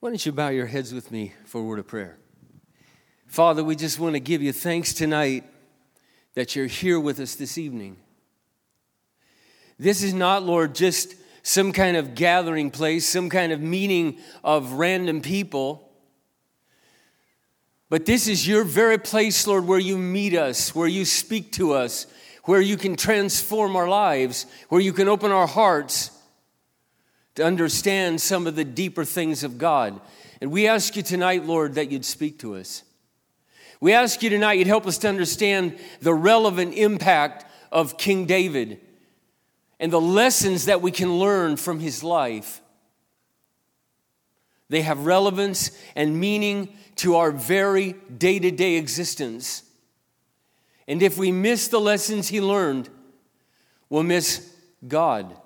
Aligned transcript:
Why 0.00 0.08
don't 0.08 0.24
you 0.24 0.32
bow 0.32 0.48
your 0.48 0.64
heads 0.64 0.94
with 0.94 1.10
me 1.10 1.34
for 1.44 1.60
a 1.60 1.62
word 1.64 1.78
of 1.78 1.86
prayer? 1.86 2.16
Father, 3.26 3.62
we 3.62 3.76
just 3.76 3.98
want 3.98 4.14
to 4.14 4.20
give 4.20 4.40
you 4.40 4.50
thanks 4.50 4.94
tonight 4.94 5.44
that 6.34 6.56
you're 6.56 6.66
here 6.66 6.98
with 6.98 7.20
us 7.20 7.34
this 7.34 7.58
evening. 7.58 7.98
This 9.78 10.02
is 10.02 10.14
not, 10.14 10.42
Lord, 10.42 10.74
just 10.74 11.16
some 11.42 11.72
kind 11.72 11.98
of 11.98 12.14
gathering 12.14 12.70
place, 12.70 13.06
some 13.06 13.28
kind 13.28 13.52
of 13.52 13.60
meeting 13.60 14.18
of 14.42 14.72
random 14.72 15.20
people. 15.20 15.86
But 17.90 18.06
this 18.06 18.26
is 18.26 18.48
your 18.48 18.64
very 18.64 18.96
place, 18.96 19.46
Lord, 19.46 19.66
where 19.66 19.78
you 19.78 19.98
meet 19.98 20.34
us, 20.34 20.74
where 20.74 20.88
you 20.88 21.04
speak 21.04 21.52
to 21.52 21.74
us, 21.74 22.06
where 22.44 22.62
you 22.62 22.78
can 22.78 22.96
transform 22.96 23.76
our 23.76 23.88
lives, 23.88 24.46
where 24.70 24.80
you 24.80 24.94
can 24.94 25.08
open 25.08 25.30
our 25.30 25.46
hearts 25.46 26.10
to 27.34 27.44
understand 27.44 28.20
some 28.20 28.46
of 28.46 28.56
the 28.56 28.64
deeper 28.64 29.04
things 29.04 29.44
of 29.44 29.58
God. 29.58 30.00
And 30.40 30.50
we 30.50 30.66
ask 30.66 30.96
you 30.96 31.02
tonight, 31.02 31.44
Lord, 31.44 31.74
that 31.74 31.90
you'd 31.90 32.04
speak 32.04 32.38
to 32.40 32.56
us. 32.56 32.82
We 33.80 33.92
ask 33.92 34.22
you 34.22 34.30
tonight 34.30 34.54
you'd 34.54 34.66
help 34.66 34.86
us 34.86 34.98
to 34.98 35.08
understand 35.08 35.78
the 36.00 36.14
relevant 36.14 36.74
impact 36.74 37.46
of 37.72 37.96
King 37.96 38.26
David 38.26 38.80
and 39.78 39.92
the 39.92 40.00
lessons 40.00 40.66
that 40.66 40.82
we 40.82 40.90
can 40.90 41.18
learn 41.18 41.56
from 41.56 41.80
his 41.80 42.04
life. 42.04 42.60
They 44.68 44.82
have 44.82 45.06
relevance 45.06 45.70
and 45.96 46.20
meaning 46.20 46.76
to 46.96 47.16
our 47.16 47.32
very 47.32 47.94
day 48.18 48.38
to 48.38 48.50
day 48.50 48.76
existence. 48.76 49.62
And 50.86 51.02
if 51.02 51.16
we 51.16 51.32
miss 51.32 51.68
the 51.68 51.80
lessons 51.80 52.28
he 52.28 52.40
learned, 52.40 52.90
we'll 53.88 54.02
miss 54.02 54.54
God 54.86 55.39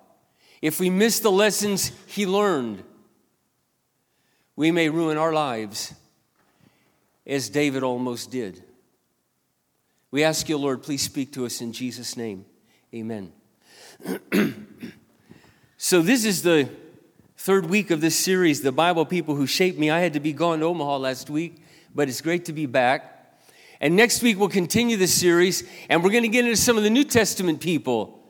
if 0.64 0.80
we 0.80 0.88
miss 0.88 1.20
the 1.20 1.30
lessons 1.30 1.92
he 2.06 2.24
learned, 2.24 2.82
we 4.56 4.70
may 4.70 4.88
ruin 4.88 5.18
our 5.18 5.30
lives 5.30 5.92
as 7.26 7.50
David 7.50 7.82
almost 7.82 8.30
did. 8.30 8.64
We 10.10 10.24
ask 10.24 10.48
you, 10.48 10.56
Lord, 10.56 10.82
please 10.82 11.02
speak 11.02 11.34
to 11.34 11.44
us 11.44 11.60
in 11.60 11.74
Jesus' 11.74 12.16
name. 12.16 12.46
Amen. 12.94 13.30
so, 15.76 16.00
this 16.00 16.24
is 16.24 16.42
the 16.42 16.70
third 17.36 17.66
week 17.66 17.90
of 17.90 18.00
this 18.00 18.18
series, 18.18 18.62
The 18.62 18.72
Bible 18.72 19.04
People 19.04 19.34
Who 19.34 19.46
Shaped 19.46 19.78
Me. 19.78 19.90
I 19.90 19.98
had 20.00 20.14
to 20.14 20.20
be 20.20 20.32
gone 20.32 20.60
to 20.60 20.64
Omaha 20.64 20.96
last 20.96 21.28
week, 21.28 21.62
but 21.94 22.08
it's 22.08 22.22
great 22.22 22.46
to 22.46 22.54
be 22.54 22.64
back. 22.64 23.36
And 23.82 23.96
next 23.96 24.22
week, 24.22 24.38
we'll 24.38 24.48
continue 24.48 24.96
this 24.96 25.12
series, 25.12 25.62
and 25.90 26.02
we're 26.02 26.10
going 26.10 26.22
to 26.22 26.28
get 26.30 26.46
into 26.46 26.56
some 26.56 26.78
of 26.78 26.84
the 26.84 26.90
New 26.90 27.04
Testament 27.04 27.60
people 27.60 28.23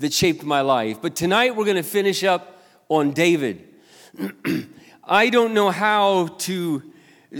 that 0.00 0.14
shaped 0.14 0.42
my 0.42 0.62
life. 0.62 1.00
But 1.00 1.14
tonight 1.14 1.54
we're 1.54 1.66
going 1.66 1.76
to 1.76 1.82
finish 1.82 2.24
up 2.24 2.62
on 2.88 3.12
David. 3.12 3.68
I 5.04 5.28
don't 5.28 5.54
know 5.54 5.70
how 5.70 6.28
to 6.38 6.82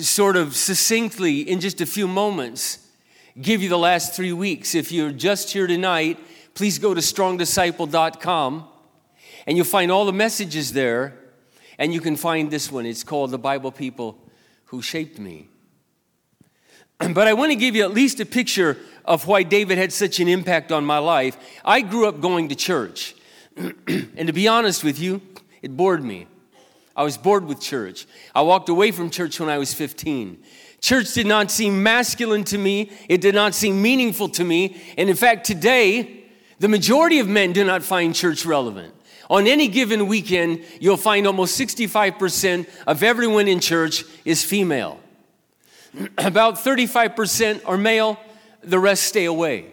sort 0.00 0.36
of 0.36 0.54
succinctly, 0.54 1.40
in 1.40 1.60
just 1.60 1.80
a 1.80 1.86
few 1.86 2.06
moments, 2.06 2.86
give 3.40 3.62
you 3.62 3.68
the 3.68 3.78
last 3.78 4.14
three 4.14 4.32
weeks. 4.32 4.74
If 4.74 4.92
you're 4.92 5.10
just 5.10 5.50
here 5.50 5.66
tonight, 5.66 6.18
please 6.54 6.78
go 6.78 6.92
to 6.92 7.00
strongdisciple.com 7.00 8.68
and 9.46 9.56
you'll 9.56 9.66
find 9.66 9.90
all 9.90 10.04
the 10.04 10.12
messages 10.12 10.72
there. 10.74 11.16
And 11.78 11.94
you 11.94 12.02
can 12.02 12.14
find 12.14 12.50
this 12.50 12.70
one. 12.70 12.84
It's 12.84 13.02
called 13.02 13.30
The 13.30 13.38
Bible 13.38 13.72
People 13.72 14.18
Who 14.66 14.82
Shaped 14.82 15.18
Me. 15.18 15.48
But 17.14 17.26
I 17.26 17.32
want 17.32 17.52
to 17.52 17.56
give 17.56 17.74
you 17.74 17.84
at 17.84 17.94
least 17.94 18.20
a 18.20 18.26
picture 18.26 18.76
of 19.04 19.26
why 19.26 19.42
David 19.42 19.78
had 19.78 19.92
such 19.92 20.20
an 20.20 20.28
impact 20.28 20.72
on 20.72 20.84
my 20.84 20.98
life. 20.98 21.36
I 21.64 21.80
grew 21.80 22.06
up 22.06 22.20
going 22.20 22.48
to 22.48 22.54
church. 22.54 23.14
and 23.56 24.26
to 24.26 24.32
be 24.32 24.48
honest 24.48 24.84
with 24.84 24.98
you, 24.98 25.20
it 25.62 25.76
bored 25.76 26.04
me. 26.04 26.26
I 26.96 27.02
was 27.02 27.16
bored 27.16 27.46
with 27.46 27.60
church. 27.60 28.06
I 28.34 28.42
walked 28.42 28.68
away 28.68 28.90
from 28.90 29.10
church 29.10 29.40
when 29.40 29.48
I 29.48 29.58
was 29.58 29.72
15. 29.72 30.42
Church 30.80 31.12
did 31.12 31.26
not 31.26 31.50
seem 31.50 31.82
masculine 31.82 32.44
to 32.44 32.58
me, 32.58 32.90
it 33.08 33.20
did 33.20 33.34
not 33.34 33.54
seem 33.54 33.82
meaningful 33.82 34.28
to 34.30 34.44
me. 34.44 34.80
And 34.96 35.10
in 35.10 35.16
fact, 35.16 35.46
today, 35.46 36.24
the 36.58 36.68
majority 36.68 37.18
of 37.18 37.28
men 37.28 37.52
do 37.52 37.64
not 37.64 37.82
find 37.82 38.14
church 38.14 38.44
relevant. 38.44 38.94
On 39.28 39.46
any 39.46 39.68
given 39.68 40.08
weekend, 40.08 40.64
you'll 40.80 40.96
find 40.96 41.26
almost 41.26 41.58
65% 41.58 42.68
of 42.86 43.02
everyone 43.02 43.46
in 43.46 43.60
church 43.60 44.04
is 44.24 44.42
female. 44.42 45.00
About 46.18 46.56
35% 46.56 47.62
are 47.66 47.78
male, 47.78 48.18
the 48.62 48.78
rest 48.78 49.04
stay 49.04 49.24
away. 49.24 49.66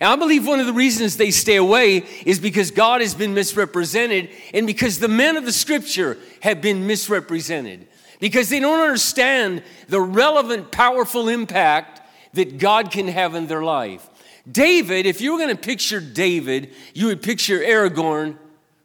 And 0.00 0.10
I 0.10 0.16
believe 0.16 0.46
one 0.46 0.60
of 0.60 0.66
the 0.66 0.72
reasons 0.72 1.16
they 1.16 1.32
stay 1.32 1.56
away 1.56 2.04
is 2.24 2.38
because 2.38 2.70
God 2.70 3.00
has 3.00 3.14
been 3.14 3.34
misrepresented 3.34 4.30
and 4.54 4.66
because 4.66 5.00
the 5.00 5.08
men 5.08 5.36
of 5.36 5.44
the 5.44 5.52
scripture 5.52 6.18
have 6.40 6.60
been 6.60 6.86
misrepresented. 6.86 7.88
Because 8.20 8.48
they 8.48 8.60
don't 8.60 8.80
understand 8.80 9.62
the 9.88 10.00
relevant, 10.00 10.70
powerful 10.70 11.28
impact 11.28 12.00
that 12.34 12.58
God 12.58 12.90
can 12.90 13.08
have 13.08 13.34
in 13.34 13.46
their 13.46 13.62
life. 13.62 14.08
David, 14.50 15.06
if 15.06 15.20
you 15.20 15.32
were 15.32 15.38
going 15.38 15.54
to 15.54 15.60
picture 15.60 16.00
David, 16.00 16.72
you 16.94 17.06
would 17.06 17.22
picture 17.22 17.58
Aragorn 17.58 18.36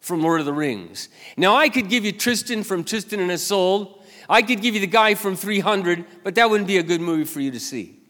from 0.02 0.22
Lord 0.22 0.40
of 0.40 0.46
the 0.46 0.54
Rings. 0.54 1.10
Now, 1.38 1.56
I 1.56 1.70
could 1.70 1.90
give 1.90 2.04
you 2.04 2.12
Tristan 2.12 2.64
from 2.64 2.84
Tristan 2.84 3.20
and 3.20 3.32
Isolde. 3.32 4.02
I 4.28 4.42
could 4.42 4.62
give 4.62 4.74
you 4.74 4.82
the 4.82 4.88
guy 4.88 5.16
from 5.16 5.36
300, 5.36 6.06
but 6.24 6.36
that 6.36 6.50
wouldn't 6.50 6.68
be 6.68 6.78
a 6.78 6.84
good 6.84 7.02
movie 7.02 7.24
for 7.24 7.40
you 7.40 7.52
to 7.52 7.60
see. 7.60 8.03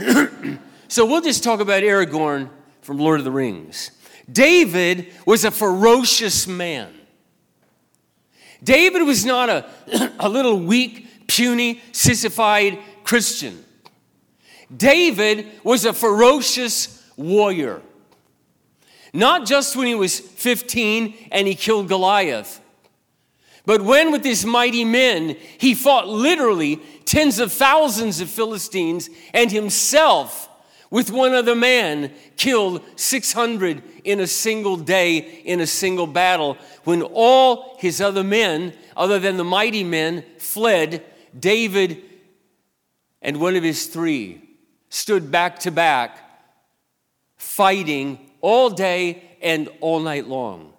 so 0.88 1.04
we'll 1.04 1.20
just 1.20 1.44
talk 1.44 1.60
about 1.60 1.82
Aragorn 1.82 2.48
from 2.82 2.98
Lord 2.98 3.20
of 3.20 3.24
the 3.24 3.30
Rings. 3.30 3.90
David 4.30 5.12
was 5.26 5.44
a 5.44 5.50
ferocious 5.50 6.46
man. 6.46 6.92
David 8.62 9.02
was 9.02 9.24
not 9.24 9.48
a, 9.48 9.66
a 10.18 10.28
little 10.28 10.58
weak, 10.58 11.26
puny, 11.26 11.82
sissified 11.92 12.78
Christian. 13.04 13.64
David 14.74 15.46
was 15.64 15.84
a 15.84 15.92
ferocious 15.92 17.10
warrior. 17.16 17.82
Not 19.12 19.46
just 19.46 19.74
when 19.76 19.86
he 19.86 19.94
was 19.94 20.20
15 20.20 21.28
and 21.32 21.48
he 21.48 21.54
killed 21.54 21.88
Goliath, 21.88 22.60
but 23.70 23.82
when 23.82 24.10
with 24.10 24.24
his 24.24 24.44
mighty 24.44 24.84
men 24.84 25.36
he 25.56 25.76
fought 25.76 26.08
literally 26.08 26.80
tens 27.04 27.38
of 27.38 27.52
thousands 27.52 28.20
of 28.20 28.28
Philistines 28.28 29.08
and 29.32 29.52
himself 29.52 30.50
with 30.90 31.12
one 31.12 31.34
other 31.34 31.54
man 31.54 32.12
killed 32.36 32.82
600 32.96 33.80
in 34.02 34.18
a 34.18 34.26
single 34.26 34.76
day 34.76 35.18
in 35.18 35.60
a 35.60 35.68
single 35.68 36.08
battle 36.08 36.58
when 36.82 37.00
all 37.00 37.76
his 37.78 38.00
other 38.00 38.24
men 38.24 38.72
other 38.96 39.20
than 39.20 39.36
the 39.36 39.44
mighty 39.44 39.84
men 39.84 40.24
fled 40.38 41.04
david 41.38 42.02
and 43.22 43.38
one 43.38 43.54
of 43.54 43.62
his 43.62 43.86
three 43.86 44.42
stood 44.88 45.30
back 45.30 45.60
to 45.60 45.70
back 45.70 46.18
fighting 47.36 48.18
all 48.40 48.68
day 48.68 49.22
and 49.40 49.68
all 49.80 50.00
night 50.00 50.26
long 50.26 50.72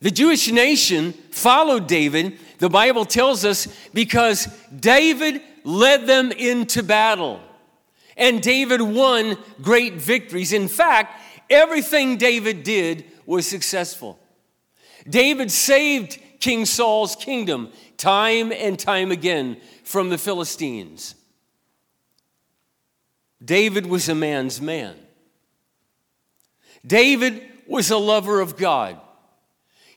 the 0.00 0.10
Jewish 0.10 0.50
nation 0.50 1.12
followed 1.12 1.86
David, 1.86 2.38
the 2.58 2.68
Bible 2.68 3.04
tells 3.04 3.44
us, 3.44 3.66
because 3.92 4.46
David 4.74 5.42
led 5.64 6.06
them 6.06 6.32
into 6.32 6.82
battle. 6.82 7.40
And 8.16 8.42
David 8.42 8.80
won 8.80 9.38
great 9.62 9.94
victories. 9.94 10.52
In 10.52 10.68
fact, 10.68 11.20
everything 11.50 12.16
David 12.16 12.62
did 12.62 13.04
was 13.26 13.46
successful. 13.46 14.18
David 15.08 15.50
saved 15.50 16.18
King 16.40 16.64
Saul's 16.64 17.16
kingdom 17.16 17.70
time 17.96 18.52
and 18.52 18.78
time 18.78 19.10
again 19.10 19.56
from 19.84 20.08
the 20.08 20.18
Philistines. 20.18 21.14
David 23.44 23.86
was 23.86 24.08
a 24.08 24.14
man's 24.14 24.60
man. 24.60 24.96
David 26.86 27.42
was 27.66 27.90
a 27.90 27.96
lover 27.96 28.40
of 28.40 28.56
God. 28.56 29.00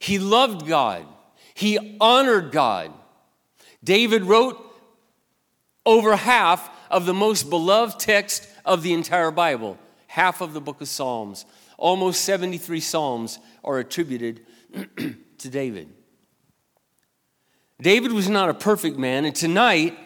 He 0.02 0.18
loved 0.18 0.68
God, 0.68 1.06
he 1.54 1.98
honored 2.02 2.52
God. 2.52 2.92
David 3.84 4.24
wrote 4.24 4.60
over 5.86 6.16
half 6.16 6.70
of 6.90 7.06
the 7.06 7.14
most 7.14 7.52
beloved 7.52 8.00
text 8.00 8.48
of 8.66 8.82
the 8.82 8.94
entire 8.94 9.30
Bible, 9.30 9.78
half 10.08 10.42
of 10.42 10.54
the 10.54 10.62
book 10.62 10.82
of 10.82 10.88
Psalms. 10.88 11.46
Almost 11.78 12.22
73 12.22 12.80
Psalms 12.80 13.38
are 13.64 13.78
attributed 13.78 14.42
to 15.38 15.50
David. 15.50 15.90
David 17.80 18.12
was 18.12 18.28
not 18.28 18.50
a 18.50 18.56
perfect 18.56 18.98
man, 18.98 19.26
and 19.26 19.36
tonight 19.36 19.98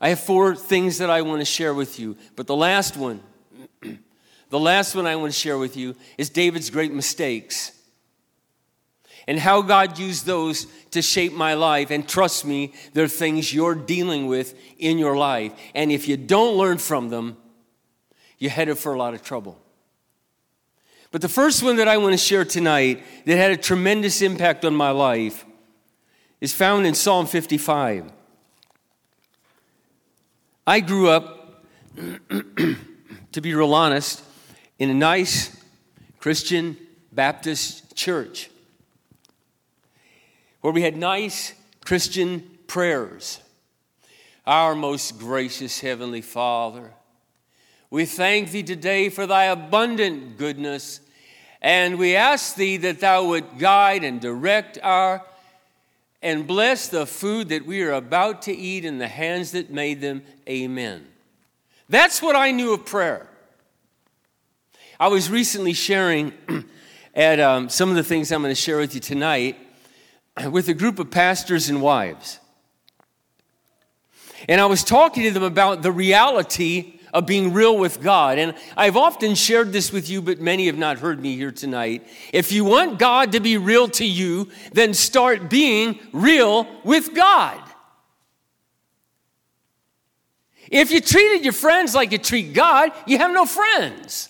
I 0.00 0.10
have 0.10 0.20
four 0.20 0.56
things 0.56 0.96
that 0.96 1.10
I 1.10 1.20
want 1.22 1.42
to 1.42 1.46
share 1.46 1.74
with 1.74 1.98
you. 1.98 2.16
But 2.36 2.46
the 2.46 2.56
last 2.56 2.96
one, 2.96 3.22
the 4.50 4.60
last 4.60 4.94
one 4.94 5.06
I 5.06 5.16
want 5.16 5.32
to 5.32 5.38
share 5.38 5.58
with 5.58 5.76
you 5.76 5.94
is 6.16 6.30
David's 6.30 6.70
great 6.70 6.92
mistakes 6.92 7.72
and 9.30 9.38
how 9.38 9.62
God 9.62 9.96
used 9.96 10.26
those 10.26 10.66
to 10.90 11.00
shape 11.00 11.32
my 11.32 11.54
life. 11.54 11.92
And 11.92 12.08
trust 12.08 12.44
me, 12.44 12.72
there 12.94 13.04
are 13.04 13.08
things 13.08 13.54
you're 13.54 13.76
dealing 13.76 14.26
with 14.26 14.58
in 14.76 14.98
your 14.98 15.16
life. 15.16 15.52
And 15.72 15.92
if 15.92 16.08
you 16.08 16.16
don't 16.16 16.56
learn 16.56 16.78
from 16.78 17.10
them, 17.10 17.36
you're 18.38 18.50
headed 18.50 18.76
for 18.76 18.92
a 18.92 18.98
lot 18.98 19.14
of 19.14 19.22
trouble. 19.22 19.56
But 21.12 21.20
the 21.20 21.28
first 21.28 21.62
one 21.62 21.76
that 21.76 21.86
I 21.86 21.96
want 21.98 22.12
to 22.12 22.18
share 22.18 22.44
tonight 22.44 23.04
that 23.24 23.36
had 23.36 23.52
a 23.52 23.56
tremendous 23.56 24.20
impact 24.20 24.64
on 24.64 24.74
my 24.74 24.90
life 24.90 25.44
is 26.40 26.52
found 26.52 26.84
in 26.84 26.96
Psalm 26.96 27.26
55. 27.26 28.10
I 30.66 30.80
grew 30.80 31.08
up, 31.08 31.66
to 31.96 33.40
be 33.40 33.54
real 33.54 33.74
honest, 33.74 34.24
in 34.80 34.90
a 34.90 34.94
nice 34.94 35.56
Christian 36.18 36.76
Baptist 37.12 37.94
church 37.94 38.50
where 40.60 40.72
we 40.72 40.82
had 40.82 40.96
nice 40.96 41.54
Christian 41.84 42.58
prayers. 42.66 43.40
Our 44.46 44.74
most 44.74 45.18
gracious 45.18 45.80
Heavenly 45.80 46.22
Father, 46.22 46.92
we 47.90 48.04
thank 48.04 48.50
Thee 48.50 48.62
today 48.62 49.08
for 49.08 49.26
Thy 49.26 49.44
abundant 49.44 50.38
goodness, 50.38 51.00
and 51.60 51.98
we 51.98 52.16
ask 52.16 52.54
Thee 52.54 52.76
that 52.78 53.00
Thou 53.00 53.24
would 53.26 53.58
guide 53.58 54.04
and 54.04 54.20
direct 54.20 54.78
our 54.82 55.24
and 56.22 56.46
bless 56.46 56.88
the 56.88 57.06
food 57.06 57.48
that 57.48 57.64
we 57.64 57.82
are 57.82 57.92
about 57.92 58.42
to 58.42 58.52
eat 58.54 58.84
in 58.84 58.98
the 58.98 59.08
hands 59.08 59.52
that 59.52 59.70
made 59.70 60.02
them. 60.02 60.22
Amen. 60.48 61.06
That's 61.88 62.20
what 62.20 62.36
I 62.36 62.50
knew 62.50 62.74
of 62.74 62.84
prayer. 62.84 63.26
I 64.98 65.08
was 65.08 65.30
recently 65.30 65.72
sharing 65.72 66.34
at 67.14 67.40
um, 67.40 67.70
some 67.70 67.88
of 67.88 67.96
the 67.96 68.04
things 68.04 68.30
I'm 68.30 68.42
going 68.42 68.54
to 68.54 68.60
share 68.60 68.76
with 68.76 68.94
you 68.94 69.00
tonight 69.00 69.56
with 70.50 70.68
a 70.68 70.74
group 70.74 70.98
of 70.98 71.10
pastors 71.10 71.68
and 71.68 71.82
wives. 71.82 72.38
And 74.48 74.60
I 74.60 74.66
was 74.66 74.82
talking 74.82 75.24
to 75.24 75.30
them 75.30 75.42
about 75.42 75.82
the 75.82 75.92
reality 75.92 77.00
of 77.12 77.26
being 77.26 77.52
real 77.52 77.76
with 77.76 78.00
God. 78.00 78.38
And 78.38 78.54
I've 78.76 78.96
often 78.96 79.34
shared 79.34 79.72
this 79.72 79.92
with 79.92 80.08
you, 80.08 80.22
but 80.22 80.40
many 80.40 80.66
have 80.66 80.78
not 80.78 80.98
heard 80.98 81.20
me 81.20 81.36
here 81.36 81.52
tonight. 81.52 82.06
If 82.32 82.52
you 82.52 82.64
want 82.64 82.98
God 82.98 83.32
to 83.32 83.40
be 83.40 83.58
real 83.58 83.88
to 83.88 84.04
you, 84.04 84.48
then 84.72 84.94
start 84.94 85.50
being 85.50 85.98
real 86.12 86.66
with 86.84 87.14
God. 87.14 87.60
If 90.70 90.92
you 90.92 91.00
treated 91.00 91.44
your 91.44 91.52
friends 91.52 91.94
like 91.94 92.12
you 92.12 92.18
treat 92.18 92.54
God, 92.54 92.92
you 93.06 93.18
have 93.18 93.32
no 93.32 93.44
friends. 93.44 94.28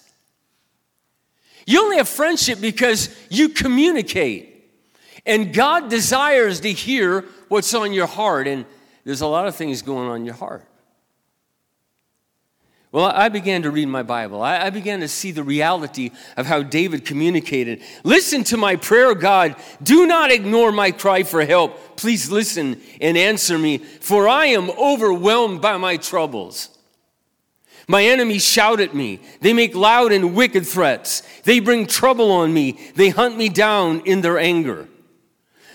You 1.66 1.82
only 1.82 1.98
have 1.98 2.08
friendship 2.08 2.60
because 2.60 3.14
you 3.28 3.50
communicate. 3.50 4.49
And 5.30 5.54
God 5.54 5.88
desires 5.88 6.58
to 6.60 6.72
hear 6.72 7.24
what's 7.46 7.72
on 7.72 7.92
your 7.92 8.08
heart. 8.08 8.48
And 8.48 8.66
there's 9.04 9.20
a 9.20 9.28
lot 9.28 9.46
of 9.46 9.54
things 9.54 9.80
going 9.80 10.08
on 10.08 10.16
in 10.16 10.24
your 10.24 10.34
heart. 10.34 10.66
Well, 12.90 13.04
I 13.04 13.28
began 13.28 13.62
to 13.62 13.70
read 13.70 13.86
my 13.86 14.02
Bible. 14.02 14.42
I 14.42 14.70
began 14.70 14.98
to 14.98 15.06
see 15.06 15.30
the 15.30 15.44
reality 15.44 16.10
of 16.36 16.46
how 16.46 16.64
David 16.64 17.04
communicated. 17.04 17.80
Listen 18.02 18.42
to 18.44 18.56
my 18.56 18.74
prayer, 18.74 19.14
God. 19.14 19.54
Do 19.80 20.04
not 20.04 20.32
ignore 20.32 20.72
my 20.72 20.90
cry 20.90 21.22
for 21.22 21.44
help. 21.44 21.96
Please 21.96 22.32
listen 22.32 22.80
and 23.00 23.16
answer 23.16 23.56
me, 23.56 23.78
for 23.78 24.28
I 24.28 24.46
am 24.46 24.68
overwhelmed 24.70 25.62
by 25.62 25.76
my 25.76 25.96
troubles. 25.96 26.76
My 27.86 28.02
enemies 28.02 28.44
shout 28.44 28.80
at 28.80 28.96
me. 28.96 29.20
They 29.40 29.52
make 29.52 29.76
loud 29.76 30.10
and 30.10 30.34
wicked 30.34 30.66
threats. 30.66 31.22
They 31.44 31.60
bring 31.60 31.86
trouble 31.86 32.32
on 32.32 32.52
me. 32.52 32.80
They 32.96 33.10
hunt 33.10 33.36
me 33.36 33.48
down 33.48 34.00
in 34.00 34.22
their 34.22 34.38
anger. 34.38 34.88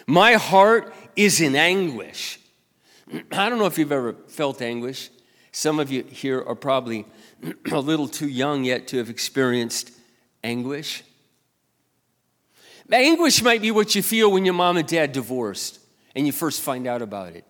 My 0.08 0.34
heart 0.34 0.94
is 1.16 1.42
in 1.42 1.56
anguish. 1.56 2.40
I 3.32 3.50
don't 3.50 3.58
know 3.58 3.66
if 3.66 3.78
you've 3.78 3.92
ever 3.92 4.14
felt 4.28 4.62
anguish. 4.62 5.10
Some 5.52 5.80
of 5.80 5.92
you 5.92 6.04
here 6.04 6.44
are 6.44 6.56
probably 6.56 7.06
a 7.72 7.80
little 7.80 8.08
too 8.08 8.28
young 8.28 8.64
yet 8.64 8.88
to 8.90 8.98
have 8.98 9.10
experienced 9.10 9.92
anguish. 10.44 11.04
Anguish 12.92 13.42
might 13.42 13.62
be 13.62 13.72
what 13.72 13.96
you 13.96 14.04
feel 14.04 14.32
when 14.32 14.46
your 14.46 14.54
mom 14.54 14.78
and 14.78 14.88
dad 14.88 15.12
divorced 15.12 15.80
and 16.16 16.28
you 16.28 16.32
first 16.32 16.62
find 16.62 16.86
out 16.86 17.02
about 17.02 17.36
it. 17.36 17.44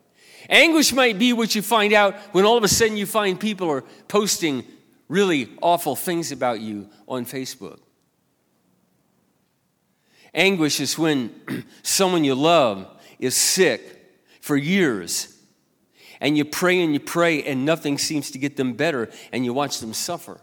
Anguish 0.49 0.93
might 0.93 1.19
be 1.19 1.33
what 1.33 1.55
you 1.55 1.61
find 1.61 1.93
out 1.93 2.15
when 2.31 2.45
all 2.45 2.57
of 2.57 2.63
a 2.63 2.67
sudden 2.67 2.95
you 2.95 3.05
find 3.05 3.39
people 3.39 3.69
are 3.69 3.83
posting 4.07 4.63
really 5.09 5.49
awful 5.61 5.95
things 5.95 6.31
about 6.31 6.61
you 6.61 6.89
on 7.07 7.25
Facebook. 7.25 7.79
Anguish 10.35 10.81
is 10.81 10.97
when 10.97 11.33
someone 11.81 12.25
you 12.25 12.35
love 12.35 12.87
is 13.17 13.35
sick 13.35 13.81
for 14.41 14.57
years 14.57 15.35
and 16.19 16.37
you 16.37 16.43
pray 16.43 16.81
and 16.81 16.93
you 16.93 16.99
pray 16.99 17.41
and 17.43 17.65
nothing 17.65 17.97
seems 17.97 18.29
to 18.31 18.37
get 18.37 18.57
them 18.57 18.73
better 18.73 19.09
and 19.31 19.45
you 19.45 19.53
watch 19.53 19.79
them 19.79 19.93
suffer. 19.93 20.39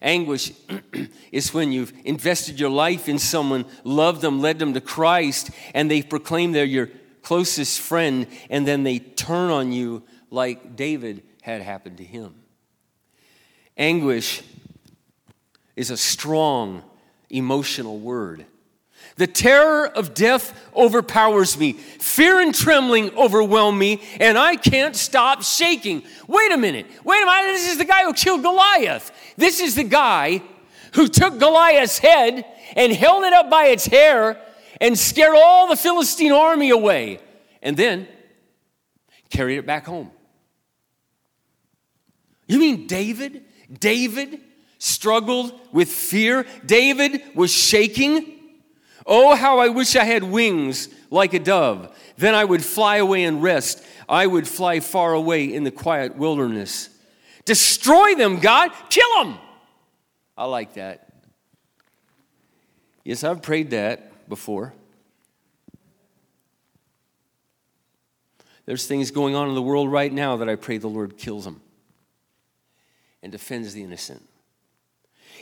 Anguish 0.00 0.52
is 1.32 1.52
when 1.52 1.70
you've 1.70 1.92
invested 2.04 2.58
your 2.58 2.70
life 2.70 3.08
in 3.08 3.18
someone, 3.18 3.66
loved 3.84 4.22
them, 4.22 4.40
led 4.40 4.58
them 4.58 4.72
to 4.72 4.80
Christ, 4.80 5.50
and 5.74 5.90
they 5.90 6.02
proclaim 6.02 6.52
they're 6.52 6.64
your 6.64 6.90
closest 7.22 7.80
friend, 7.80 8.26
and 8.50 8.66
then 8.66 8.82
they 8.84 8.98
turn 8.98 9.50
on 9.50 9.72
you 9.72 10.02
like 10.30 10.76
David 10.76 11.22
had 11.42 11.62
happened 11.62 11.98
to 11.98 12.04
him. 12.04 12.34
Anguish 13.76 14.42
is 15.76 15.90
a 15.90 15.96
strong 15.96 16.82
emotional 17.30 17.98
word. 17.98 18.46
The 19.16 19.26
terror 19.26 19.86
of 19.86 20.14
death 20.14 20.68
overpowers 20.74 21.58
me. 21.58 21.72
Fear 21.72 22.40
and 22.40 22.54
trembling 22.54 23.14
overwhelm 23.16 23.78
me, 23.78 24.02
and 24.20 24.36
I 24.36 24.56
can't 24.56 24.94
stop 24.94 25.42
shaking. 25.42 26.02
Wait 26.28 26.52
a 26.52 26.56
minute. 26.56 26.86
Wait 27.04 27.22
a 27.22 27.26
minute. 27.26 27.52
This 27.52 27.70
is 27.70 27.78
the 27.78 27.84
guy 27.84 28.04
who 28.04 28.12
killed 28.12 28.42
Goliath. 28.42 29.10
This 29.36 29.60
is 29.60 29.74
the 29.74 29.84
guy 29.84 30.42
who 30.94 31.08
took 31.08 31.38
Goliath's 31.38 31.98
head 31.98 32.44
and 32.74 32.92
held 32.92 33.24
it 33.24 33.32
up 33.32 33.48
by 33.48 33.66
its 33.66 33.86
hair 33.86 34.40
and 34.80 34.98
scared 34.98 35.34
all 35.36 35.68
the 35.68 35.76
Philistine 35.76 36.32
army 36.32 36.70
away, 36.70 37.18
and 37.62 37.76
then 37.76 38.06
carried 39.30 39.56
it 39.56 39.66
back 39.66 39.86
home. 39.86 40.10
You 42.46 42.58
mean 42.58 42.86
David? 42.86 43.44
David 43.80 44.40
struggled 44.78 45.52
with 45.72 45.88
fear. 45.88 46.46
David 46.64 47.22
was 47.34 47.50
shaking. 47.50 48.34
Oh, 49.06 49.34
how 49.34 49.58
I 49.58 49.68
wish 49.68 49.96
I 49.96 50.04
had 50.04 50.24
wings 50.24 50.88
like 51.10 51.34
a 51.34 51.38
dove. 51.38 51.96
Then 52.16 52.34
I 52.34 52.44
would 52.44 52.64
fly 52.64 52.96
away 52.96 53.24
and 53.24 53.42
rest. 53.42 53.84
I 54.08 54.26
would 54.26 54.46
fly 54.48 54.80
far 54.80 55.12
away 55.12 55.52
in 55.52 55.64
the 55.64 55.70
quiet 55.70 56.16
wilderness. 56.16 56.90
Destroy 57.44 58.14
them, 58.14 58.40
God. 58.40 58.70
Kill 58.90 59.24
them. 59.24 59.38
I 60.36 60.44
like 60.44 60.74
that. 60.74 61.12
Yes, 63.04 63.22
I've 63.22 63.42
prayed 63.42 63.70
that 63.70 64.28
before. 64.28 64.74
There's 68.66 68.86
things 68.86 69.12
going 69.12 69.36
on 69.36 69.48
in 69.48 69.54
the 69.54 69.62
world 69.62 69.90
right 69.90 70.12
now 70.12 70.36
that 70.38 70.48
I 70.48 70.56
pray 70.56 70.78
the 70.78 70.88
Lord 70.88 71.16
kills 71.16 71.44
them 71.44 71.60
and 73.22 73.30
defends 73.30 73.72
the 73.72 73.84
innocent. 73.84 74.28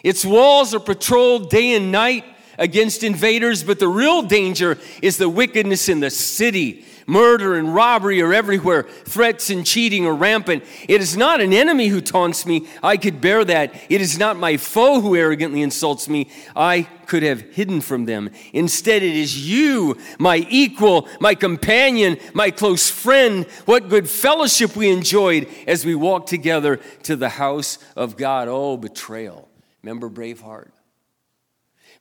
Its 0.05 0.25
walls 0.25 0.75
are 0.75 0.81
patrolled 0.81 1.51
day 1.51 1.75
and 1.75 1.91
night 1.91 2.25
against 2.59 3.03
invaders, 3.03 3.65
but 3.65 3.81
the 3.81 3.89
real 3.89 4.23
danger 4.23 4.79
is 5.03 5.17
the 5.17 5.29
wickedness 5.29 5.89
in 5.89 6.01
the 6.01 6.11
city. 6.11 6.85
Murder 7.07 7.57
and 7.57 7.75
robbery 7.75 8.23
are 8.23 8.33
everywhere. 8.33 8.85
Threats 8.85 9.51
and 9.51 9.67
cheating 9.67 10.07
are 10.07 10.15
rampant. 10.15 10.65
It 10.89 11.03
is 11.03 11.17
not 11.17 11.41
an 11.41 11.53
enemy 11.53 11.89
who 11.89 12.01
taunts 12.01 12.47
me. 12.47 12.67
I 12.83 12.97
could 12.97 13.21
bear 13.21 13.45
that. 13.45 13.75
It 13.91 14.01
is 14.01 14.19
not 14.19 14.39
my 14.39 14.57
foe 14.57 15.01
who 15.01 15.15
arrogantly 15.15 15.61
insults 15.61 16.09
me. 16.09 16.31
I 16.57 16.83
could 17.07 17.23
have 17.23 17.43
hidden 17.43 17.83
from 17.83 18.07
them. 18.07 18.31
Instead, 18.55 19.03
it 19.03 19.15
is 19.15 19.47
you, 19.47 19.99
my 20.19 20.47
equal, 20.49 21.09
my 21.21 21.35
companion, 21.35 22.19
my 22.33 22.51
close 22.51 22.89
friend. 22.91 23.45
What 23.67 23.91
good 23.91 24.09
fellowship 24.09 24.75
we 24.75 24.91
enjoyed 24.91 25.47
as 25.67 25.85
we 25.85 25.95
walked 25.95 26.29
together 26.29 26.77
to 27.03 27.17
the 27.17 27.29
house 27.29 27.79
of 27.97 28.17
God. 28.17 28.49
Oh, 28.49 28.79
betrayal. 28.79 29.49
Remember 29.85 30.09
Braveheart? 30.09 30.71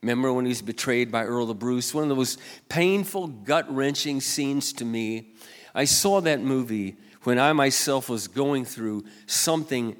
Remember 0.01 0.31
when 0.31 0.45
he 0.45 0.49
was 0.49 0.61
betrayed 0.61 1.11
by 1.11 1.25
Earl 1.25 1.47
the 1.47 1.53
Bruce? 1.53 1.93
One 1.93 2.03
of 2.03 2.09
the 2.09 2.15
most 2.15 2.39
painful, 2.69 3.27
gut 3.27 3.69
wrenching 3.69 4.21
scenes 4.21 4.71
to 4.73 4.85
me. 4.85 5.33
I 5.75 5.83
saw 5.83 6.21
that 6.21 6.39
movie 6.39 6.95
when 7.23 7.37
I 7.37 7.51
myself 7.51 8.07
was 8.07 8.29
going 8.29 8.63
through 8.63 9.03
something 9.25 9.97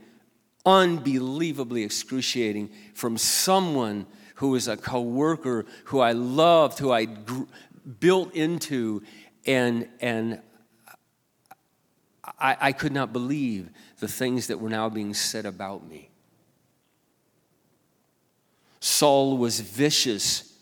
unbelievably 0.66 1.84
excruciating 1.84 2.72
from 2.94 3.18
someone 3.18 4.06
who 4.36 4.52
was 4.52 4.70
a 4.70 4.78
coworker 4.78 5.66
who 5.86 6.00
I 6.00 6.13
loved, 6.13 6.80
who 6.80 6.90
I 6.90 7.04
gr- 7.04 7.44
built 8.00 8.34
into, 8.34 9.04
and, 9.46 9.90
and 10.00 10.42
I, 12.24 12.56
I 12.62 12.72
could 12.72 12.94
not 12.94 13.12
believe 13.12 13.72
the 14.00 14.08
things 14.08 14.48
that 14.48 14.62
were 14.62 14.70
now 14.70 14.88
being 14.88 15.13
said 15.13 15.46
about 15.46 15.86
me. 15.86 16.12
Saul 18.84 19.38
was 19.38 19.62
vicious 19.62 20.54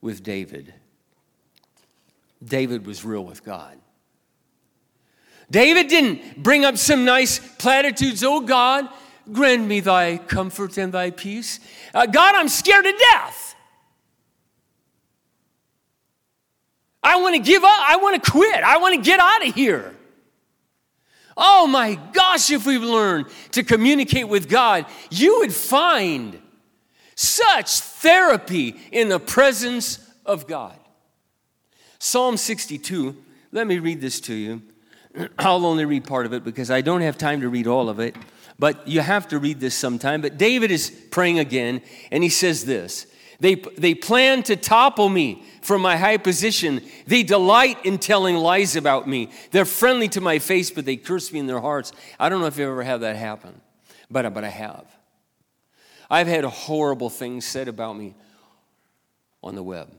with 0.00 0.22
David. 0.22 0.72
David 2.44 2.86
was 2.86 3.04
real 3.04 3.24
with 3.24 3.44
God. 3.44 3.76
David 5.50 5.88
didn't 5.88 6.40
bring 6.40 6.64
up 6.64 6.76
some 6.76 7.04
nice 7.04 7.40
platitudes. 7.56 8.22
Oh 8.22 8.40
God, 8.40 8.88
grant 9.32 9.66
me 9.66 9.80
thy 9.80 10.18
comfort 10.18 10.78
and 10.78 10.92
thy 10.92 11.10
peace. 11.10 11.58
Uh, 11.92 12.06
God, 12.06 12.36
I'm 12.36 12.48
scared 12.48 12.84
to 12.84 12.92
death. 13.12 13.56
I 17.02 17.20
want 17.20 17.34
to 17.34 17.40
give 17.40 17.64
up. 17.64 17.80
I 17.80 17.96
want 17.96 18.22
to 18.22 18.30
quit. 18.30 18.62
I 18.62 18.76
want 18.76 18.94
to 18.94 19.00
get 19.00 19.18
out 19.18 19.44
of 19.44 19.52
here. 19.56 19.92
Oh 21.36 21.66
my 21.66 21.98
gosh, 22.12 22.48
if 22.52 22.64
we 22.64 22.78
learn 22.78 23.26
to 23.50 23.64
communicate 23.64 24.28
with 24.28 24.48
God, 24.48 24.86
you 25.10 25.40
would 25.40 25.52
find 25.52 26.40
such 27.16 27.80
therapy 27.80 28.76
in 28.92 29.08
the 29.08 29.18
presence 29.18 29.98
of 30.24 30.46
God. 30.46 30.78
Psalm 31.98 32.36
62, 32.36 33.16
let 33.52 33.66
me 33.66 33.78
read 33.78 34.00
this 34.00 34.20
to 34.20 34.34
you. 34.34 34.62
I'll 35.38 35.64
only 35.64 35.86
read 35.86 36.04
part 36.04 36.26
of 36.26 36.32
it 36.32 36.44
because 36.44 36.70
I 36.70 36.82
don't 36.82 37.00
have 37.00 37.18
time 37.18 37.40
to 37.40 37.48
read 37.48 37.66
all 37.66 37.88
of 37.88 37.98
it, 37.98 38.14
but 38.58 38.86
you 38.86 39.00
have 39.00 39.26
to 39.28 39.38
read 39.38 39.60
this 39.60 39.74
sometime. 39.74 40.20
But 40.20 40.36
David 40.36 40.70
is 40.70 40.90
praying 41.10 41.38
again, 41.38 41.80
and 42.10 42.22
he 42.22 42.28
says 42.28 42.66
this 42.66 43.06
They, 43.40 43.54
they 43.54 43.94
plan 43.94 44.42
to 44.44 44.56
topple 44.56 45.08
me 45.08 45.42
from 45.62 45.80
my 45.80 45.96
high 45.96 46.18
position. 46.18 46.82
They 47.06 47.22
delight 47.22 47.84
in 47.86 47.96
telling 47.98 48.36
lies 48.36 48.76
about 48.76 49.08
me. 49.08 49.30
They're 49.52 49.64
friendly 49.64 50.08
to 50.10 50.20
my 50.20 50.38
face, 50.38 50.70
but 50.70 50.84
they 50.84 50.96
curse 50.96 51.32
me 51.32 51.40
in 51.40 51.46
their 51.46 51.60
hearts. 51.60 51.92
I 52.20 52.28
don't 52.28 52.40
know 52.40 52.46
if 52.46 52.58
you 52.58 52.68
ever 52.68 52.82
have 52.82 53.00
that 53.00 53.16
happen, 53.16 53.60
but, 54.10 54.32
but 54.34 54.44
I 54.44 54.50
have. 54.50 54.95
I've 56.08 56.26
had 56.26 56.44
horrible 56.44 57.10
things 57.10 57.44
said 57.44 57.68
about 57.68 57.96
me 57.96 58.14
on 59.42 59.54
the 59.54 59.62
web. 59.62 59.92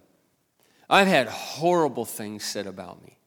I've 0.89 1.07
had 1.07 1.27
horrible 1.27 2.05
things 2.05 2.43
said 2.43 2.67
about 2.67 3.03
me. 3.03 3.17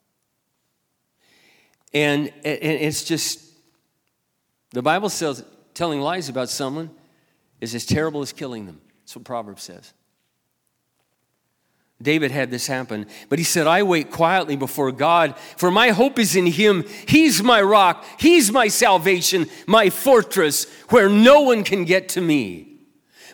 And, 1.92 2.32
it's 2.44 3.04
just, 3.04 3.40
the 4.70 4.82
Bible 4.82 5.08
says 5.08 5.44
telling 5.74 6.00
lies 6.00 6.28
about 6.28 6.48
someone 6.48 6.90
is 7.60 7.74
as 7.74 7.84
terrible 7.84 8.22
as 8.22 8.32
killing 8.32 8.66
them. 8.66 8.80
That's 9.02 9.16
what 9.16 9.24
Proverbs 9.24 9.62
says. 9.62 9.92
David 12.02 12.30
had 12.30 12.50
this 12.50 12.66
happen, 12.66 13.06
but 13.28 13.38
he 13.38 13.44
said, 13.44 13.66
I 13.66 13.82
wait 13.82 14.10
quietly 14.10 14.56
before 14.56 14.90
God, 14.90 15.36
for 15.58 15.70
my 15.70 15.90
hope 15.90 16.18
is 16.18 16.34
in 16.34 16.46
Him. 16.46 16.84
He's 17.06 17.42
my 17.42 17.60
rock, 17.60 18.06
He's 18.18 18.50
my 18.50 18.68
salvation, 18.68 19.46
my 19.66 19.90
fortress, 19.90 20.64
where 20.88 21.10
no 21.10 21.42
one 21.42 21.62
can 21.62 21.84
get 21.84 22.08
to 22.10 22.22
me. 22.22 22.69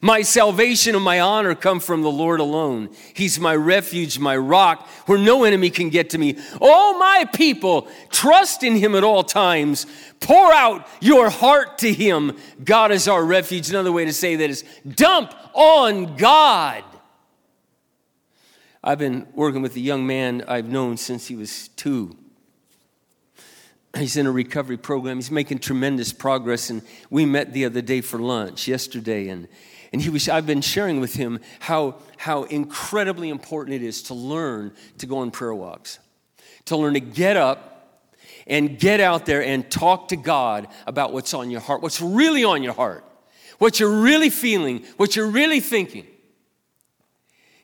My 0.03 0.23
salvation 0.23 0.95
and 0.95 1.05
my 1.05 1.21
honor 1.21 1.55
come 1.55 1.81
from 1.81 2.03
the 2.03 2.11
Lord 2.11 2.41
alone. 2.41 2.91
He's 3.15 3.41
my 3.41 3.57
refuge, 3.57 4.19
my 4.19 4.37
rock, 4.37 4.87
where 5.07 5.19
no 5.19 5.45
enemy 5.45 5.71
can 5.71 5.89
get 5.89 6.11
to 6.11 6.19
me. 6.19 6.37
All 6.61 6.99
my 6.99 7.27
people, 7.33 7.89
trust 8.11 8.63
in 8.63 8.77
him 8.77 8.95
at 8.95 9.05
all 9.05 9.25
times. 9.25 9.87
Pour 10.21 10.53
out 10.53 10.87
your 11.01 11.31
heart 11.31 11.79
to 11.79 11.93
him. 11.93 12.37
God 12.63 12.93
is 12.93 13.09
our 13.09 13.25
refuge. 13.25 13.71
Another 13.71 13.93
way 13.93 14.05
to 14.05 14.13
say 14.13 14.37
that 14.37 14.51
is 14.51 14.65
dump 14.87 15.35
on 15.55 16.17
God. 16.17 16.85
I've 18.85 18.99
been 18.99 19.27
working 19.35 19.63
with 19.63 19.75
a 19.77 19.81
young 19.81 20.07
man 20.07 20.45
I've 20.47 20.69
known 20.69 20.97
since 20.97 21.27
he 21.27 21.35
was 21.35 21.69
two. 21.69 22.17
He's 23.97 24.17
in 24.17 24.27
a 24.27 24.31
recovery 24.31 24.77
program. 24.77 25.17
He's 25.17 25.31
making 25.31 25.61
tremendous 25.61 26.13
progress. 26.13 26.71
And 26.71 26.83
we 27.11 27.25
met 27.25 27.53
the 27.53 27.65
other 27.65 27.81
day 27.81 28.01
for 28.01 28.19
lunch 28.19 28.69
yesterday. 28.69 29.29
And 29.29 29.49
and 29.93 30.03
he 30.03 30.11
was, 30.11 30.29
I've 30.29 30.47
been 30.47 30.61
sharing 30.61 31.01
with 31.01 31.15
him 31.15 31.41
how, 31.61 31.97
how 32.17 32.45
incredibly 32.45 33.29
important 33.29 33.75
it 33.75 33.83
is 33.83 34.03
to 34.05 34.15
learn 34.15 34.73
to 34.99 35.07
go 35.07 35.19
on 35.19 35.31
prayer 35.31 35.55
walks, 35.55 35.99
to 36.67 36.77
learn 36.77 36.95
to 36.95 37.01
get 37.01 37.37
up 37.37 38.01
and 38.47 38.79
get 38.79 39.01
out 39.01 39.27
there 39.27 39.43
and 39.43 39.69
talk 39.71 40.09
to 40.09 40.17
God 40.17 40.69
about 40.87 41.13
what's 41.13 41.35
on 41.35 41.51
your 41.51 41.61
heart, 41.61 41.83
what's 41.83 42.01
really 42.01 42.45
on 42.45 42.63
your 42.63 42.75
heart, 42.75 43.05
what 43.59 43.81
you're 43.81 44.01
really 44.01 44.31
feeling, 44.31 44.85
what 44.97 45.17
you're 45.17 45.29
really 45.29 45.61
thinking. 45.61 46.07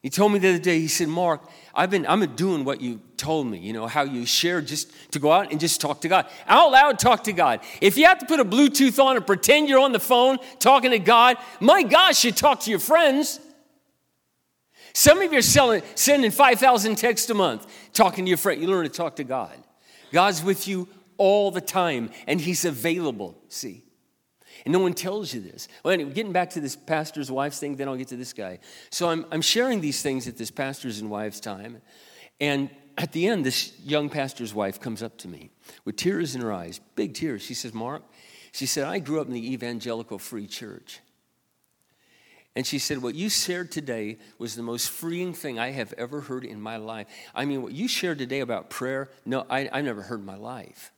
He 0.03 0.11
told 0.11 0.33
me 0.33 0.41
the 0.41 0.49
other 0.49 0.59
day, 0.59 0.81
he 0.81 0.89
said, 0.89 1.07
Mark, 1.07 1.49
I've 1.73 1.91
been, 1.91 2.05
I'm 2.09 2.27
doing 2.35 2.65
what 2.65 2.81
you 2.81 3.01
told 3.17 3.47
me, 3.47 3.59
you 3.59 3.73
know, 3.73 3.87
how 3.87 4.03
you 4.03 4.27
shared 4.27 4.67
just 4.67 4.91
to 5.13 5.21
go 5.21 5.31
out 5.31 5.53
and 5.53 5.61
just 5.61 5.81
talk 5.81 6.01
to 6.01 6.09
God. 6.09 6.27
Out 6.49 6.73
loud, 6.73 6.99
talk 6.99 7.23
to 7.25 7.33
God. 7.33 7.61
If 7.81 7.97
you 7.97 8.07
have 8.07 8.19
to 8.19 8.27
put 8.27 8.41
a 8.41 8.45
Bluetooth 8.45 9.03
on 9.03 9.17
and 9.17 9.25
pretend 9.25 9.69
you're 9.69 9.79
on 9.79 9.93
the 9.93 10.01
phone 10.01 10.39
talking 10.59 10.91
to 10.91 10.99
God, 10.99 11.37
my 11.61 11.85
gosh, 11.85 12.25
you 12.25 12.33
talk 12.33 12.61
to 12.61 12.71
your 12.71 12.81
friends. 12.81 13.39
Some 14.93 15.23
of 15.23 15.33
you 15.33 15.39
are 15.39 15.43
selling, 15.43 15.83
sending 15.95 16.33
5,000 16.33 16.97
texts 16.97 17.31
a 17.31 17.35
month 17.35 17.67
talking 17.93 18.25
to 18.25 18.29
your 18.29 18.39
friend. 18.39 18.61
You 18.61 18.69
learn 18.69 18.83
to 18.83 18.91
talk 18.91 19.17
to 19.17 19.25
God. 19.25 19.57
God's 20.13 20.43
with 20.43 20.67
you 20.67 20.89
all 21.17 21.53
the 21.53 21.61
time, 21.61 22.11
and 22.27 22.41
He's 22.41 22.65
available, 22.65 23.39
see. 23.49 23.82
And 24.65 24.73
no 24.73 24.79
one 24.79 24.95
tells 24.95 25.35
you 25.35 25.41
this. 25.41 25.69
Well, 25.83 25.93
anyway, 25.93 26.13
getting 26.13 26.33
back 26.33 26.51
to 26.51 26.61
this 26.61 26.77
pastor's 26.77 27.31
wife's 27.31 27.59
thing, 27.59 27.77
then 27.77 27.89
I'll 27.89 27.97
get 27.97 28.09
to 28.09 28.17
this 28.17 28.33
guy. 28.33 28.61
So 28.91 29.09
I'm, 29.09 29.27
I'm 29.33 29.43
sharing 29.43 29.81
these 29.81 30.03
things 30.03 30.29
at 30.29 30.37
this 30.37 30.51
pastor's 30.51 31.01
and 31.01 31.11
wife's 31.11 31.41
time. 31.41 31.83
And 32.41 32.71
at 32.97 33.13
the 33.13 33.27
end, 33.27 33.45
this 33.45 33.79
young 33.81 34.09
pastor's 34.09 34.55
wife 34.55 34.81
comes 34.81 35.03
up 35.03 35.19
to 35.19 35.29
me 35.29 35.51
with 35.85 35.97
tears 35.97 36.35
in 36.35 36.41
her 36.43 36.53
eyes, 36.53 36.81
big 36.95 37.15
tears. 37.15 37.43
She 37.43 37.55
says, 37.55 37.75
Mark, 37.75 38.03
she 38.53 38.67
said, 38.67 38.85
I 38.85 38.99
grew 38.99 39.21
up 39.21 39.27
in 39.27 39.33
the 39.33 39.53
evangelical 39.53 40.19
free 40.19 40.47
church. 40.47 41.01
And 42.55 42.67
she 42.67 42.79
said, 42.79 43.01
What 43.01 43.15
you 43.15 43.31
shared 43.31 43.73
today 43.73 44.19
was 44.39 44.57
the 44.57 44.63
most 44.63 44.91
freeing 44.91 45.33
thing 45.33 45.59
I 45.59 45.71
have 45.71 45.95
ever 45.95 46.21
heard 46.21 46.45
in 46.45 46.61
my 46.61 46.77
life. 46.77 47.07
I 47.35 47.47
mean, 47.47 47.63
what 47.63 47.73
you 47.73 47.89
shared 47.89 48.19
today 48.19 48.41
about 48.41 48.69
prayer, 48.69 49.11
no, 49.25 49.47
I, 49.49 49.71
I 49.73 49.81
never 49.81 50.03
heard 50.03 50.21
in 50.21 50.27
my 50.27 50.37
life. 50.37 50.93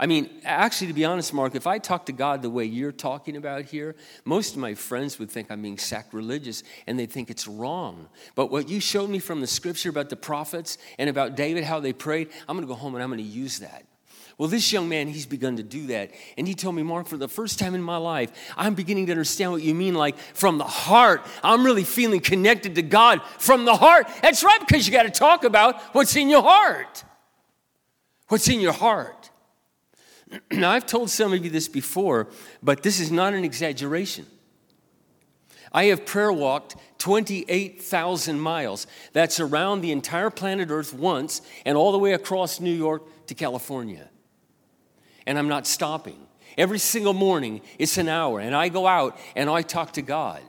I 0.00 0.06
mean, 0.06 0.30
actually, 0.44 0.86
to 0.86 0.94
be 0.94 1.04
honest, 1.04 1.34
Mark, 1.34 1.54
if 1.54 1.66
I 1.66 1.78
talk 1.78 2.06
to 2.06 2.12
God 2.12 2.40
the 2.40 2.48
way 2.48 2.64
you're 2.64 2.90
talking 2.90 3.36
about 3.36 3.66
here, 3.66 3.94
most 4.24 4.54
of 4.54 4.58
my 4.58 4.72
friends 4.72 5.18
would 5.18 5.30
think 5.30 5.50
I'm 5.50 5.60
being 5.60 5.76
sacrilegious 5.76 6.62
and 6.86 6.98
they 6.98 7.04
think 7.04 7.28
it's 7.28 7.46
wrong. 7.46 8.08
But 8.34 8.50
what 8.50 8.70
you 8.70 8.80
showed 8.80 9.10
me 9.10 9.18
from 9.18 9.42
the 9.42 9.46
scripture 9.46 9.90
about 9.90 10.08
the 10.08 10.16
prophets 10.16 10.78
and 10.98 11.10
about 11.10 11.36
David, 11.36 11.64
how 11.64 11.80
they 11.80 11.92
prayed, 11.92 12.30
I'm 12.48 12.56
going 12.56 12.66
to 12.66 12.72
go 12.72 12.78
home 12.78 12.94
and 12.94 13.04
I'm 13.04 13.10
going 13.10 13.22
to 13.22 13.30
use 13.30 13.58
that. 13.58 13.84
Well, 14.38 14.48
this 14.48 14.72
young 14.72 14.88
man, 14.88 15.06
he's 15.06 15.26
begun 15.26 15.58
to 15.58 15.62
do 15.62 15.88
that. 15.88 16.12
And 16.38 16.48
he 16.48 16.54
told 16.54 16.76
me, 16.76 16.82
Mark, 16.82 17.06
for 17.06 17.18
the 17.18 17.28
first 17.28 17.58
time 17.58 17.74
in 17.74 17.82
my 17.82 17.98
life, 17.98 18.32
I'm 18.56 18.74
beginning 18.74 19.04
to 19.04 19.12
understand 19.12 19.52
what 19.52 19.60
you 19.60 19.74
mean, 19.74 19.92
like 19.92 20.16
from 20.16 20.56
the 20.56 20.64
heart. 20.64 21.26
I'm 21.44 21.62
really 21.62 21.84
feeling 21.84 22.20
connected 22.20 22.76
to 22.76 22.82
God 22.82 23.20
from 23.36 23.66
the 23.66 23.76
heart. 23.76 24.08
That's 24.22 24.42
right, 24.42 24.60
because 24.60 24.86
you 24.86 24.94
got 24.94 25.02
to 25.02 25.10
talk 25.10 25.44
about 25.44 25.78
what's 25.92 26.16
in 26.16 26.30
your 26.30 26.42
heart. 26.42 27.04
What's 28.28 28.48
in 28.48 28.60
your 28.60 28.72
heart. 28.72 29.19
Now, 30.50 30.70
I've 30.70 30.86
told 30.86 31.10
some 31.10 31.32
of 31.32 31.44
you 31.44 31.50
this 31.50 31.68
before, 31.68 32.28
but 32.62 32.82
this 32.82 33.00
is 33.00 33.10
not 33.10 33.34
an 33.34 33.44
exaggeration. 33.44 34.26
I 35.72 35.84
have 35.84 36.04
prayer 36.04 36.32
walked 36.32 36.76
28,000 36.98 38.40
miles. 38.40 38.86
That's 39.12 39.38
around 39.38 39.80
the 39.80 39.92
entire 39.92 40.30
planet 40.30 40.70
Earth 40.70 40.92
once 40.92 41.42
and 41.64 41.76
all 41.76 41.92
the 41.92 41.98
way 41.98 42.12
across 42.12 42.60
New 42.60 42.74
York 42.74 43.26
to 43.26 43.34
California. 43.34 44.08
And 45.26 45.38
I'm 45.38 45.48
not 45.48 45.66
stopping. 45.66 46.26
Every 46.58 46.78
single 46.78 47.14
morning, 47.14 47.60
it's 47.78 47.96
an 47.98 48.08
hour, 48.08 48.40
and 48.40 48.54
I 48.54 48.68
go 48.68 48.86
out 48.86 49.16
and 49.36 49.48
I 49.48 49.62
talk 49.62 49.92
to 49.92 50.02
God. 50.02 50.42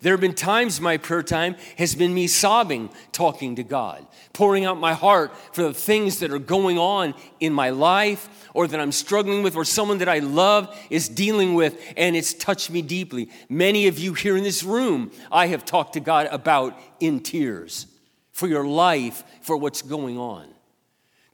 There 0.00 0.12
have 0.12 0.20
been 0.20 0.34
times 0.34 0.80
my 0.80 0.96
prayer 0.96 1.24
time 1.24 1.56
has 1.76 1.96
been 1.96 2.14
me 2.14 2.28
sobbing, 2.28 2.90
talking 3.10 3.56
to 3.56 3.64
God, 3.64 4.06
pouring 4.32 4.64
out 4.64 4.78
my 4.78 4.94
heart 4.94 5.36
for 5.52 5.62
the 5.62 5.74
things 5.74 6.20
that 6.20 6.30
are 6.30 6.38
going 6.38 6.78
on 6.78 7.14
in 7.40 7.52
my 7.52 7.70
life 7.70 8.28
or 8.54 8.68
that 8.68 8.78
I'm 8.78 8.92
struggling 8.92 9.42
with 9.42 9.56
or 9.56 9.64
someone 9.64 9.98
that 9.98 10.08
I 10.08 10.20
love 10.20 10.76
is 10.88 11.08
dealing 11.08 11.54
with, 11.54 11.80
and 11.96 12.14
it's 12.14 12.32
touched 12.32 12.70
me 12.70 12.80
deeply. 12.80 13.28
Many 13.48 13.88
of 13.88 13.98
you 13.98 14.14
here 14.14 14.36
in 14.36 14.44
this 14.44 14.62
room, 14.62 15.10
I 15.32 15.48
have 15.48 15.64
talked 15.64 15.94
to 15.94 16.00
God 16.00 16.28
about 16.30 16.78
in 17.00 17.20
tears 17.20 17.86
for 18.30 18.46
your 18.46 18.66
life, 18.66 19.24
for 19.40 19.56
what's 19.56 19.82
going 19.82 20.16
on. 20.16 20.46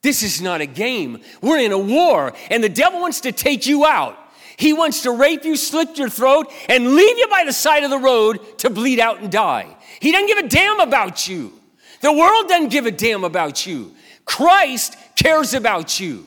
This 0.00 0.22
is 0.22 0.40
not 0.40 0.62
a 0.62 0.66
game. 0.66 1.20
We're 1.42 1.58
in 1.58 1.72
a 1.72 1.78
war, 1.78 2.34
and 2.50 2.64
the 2.64 2.70
devil 2.70 3.00
wants 3.00 3.20
to 3.22 3.32
take 3.32 3.66
you 3.66 3.84
out. 3.84 4.18
He 4.56 4.72
wants 4.72 5.02
to 5.02 5.10
rape 5.10 5.44
you, 5.44 5.56
slit 5.56 5.98
your 5.98 6.08
throat, 6.08 6.52
and 6.68 6.94
leave 6.94 7.18
you 7.18 7.28
by 7.28 7.44
the 7.44 7.52
side 7.52 7.84
of 7.84 7.90
the 7.90 7.98
road 7.98 8.58
to 8.58 8.70
bleed 8.70 9.00
out 9.00 9.20
and 9.20 9.30
die. 9.30 9.76
He 10.00 10.12
doesn't 10.12 10.28
give 10.28 10.38
a 10.38 10.48
damn 10.48 10.80
about 10.80 11.26
you. 11.28 11.52
The 12.00 12.12
world 12.12 12.48
doesn't 12.48 12.70
give 12.70 12.86
a 12.86 12.90
damn 12.90 13.24
about 13.24 13.66
you. 13.66 13.94
Christ 14.24 14.96
cares 15.16 15.54
about 15.54 15.98
you. 15.98 16.26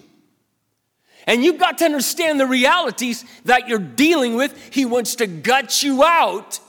And 1.26 1.44
you've 1.44 1.60
got 1.60 1.78
to 1.80 1.86
understand 1.86 2.40
the 2.40 2.48
realities 2.48 3.26
that 3.46 3.68
you're 3.68 3.80
dealing 3.80 4.36
with. 4.36 4.74
He 4.74 4.86
wants 4.86 5.16
to 5.16 5.28
gut 5.28 5.84
you 5.84 6.04
out 6.04 6.60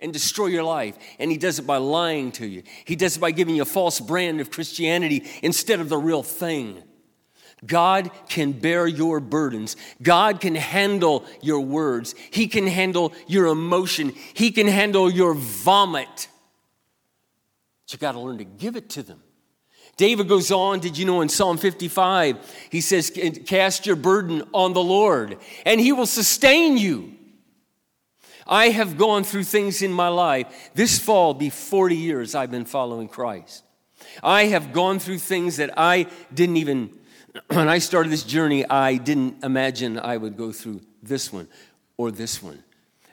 and 0.00 0.12
destroy 0.12 0.46
your 0.46 0.64
life. 0.64 0.96
And 1.18 1.30
he 1.30 1.38
does 1.38 1.58
it 1.58 1.66
by 1.66 1.78
lying 1.78 2.30
to 2.32 2.46
you, 2.46 2.62
he 2.84 2.94
does 2.94 3.16
it 3.16 3.20
by 3.20 3.30
giving 3.30 3.56
you 3.56 3.62
a 3.62 3.66
false 3.66 4.00
brand 4.00 4.40
of 4.40 4.50
Christianity 4.50 5.24
instead 5.42 5.80
of 5.80 5.88
the 5.88 5.96
real 5.96 6.22
thing. 6.22 6.82
God 7.64 8.10
can 8.28 8.52
bear 8.52 8.86
your 8.86 9.20
burdens. 9.20 9.76
God 10.02 10.40
can 10.40 10.54
handle 10.54 11.24
your 11.40 11.60
words. 11.60 12.14
He 12.30 12.48
can 12.48 12.66
handle 12.66 13.12
your 13.26 13.46
emotion. 13.46 14.12
He 14.34 14.50
can 14.50 14.66
handle 14.66 15.10
your 15.10 15.34
vomit. 15.34 16.28
But 17.84 17.92
you 17.92 17.98
got 17.98 18.12
to 18.12 18.20
learn 18.20 18.38
to 18.38 18.44
give 18.44 18.76
it 18.76 18.90
to 18.90 19.02
them. 19.02 19.22
David 19.96 20.28
goes 20.28 20.50
on, 20.50 20.80
did 20.80 20.96
you 20.96 21.04
know 21.04 21.20
in 21.20 21.28
Psalm 21.28 21.58
55, 21.58 22.38
he 22.70 22.80
says, 22.80 23.10
Cast 23.46 23.86
your 23.86 23.96
burden 23.96 24.42
on 24.54 24.72
the 24.72 24.82
Lord, 24.82 25.36
and 25.66 25.80
he 25.80 25.92
will 25.92 26.06
sustain 26.06 26.78
you. 26.78 27.12
I 28.46 28.70
have 28.70 28.96
gone 28.96 29.22
through 29.22 29.44
things 29.44 29.82
in 29.82 29.92
my 29.92 30.08
life. 30.08 30.70
This 30.74 30.98
fall, 30.98 31.34
be 31.34 31.50
40 31.50 31.96
years 31.96 32.34
I've 32.34 32.50
been 32.50 32.64
following 32.64 33.06
Christ. 33.06 33.64
I 34.22 34.46
have 34.46 34.72
gone 34.72 34.98
through 34.98 35.18
things 35.18 35.58
that 35.58 35.70
I 35.76 36.06
didn't 36.34 36.56
even, 36.56 36.90
when 37.48 37.68
I 37.68 37.78
started 37.78 38.10
this 38.10 38.24
journey, 38.24 38.64
I 38.68 38.96
didn't 38.96 39.42
imagine 39.44 39.98
I 39.98 40.16
would 40.16 40.36
go 40.36 40.52
through 40.52 40.80
this 41.02 41.32
one 41.32 41.48
or 41.96 42.10
this 42.10 42.42
one. 42.42 42.62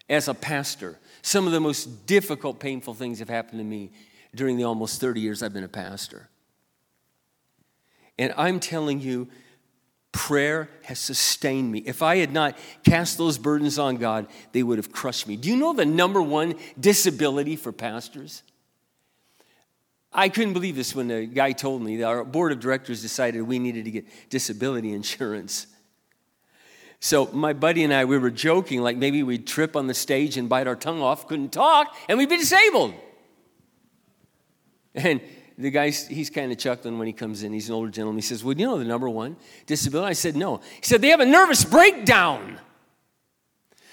As 0.10 0.28
a 0.28 0.34
pastor, 0.34 0.98
some 1.22 1.46
of 1.46 1.52
the 1.52 1.60
most 1.60 2.06
difficult, 2.08 2.60
painful 2.60 2.94
things 2.94 3.20
have 3.20 3.30
happened 3.30 3.60
to 3.60 3.66
me 3.66 3.92
during 4.34 4.58
the 4.58 4.64
almost 4.64 5.00
30 5.00 5.22
years 5.22 5.44
I've 5.44 5.54
been 5.54 5.64
a 5.64 5.68
pastor. 5.68 6.30
And 8.18 8.34
I'm 8.36 8.60
telling 8.60 9.00
you, 9.00 9.30
prayer 10.12 10.70
has 10.84 11.00
sustained 11.00 11.72
me. 11.72 11.80
If 11.80 12.02
I 12.02 12.18
had 12.18 12.34
not 12.34 12.58
cast 12.84 13.18
those 13.18 13.38
burdens 13.38 13.80
on 13.80 13.98
God, 13.98 14.28
they 14.52 14.64
would 14.64 14.78
have 14.78 14.92
crushed 14.92 15.28
me. 15.28 15.38
Do 15.38 15.50
you 15.50 15.56
know 15.56 15.74
the 15.74 15.86
number 15.86 16.22
one 16.22 16.56
disability 16.80 17.56
for 17.56 17.72
pastors? 17.72 18.44
I 20.12 20.30
couldn't 20.30 20.54
believe 20.54 20.76
this 20.76 20.96
when 20.96 21.08
the 21.08 21.26
guy 21.26 21.52
told 21.52 21.82
me 21.82 21.98
that 21.98 22.06
our 22.06 22.24
board 22.24 22.52
of 22.52 22.60
directors 22.60 23.02
decided 23.02 23.42
we 23.44 23.60
needed 23.60 23.86
to 23.86 23.92
get 23.92 24.06
disability 24.30 24.94
insurance. 24.94 25.68
So 27.00 27.28
my 27.28 27.54
buddy 27.54 27.84
and 27.84 27.94
I, 27.94 28.06
we 28.06 28.18
were 28.18 28.32
joking, 28.32 28.82
like 28.82 28.98
maybe 28.98 29.24
we'd 29.24 29.48
trip 29.48 29.76
on 29.76 29.88
the 29.88 29.94
stage 29.94 30.36
and 30.38 30.50
bite 30.50 30.68
our 30.68 30.76
tongue 30.76 31.02
off, 31.02 31.28
couldn't 31.28 31.54
talk, 31.54 31.96
and 32.10 32.18
we'd 32.18 32.30
be 32.30 32.38
disabled. 32.38 32.94
And 34.96 35.22
the 35.58 35.70
guy, 35.70 35.92
he's 35.92 36.30
kind 36.30 36.52
of 36.52 36.58
chuckling 36.58 36.98
when 36.98 37.08
he 37.08 37.14
comes 37.14 37.44
in. 37.44 37.54
He's 37.54 37.70
an 37.70 37.76
older 37.76 37.92
gentleman. 37.92 38.18
He 38.18 38.24
says, 38.24 38.44
Well, 38.44 38.58
you 38.58 38.66
know 38.66 38.80
the 38.80 38.86
number 38.86 39.10
one 39.10 39.38
disability? 39.66 40.10
I 40.10 40.14
said, 40.14 40.36
No. 40.36 40.58
He 40.58 40.84
said, 40.84 41.02
They 41.02 41.10
have 41.10 41.20
a 41.20 41.26
nervous 41.26 41.64
breakdown 41.64 42.60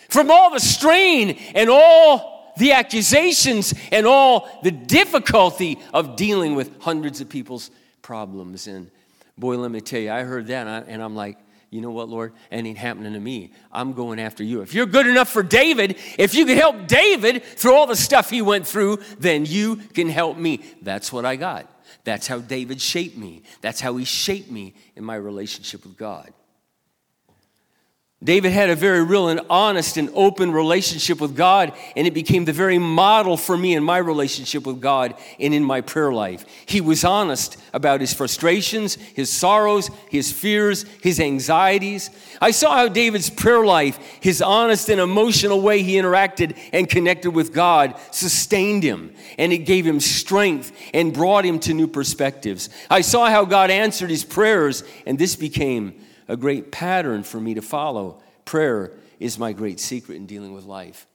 from 0.08 0.30
all 0.30 0.50
the 0.50 0.60
strain 0.60 1.38
and 1.54 1.68
all 1.68 2.35
the 2.58 2.72
accusations 2.72 3.74
and 3.92 4.06
all 4.06 4.48
the 4.62 4.70
difficulty 4.70 5.78
of 5.92 6.16
dealing 6.16 6.54
with 6.54 6.80
hundreds 6.80 7.20
of 7.20 7.28
people's 7.28 7.70
problems. 8.02 8.66
And 8.66 8.90
boy, 9.36 9.56
let 9.58 9.70
me 9.70 9.80
tell 9.80 10.00
you, 10.00 10.10
I 10.10 10.22
heard 10.22 10.46
that 10.48 10.84
and 10.88 11.02
I'm 11.02 11.14
like, 11.14 11.38
you 11.70 11.80
know 11.80 11.90
what, 11.90 12.08
Lord? 12.08 12.32
It 12.50 12.64
ain't 12.64 12.78
happening 12.78 13.12
to 13.12 13.20
me. 13.20 13.52
I'm 13.72 13.92
going 13.92 14.20
after 14.20 14.44
you. 14.44 14.62
If 14.62 14.72
you're 14.72 14.86
good 14.86 15.06
enough 15.06 15.28
for 15.28 15.42
David, 15.42 15.98
if 16.16 16.34
you 16.34 16.46
can 16.46 16.56
help 16.56 16.86
David 16.86 17.42
through 17.42 17.74
all 17.74 17.86
the 17.86 17.96
stuff 17.96 18.30
he 18.30 18.40
went 18.40 18.66
through, 18.66 18.98
then 19.18 19.44
you 19.44 19.76
can 19.76 20.08
help 20.08 20.38
me. 20.38 20.62
That's 20.80 21.12
what 21.12 21.24
I 21.24 21.36
got. 21.36 21.70
That's 22.04 22.28
how 22.28 22.38
David 22.38 22.80
shaped 22.80 23.16
me. 23.16 23.42
That's 23.60 23.80
how 23.80 23.96
he 23.96 24.04
shaped 24.04 24.50
me 24.50 24.74
in 24.94 25.04
my 25.04 25.16
relationship 25.16 25.84
with 25.84 25.96
God. 25.96 26.32
David 28.24 28.52
had 28.52 28.70
a 28.70 28.74
very 28.74 29.04
real 29.04 29.28
and 29.28 29.42
honest 29.50 29.98
and 29.98 30.08
open 30.14 30.50
relationship 30.50 31.20
with 31.20 31.36
God, 31.36 31.74
and 31.94 32.06
it 32.06 32.14
became 32.14 32.46
the 32.46 32.52
very 32.52 32.78
model 32.78 33.36
for 33.36 33.58
me 33.58 33.74
in 33.74 33.84
my 33.84 33.98
relationship 33.98 34.64
with 34.64 34.80
God 34.80 35.14
and 35.38 35.52
in 35.52 35.62
my 35.62 35.82
prayer 35.82 36.10
life. 36.10 36.46
He 36.64 36.80
was 36.80 37.04
honest 37.04 37.58
about 37.74 38.00
his 38.00 38.14
frustrations, 38.14 38.94
his 38.94 39.30
sorrows, 39.30 39.90
his 40.08 40.32
fears, 40.32 40.86
his 41.02 41.20
anxieties. 41.20 42.08
I 42.40 42.52
saw 42.52 42.74
how 42.74 42.88
David's 42.88 43.28
prayer 43.28 43.66
life, 43.66 43.98
his 44.20 44.40
honest 44.40 44.88
and 44.88 44.98
emotional 44.98 45.60
way 45.60 45.82
he 45.82 45.96
interacted 45.96 46.56
and 46.72 46.88
connected 46.88 47.32
with 47.32 47.52
God, 47.52 48.00
sustained 48.12 48.82
him, 48.82 49.12
and 49.36 49.52
it 49.52 49.58
gave 49.58 49.86
him 49.86 50.00
strength 50.00 50.72
and 50.94 51.12
brought 51.12 51.44
him 51.44 51.58
to 51.60 51.74
new 51.74 51.86
perspectives. 51.86 52.70
I 52.88 53.02
saw 53.02 53.26
how 53.28 53.44
God 53.44 53.70
answered 53.70 54.08
his 54.08 54.24
prayers, 54.24 54.84
and 55.04 55.18
this 55.18 55.36
became 55.36 55.94
a 56.28 56.36
great 56.36 56.72
pattern 56.72 57.22
for 57.22 57.40
me 57.40 57.54
to 57.54 57.62
follow. 57.62 58.20
Prayer 58.44 58.92
is 59.18 59.38
my 59.38 59.52
great 59.52 59.80
secret 59.80 60.16
in 60.16 60.26
dealing 60.26 60.52
with 60.52 60.64
life. 60.64 61.06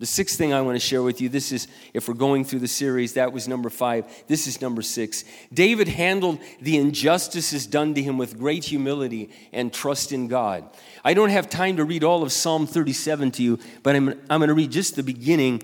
The 0.00 0.06
sixth 0.06 0.36
thing 0.36 0.52
I 0.52 0.60
want 0.60 0.74
to 0.74 0.80
share 0.80 1.02
with 1.02 1.20
you 1.20 1.28
this 1.28 1.52
is, 1.52 1.68
if 1.94 2.08
we're 2.08 2.14
going 2.14 2.44
through 2.44 2.58
the 2.58 2.68
series, 2.68 3.12
that 3.12 3.32
was 3.32 3.46
number 3.46 3.70
five. 3.70 4.04
This 4.26 4.48
is 4.48 4.60
number 4.60 4.82
six. 4.82 5.24
David 5.52 5.86
handled 5.86 6.40
the 6.60 6.78
injustices 6.78 7.66
done 7.66 7.94
to 7.94 8.02
him 8.02 8.18
with 8.18 8.36
great 8.36 8.64
humility 8.64 9.30
and 9.52 9.72
trust 9.72 10.10
in 10.10 10.26
God. 10.26 10.68
I 11.04 11.14
don't 11.14 11.30
have 11.30 11.48
time 11.48 11.76
to 11.76 11.84
read 11.84 12.02
all 12.02 12.24
of 12.24 12.32
Psalm 12.32 12.66
37 12.66 13.30
to 13.32 13.42
you, 13.44 13.58
but 13.84 13.94
I'm, 13.94 14.08
I'm 14.28 14.40
going 14.40 14.48
to 14.48 14.54
read 14.54 14.72
just 14.72 14.96
the 14.96 15.04
beginning. 15.04 15.62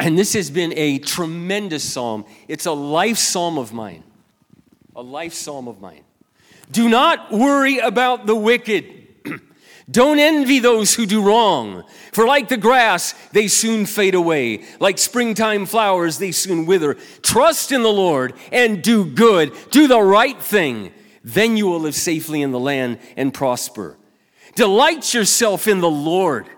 And 0.00 0.18
this 0.18 0.32
has 0.34 0.50
been 0.50 0.72
a 0.76 0.98
tremendous 0.98 1.84
psalm. 1.84 2.24
It's 2.48 2.66
a 2.66 2.72
life 2.72 3.16
psalm 3.16 3.58
of 3.58 3.72
mine. 3.72 4.02
A 4.96 5.02
life 5.02 5.34
psalm 5.34 5.68
of 5.68 5.80
mine. 5.80 6.02
Do 6.70 6.88
not 6.88 7.32
worry 7.32 7.78
about 7.78 8.26
the 8.26 8.34
wicked. 8.34 9.06
Don't 9.90 10.18
envy 10.18 10.58
those 10.58 10.94
who 10.94 11.06
do 11.06 11.22
wrong, 11.22 11.84
for 12.12 12.26
like 12.26 12.48
the 12.48 12.56
grass, 12.58 13.14
they 13.32 13.48
soon 13.48 13.86
fade 13.86 14.14
away. 14.14 14.64
Like 14.80 14.98
springtime 14.98 15.64
flowers, 15.64 16.18
they 16.18 16.32
soon 16.32 16.66
wither. 16.66 16.94
Trust 17.22 17.72
in 17.72 17.82
the 17.82 17.92
Lord 17.92 18.34
and 18.52 18.82
do 18.82 19.04
good. 19.04 19.54
Do 19.70 19.88
the 19.88 20.02
right 20.02 20.40
thing. 20.40 20.92
Then 21.24 21.56
you 21.56 21.66
will 21.66 21.80
live 21.80 21.94
safely 21.94 22.42
in 22.42 22.52
the 22.52 22.60
land 22.60 22.98
and 23.16 23.32
prosper. 23.32 23.96
Delight 24.54 25.14
yourself 25.14 25.68
in 25.68 25.80
the 25.80 25.90
Lord 25.90 26.48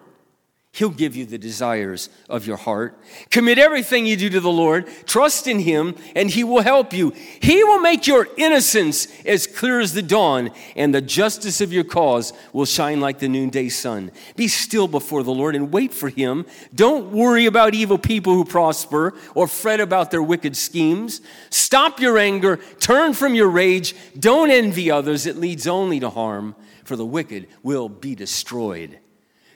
He'll 0.72 0.90
give 0.90 1.16
you 1.16 1.26
the 1.26 1.36
desires 1.36 2.08
of 2.28 2.46
your 2.46 2.56
heart. 2.56 2.96
Commit 3.30 3.58
everything 3.58 4.06
you 4.06 4.16
do 4.16 4.30
to 4.30 4.40
the 4.40 4.52
Lord. 4.52 4.86
Trust 5.04 5.48
in 5.48 5.58
Him, 5.58 5.96
and 6.14 6.30
He 6.30 6.44
will 6.44 6.62
help 6.62 6.92
you. 6.92 7.10
He 7.40 7.64
will 7.64 7.80
make 7.80 8.06
your 8.06 8.28
innocence 8.36 9.08
as 9.26 9.48
clear 9.48 9.80
as 9.80 9.94
the 9.94 10.00
dawn, 10.02 10.52
and 10.76 10.94
the 10.94 11.00
justice 11.00 11.60
of 11.60 11.72
your 11.72 11.82
cause 11.82 12.32
will 12.52 12.66
shine 12.66 13.00
like 13.00 13.18
the 13.18 13.28
noonday 13.28 13.68
sun. 13.68 14.12
Be 14.36 14.46
still 14.46 14.86
before 14.86 15.24
the 15.24 15.32
Lord 15.32 15.56
and 15.56 15.72
wait 15.72 15.92
for 15.92 16.08
Him. 16.08 16.46
Don't 16.72 17.10
worry 17.10 17.46
about 17.46 17.74
evil 17.74 17.98
people 17.98 18.34
who 18.34 18.44
prosper 18.44 19.14
or 19.34 19.48
fret 19.48 19.80
about 19.80 20.12
their 20.12 20.22
wicked 20.22 20.56
schemes. 20.56 21.20
Stop 21.50 21.98
your 21.98 22.16
anger. 22.16 22.58
Turn 22.78 23.12
from 23.12 23.34
your 23.34 23.48
rage. 23.48 23.96
Don't 24.16 24.52
envy 24.52 24.88
others. 24.88 25.26
It 25.26 25.36
leads 25.36 25.66
only 25.66 25.98
to 25.98 26.10
harm, 26.10 26.54
for 26.84 26.94
the 26.94 27.04
wicked 27.04 27.48
will 27.64 27.88
be 27.88 28.14
destroyed. 28.14 29.00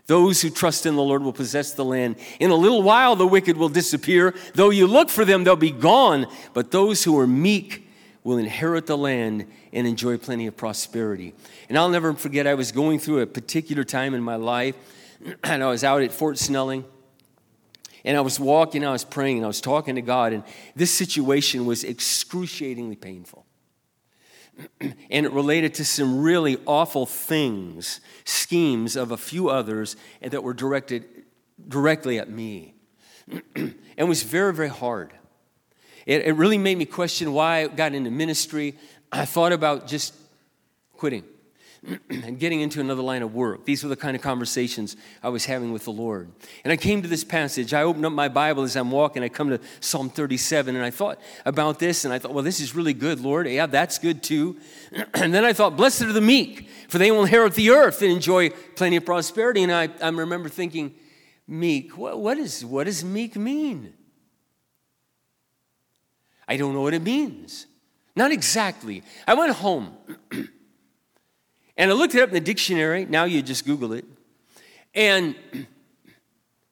Those 0.07 0.43
who 0.43 0.51
trust 0.51 0.85
in 0.85 0.97
the 0.97 1.03
Lord 1.03 1.23
will 1.23 1.33
possess 1.33 1.73
the 1.73 1.85
land. 1.85 2.17
In 2.38 2.51
a 2.51 2.57
little 2.57 2.83
while, 2.83 3.17
the 3.17 3.27
wicked 3.27 3.57
will 3.57 3.71
disappear. 3.71 4.35
Though 4.55 4.71
you 4.71 4.87
look 4.87 5.09
for 5.09 5.25
them, 5.25 5.45
they'll 5.45 5.57
be 5.57 5.71
gone. 5.71 6.27
But 6.53 6.71
those 6.71 7.05
who 7.05 7.19
are 7.19 7.27
meek 7.27 7.88
will 8.23 8.37
inherit 8.37 8.87
the 8.87 8.99
land 8.99 9.47
and 9.73 9.87
enjoy 9.87 10.19
plenty 10.19 10.47
of 10.47 10.57
prosperity. 10.57 11.35
And 11.69 11.79
I'll 11.79 11.88
never 11.88 12.12
forget, 12.14 12.47
I 12.47 12.55
was 12.55 12.71
going 12.71 12.99
through 12.99 13.21
a 13.21 13.27
particular 13.27 13.85
time 13.85 14.14
in 14.14 14.23
my 14.23 14.37
life, 14.37 14.75
and 15.45 15.62
I 15.62 15.69
was 15.69 15.85
out 15.85 16.03
at 16.03 16.12
Fort 16.12 16.38
Snelling. 16.38 16.85
And 18.07 18.19
I 18.19 18.21
was 18.21 18.38
walking, 18.38 18.85
I 18.85 18.93
was 18.93 19.05
praying, 19.05 19.38
and 19.38 19.45
I 19.45 19.49
was 19.49 19.62
talking 19.62 19.95
to 19.95 20.03
God, 20.03 20.35
and 20.35 20.45
this 20.77 20.90
situation 20.90 21.64
was 21.64 21.85
excruciatingly 21.85 22.97
painful. 22.97 23.47
and 24.81 25.27
it 25.27 25.33
related 25.33 25.75
to 25.75 25.85
some 25.85 26.23
really 26.23 26.59
awful 26.67 27.07
things, 27.07 28.01
schemes 28.25 28.97
of 28.97 29.11
a 29.11 29.17
few 29.17 29.49
others, 29.49 29.97
and 30.21 30.33
that 30.33 30.43
were 30.43 30.55
directed 30.55 31.05
directly 31.69 32.19
at 32.19 32.29
me. 32.29 32.75
and 33.55 33.75
it 33.97 34.05
was 34.05 34.23
very, 34.23 34.53
very 34.53 34.69
hard. 34.69 35.12
It, 36.07 36.27
it 36.27 36.33
really 36.33 36.59
made 36.59 36.79
me 36.79 36.85
question 36.85 37.33
why 37.33 37.62
I 37.62 37.67
got 37.69 37.95
into 37.95 38.11
ministry. 38.11 38.77
I 39.11 39.25
thought 39.25 39.53
about 39.53 39.87
just 39.87 40.14
quitting 40.93 41.25
and 42.11 42.38
getting 42.38 42.61
into 42.61 42.81
another 42.81 43.03
line 43.03 43.23
of 43.23 43.35
work. 43.35 43.64
These 43.64 43.83
were 43.83 43.88
the 43.88 43.97
kind 43.97 44.16
of 44.16 44.23
conversations 44.23 44.97
I 45.23 45.29
was 45.29 45.44
having 45.44 45.73
with 45.73 45.85
the 45.85 45.92
Lord. 45.92 46.31
And 46.64 46.73
I 46.73 46.77
came 46.77 47.03
to 47.03 47.09
this 47.09 47.25
passage. 47.25 47.75
I 47.75 47.83
opened 47.83 48.07
up 48.07 48.12
my 48.12 48.29
Bible 48.29 48.62
as 48.62 48.77
I'm 48.77 48.90
walking. 48.90 49.23
I 49.23 49.29
come 49.29 49.51
to 49.51 49.61
Psalm 49.81 50.11
37, 50.11 50.77
and 50.77 50.85
I 50.85 50.90
thought 50.90 51.20
about 51.44 51.79
this, 51.79 52.05
and 52.05 52.14
I 52.14 52.18
thought, 52.18 52.33
well, 52.33 52.44
this 52.44 52.61
is 52.61 52.75
really 52.75 52.94
good, 52.94 53.20
Lord. 53.20 53.49
Yeah, 53.49 53.66
that's 53.66 53.99
good 53.99 54.23
too. 54.23 54.57
And 55.14 55.33
then 55.33 55.44
I 55.44 55.53
thought, 55.53 55.77
blessed 55.77 56.03
are 56.03 56.12
the 56.12 56.20
meek, 56.20 56.68
for 56.88 56.99
they 56.99 57.11
will 57.11 57.23
inherit 57.23 57.55
the 57.55 57.70
earth 57.70 58.03
and 58.03 58.11
enjoy 58.11 58.51
plenty 58.77 58.97
of 58.97 59.05
prosperity. 59.05 59.62
And 59.62 59.73
I, 59.73 59.88
I 60.03 60.09
remember 60.09 60.49
thinking, 60.49 60.94
meek, 61.47 61.97
what, 61.97 62.18
what, 62.18 62.37
is, 62.37 62.64
what 62.64 62.85
does 62.85 63.05
meek 63.05 63.37
mean? 63.37 63.94
I 66.47 66.57
don't 66.57 66.75
know 66.75 66.83
what 66.83 66.94
it 66.94 67.03
means. 67.03 67.66
Not 68.16 68.33
exactly. 68.33 69.03
I 69.27 69.35
went 69.35 69.53
home. 69.55 69.97
And 71.76 71.90
I 71.90 71.94
looked 71.94 72.14
it 72.14 72.22
up 72.22 72.28
in 72.28 72.34
the 72.34 72.40
dictionary. 72.40 73.04
Now 73.04 73.24
you 73.24 73.42
just 73.42 73.64
Google 73.64 73.92
it. 73.92 74.04
And 74.94 75.34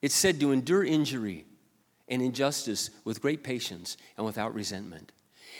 it 0.02 0.12
said 0.12 0.40
to 0.40 0.52
endure 0.52 0.84
injury 0.84 1.44
and 2.08 2.22
injustice 2.22 2.90
with 3.04 3.20
great 3.20 3.42
patience 3.42 3.96
and 4.16 4.26
without 4.26 4.54
resentment. 4.54 5.12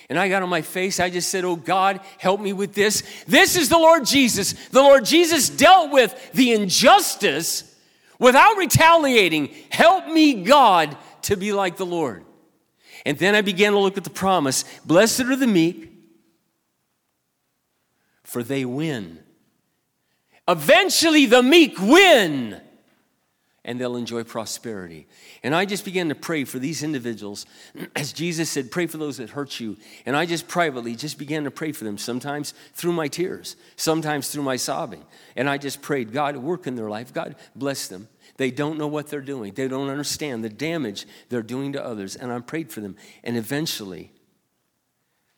And 0.09 0.18
I 0.18 0.28
got 0.28 0.42
on 0.42 0.48
my 0.48 0.62
face. 0.62 1.00
I 1.00 1.11
just 1.11 1.31
said, 1.31 1.44
Oh 1.44 1.57
God, 1.57 2.00
help 2.18 2.40
me 2.40 2.52
with 2.52 2.74
this. 2.74 3.02
This 3.26 3.57
is 3.57 3.68
the 3.68 3.78
Lord 3.78 4.05
Jesus. 4.05 4.52
The 4.68 4.83
Lord 4.83 5.05
Jesus 5.05 5.48
dealt 5.48 5.90
with 5.90 6.33
the 6.33 6.52
injustice 6.52 7.74
without 8.18 8.57
retaliating. 8.57 9.55
Help 9.70 10.07
me, 10.07 10.42
God, 10.42 10.96
to 11.22 11.37
be 11.37 11.52
like 11.52 11.76
the 11.76 11.87
Lord. 11.87 12.24
And 13.05 13.18
then 13.18 13.35
I 13.35 13.42
began 13.42 13.72
to 13.72 13.78
look 13.78 13.96
at 13.96 14.05
the 14.05 14.11
promise 14.11 14.64
Blessed 14.85 15.22
are 15.22 15.37
the 15.37 15.46
meek, 15.46 15.90
for 18.22 18.42
they 18.42 18.64
win. 18.64 19.18
Eventually, 20.53 21.27
the 21.27 21.43
meek 21.43 21.81
win. 21.81 22.61
and 23.65 23.81
they'll 23.81 23.97
enjoy 23.97 24.25
prosperity. 24.25 25.07
And 25.45 25.55
I 25.55 25.65
just 25.65 25.85
began 25.85 26.09
to 26.09 26.17
pray 26.17 26.43
for 26.43 26.59
these 26.59 26.83
individuals. 26.83 27.47
As 27.97 28.12
Jesus 28.12 28.51
said, 28.51 28.73
pray 28.73 28.87
for 28.87 28.99
those 28.99 29.19
that 29.19 29.31
hurt 29.31 29.61
you. 29.61 29.77
And 30.05 30.17
I 30.17 30.27
just 30.27 30.49
privately 30.49 30.97
just 30.97 31.17
began 31.17 31.45
to 31.45 31.51
pray 31.51 31.71
for 31.71 31.85
them, 31.85 31.97
sometimes 31.97 32.55
through 32.75 32.93
my 32.93 33.07
tears, 33.07 33.55
sometimes 33.77 34.31
through 34.31 34.43
my 34.43 34.57
sobbing. 34.57 35.05
And 35.37 35.49
I 35.49 35.59
just 35.59 35.81
prayed, 35.81 36.12
God, 36.12 36.37
work 36.37 36.67
in 36.67 36.75
their 36.75 36.91
life. 36.91 37.15
God, 37.15 37.37
bless 37.55 37.87
them. 37.87 38.09
They 38.37 38.51
don't 38.51 38.79
know 38.79 38.88
what 38.88 39.09
they're 39.09 39.21
doing, 39.21 39.53
they 39.55 39.69
don't 39.69 39.91
understand 39.91 40.43
the 40.43 40.49
damage 40.49 41.07
they're 41.29 41.43
doing 41.43 41.73
to 41.75 41.85
others. 41.85 42.17
And 42.17 42.33
I 42.33 42.41
prayed 42.41 42.73
for 42.73 42.81
them. 42.81 42.97
And 43.23 43.37
eventually, 43.37 44.11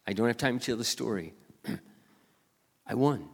I 0.07 0.13
don't 0.13 0.29
have 0.29 0.39
time 0.39 0.59
to 0.59 0.65
tell 0.65 0.77
the 0.77 0.85
story, 0.85 1.35
I 2.87 2.95
won. 2.95 3.29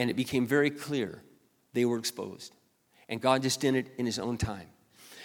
And 0.00 0.08
it 0.08 0.16
became 0.16 0.46
very 0.46 0.70
clear 0.70 1.22
they 1.74 1.84
were 1.84 1.98
exposed. 1.98 2.56
And 3.10 3.20
God 3.20 3.42
just 3.42 3.60
did 3.60 3.74
it 3.74 3.92
in 3.98 4.06
His 4.06 4.18
own 4.18 4.38
time. 4.38 4.68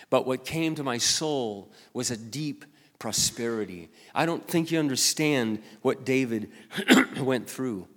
But 0.09 0.27
what 0.27 0.43
came 0.43 0.75
to 0.75 0.83
my 0.83 0.97
soul 0.97 1.71
was 1.93 2.11
a 2.11 2.17
deep 2.17 2.65
prosperity. 2.99 3.87
I 4.13 4.25
don't 4.25 4.45
think 4.45 4.71
you 4.71 4.79
understand 4.79 5.59
what 5.81 6.03
David 6.03 6.51
went 7.21 7.49
through. 7.49 7.87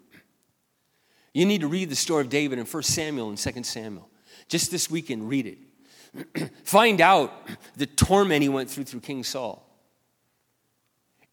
You 1.34 1.46
need 1.46 1.62
to 1.62 1.66
read 1.66 1.90
the 1.90 1.96
story 1.96 2.22
of 2.22 2.28
David 2.28 2.60
in 2.60 2.64
1 2.64 2.82
Samuel 2.84 3.28
and 3.28 3.36
2 3.36 3.64
Samuel. 3.64 4.08
Just 4.46 4.70
this 4.70 4.88
weekend, 4.88 5.28
read 5.28 5.58
it. 6.36 6.50
Find 6.62 7.00
out 7.00 7.32
the 7.76 7.86
torment 7.86 8.42
he 8.42 8.48
went 8.48 8.70
through 8.70 8.84
through 8.84 9.00
King 9.00 9.24
Saul 9.24 9.68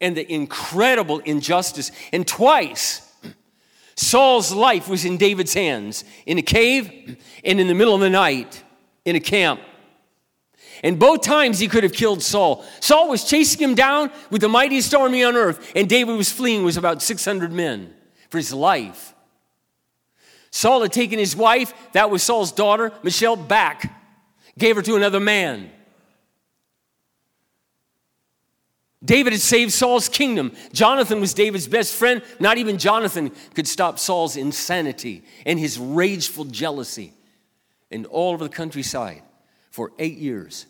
and 0.01 0.17
the 0.17 0.33
incredible 0.33 1.19
injustice. 1.19 1.91
And 2.11 2.27
twice, 2.27 3.04
Saul's 3.97 4.51
life 4.51 4.87
was 4.87 5.05
in 5.05 5.17
David's 5.17 5.53
hands 5.53 6.03
in 6.25 6.37
a 6.37 6.41
cave 6.41 7.17
and 7.43 7.59
in 7.59 7.67
the 7.67 7.73
middle 7.73 7.95
of 7.95 8.01
the 8.01 8.09
night 8.09 8.63
in 9.05 9.15
a 9.15 9.19
camp. 9.19 9.61
And 10.83 10.99
both 10.99 11.21
times 11.21 11.59
he 11.59 11.67
could 11.67 11.83
have 11.83 11.93
killed 11.93 12.21
Saul. 12.21 12.65
Saul 12.81 13.09
was 13.09 13.23
chasing 13.23 13.61
him 13.61 13.75
down 13.75 14.11
with 14.29 14.41
the 14.41 14.49
mightiest 14.49 14.93
army 14.93 15.23
on 15.23 15.35
earth, 15.35 15.71
and 15.75 15.87
David 15.87 16.17
was 16.17 16.31
fleeing 16.31 16.65
with 16.65 16.75
about 16.77 17.01
600 17.01 17.51
men 17.53 17.93
for 18.29 18.37
his 18.37 18.53
life. 18.53 19.13
Saul 20.51 20.81
had 20.81 20.91
taken 20.91 21.17
his 21.17 21.35
wife, 21.35 21.73
that 21.93 22.09
was 22.09 22.23
Saul's 22.23 22.51
daughter, 22.51 22.91
Michal, 23.03 23.35
back, 23.35 23.93
gave 24.57 24.75
her 24.75 24.81
to 24.81 24.95
another 24.95 25.19
man. 25.19 25.71
David 29.05 29.33
had 29.33 29.41
saved 29.41 29.71
Saul's 29.71 30.09
kingdom. 30.09 30.51
Jonathan 30.73 31.21
was 31.21 31.33
David's 31.33 31.67
best 31.67 31.93
friend. 31.93 32.21
Not 32.39 32.57
even 32.57 32.77
Jonathan 32.77 33.31
could 33.53 33.67
stop 33.67 33.99
Saul's 33.99 34.35
insanity 34.35 35.23
and 35.45 35.59
his 35.59 35.77
rageful 35.77 36.45
jealousy. 36.45 37.13
And 37.91 38.05
all 38.07 38.33
over 38.33 38.43
the 38.43 38.49
countryside, 38.49 39.21
for 39.69 39.91
eight 39.99 40.17
years, 40.17 40.65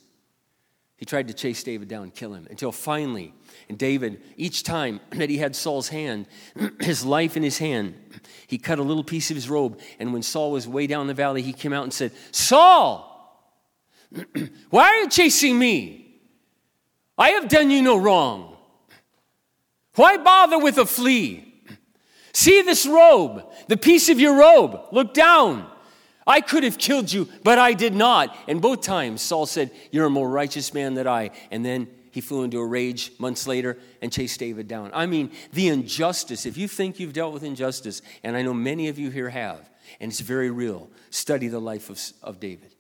he 0.98 1.06
tried 1.06 1.28
to 1.28 1.34
chase 1.34 1.64
David 1.64 1.88
down 1.88 2.04
and 2.04 2.14
kill 2.14 2.34
him 2.34 2.48
until 2.50 2.72
finally, 2.72 3.34
and 3.70 3.78
David, 3.78 4.22
each 4.38 4.64
time 4.64 5.00
that 5.12 5.30
he 5.30 5.38
had 5.38 5.56
Saul's 5.56 5.90
hand, 5.90 6.28
his 6.82 7.06
life 7.06 7.38
in 7.38 7.44
his 7.44 7.58
hand, 7.58 7.96
he 8.48 8.58
cut 8.58 8.80
a 8.80 8.84
little 8.84 9.04
piece 9.04 9.30
of 9.30 9.36
his 9.36 9.50
robe. 9.50 9.80
And 10.00 10.14
when 10.14 10.24
Saul 10.24 10.52
was 10.52 10.68
way 10.68 10.88
down 10.88 11.08
the 11.08 11.14
valley, 11.14 11.42
he 11.42 11.54
came 11.54 11.74
out 11.74 11.84
and 11.84 11.94
said, 11.94 12.12
Saul, 12.32 13.12
why 14.70 14.84
are 14.84 14.98
you 15.02 15.10
chasing 15.10 15.58
me? 15.60 16.05
I 17.18 17.32
have 17.32 17.48
done 17.48 17.70
you 17.70 17.82
no 17.82 17.98
wrong. 17.98 18.58
Why 19.96 20.18
bother 20.18 20.60
with 20.60 20.78
a 20.78 20.86
flea? 20.86 21.54
See 22.34 22.62
this 22.62 22.86
robe, 22.86 23.46
the 23.70 23.78
piece 23.78 24.10
of 24.10 24.20
your 24.20 24.38
robe. 24.38 24.88
Look 24.92 25.14
down. 25.14 25.70
I 26.28 26.42
could 26.42 26.64
have 26.64 26.78
killed 26.78 27.12
you, 27.12 27.30
but 27.44 27.60
I 27.60 27.74
did 27.74 27.94
not. 27.94 28.36
And 28.48 28.62
both 28.62 28.82
times 28.82 29.22
Saul 29.22 29.46
said, 29.46 29.72
You're 29.92 30.08
a 30.08 30.10
more 30.10 30.30
righteous 30.30 30.74
man 30.74 30.96
than 30.96 31.08
I. 31.08 31.32
And 31.52 31.64
then 31.64 31.88
he 32.12 32.22
flew 32.22 32.44
into 32.44 32.60
a 32.60 32.66
rage 32.66 33.12
months 33.20 33.46
later 33.46 33.78
and 34.02 34.12
chased 34.12 34.40
David 34.40 34.68
down. 34.68 34.90
I 34.94 35.06
mean, 35.06 35.32
the 35.54 35.68
injustice, 35.68 36.46
if 36.46 36.58
you 36.58 36.68
think 36.68 37.00
you've 37.00 37.14
dealt 37.14 37.34
with 37.34 37.44
injustice, 37.44 38.02
and 38.24 38.36
I 38.36 38.42
know 38.42 38.54
many 38.54 38.88
of 38.88 38.98
you 38.98 39.12
here 39.12 39.30
have, 39.30 39.70
and 40.00 40.12
it's 40.12 40.22
very 40.22 40.50
real, 40.50 40.90
study 41.10 41.48
the 41.48 41.60
life 41.60 41.90
of, 41.90 42.02
of 42.24 42.40
David. 42.40 42.74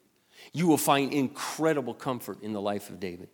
You 0.53 0.67
will 0.67 0.77
find 0.77 1.13
incredible 1.13 1.93
comfort 1.93 2.41
in 2.41 2.53
the 2.53 2.61
life 2.61 2.89
of 2.89 2.99
David. 2.99 3.29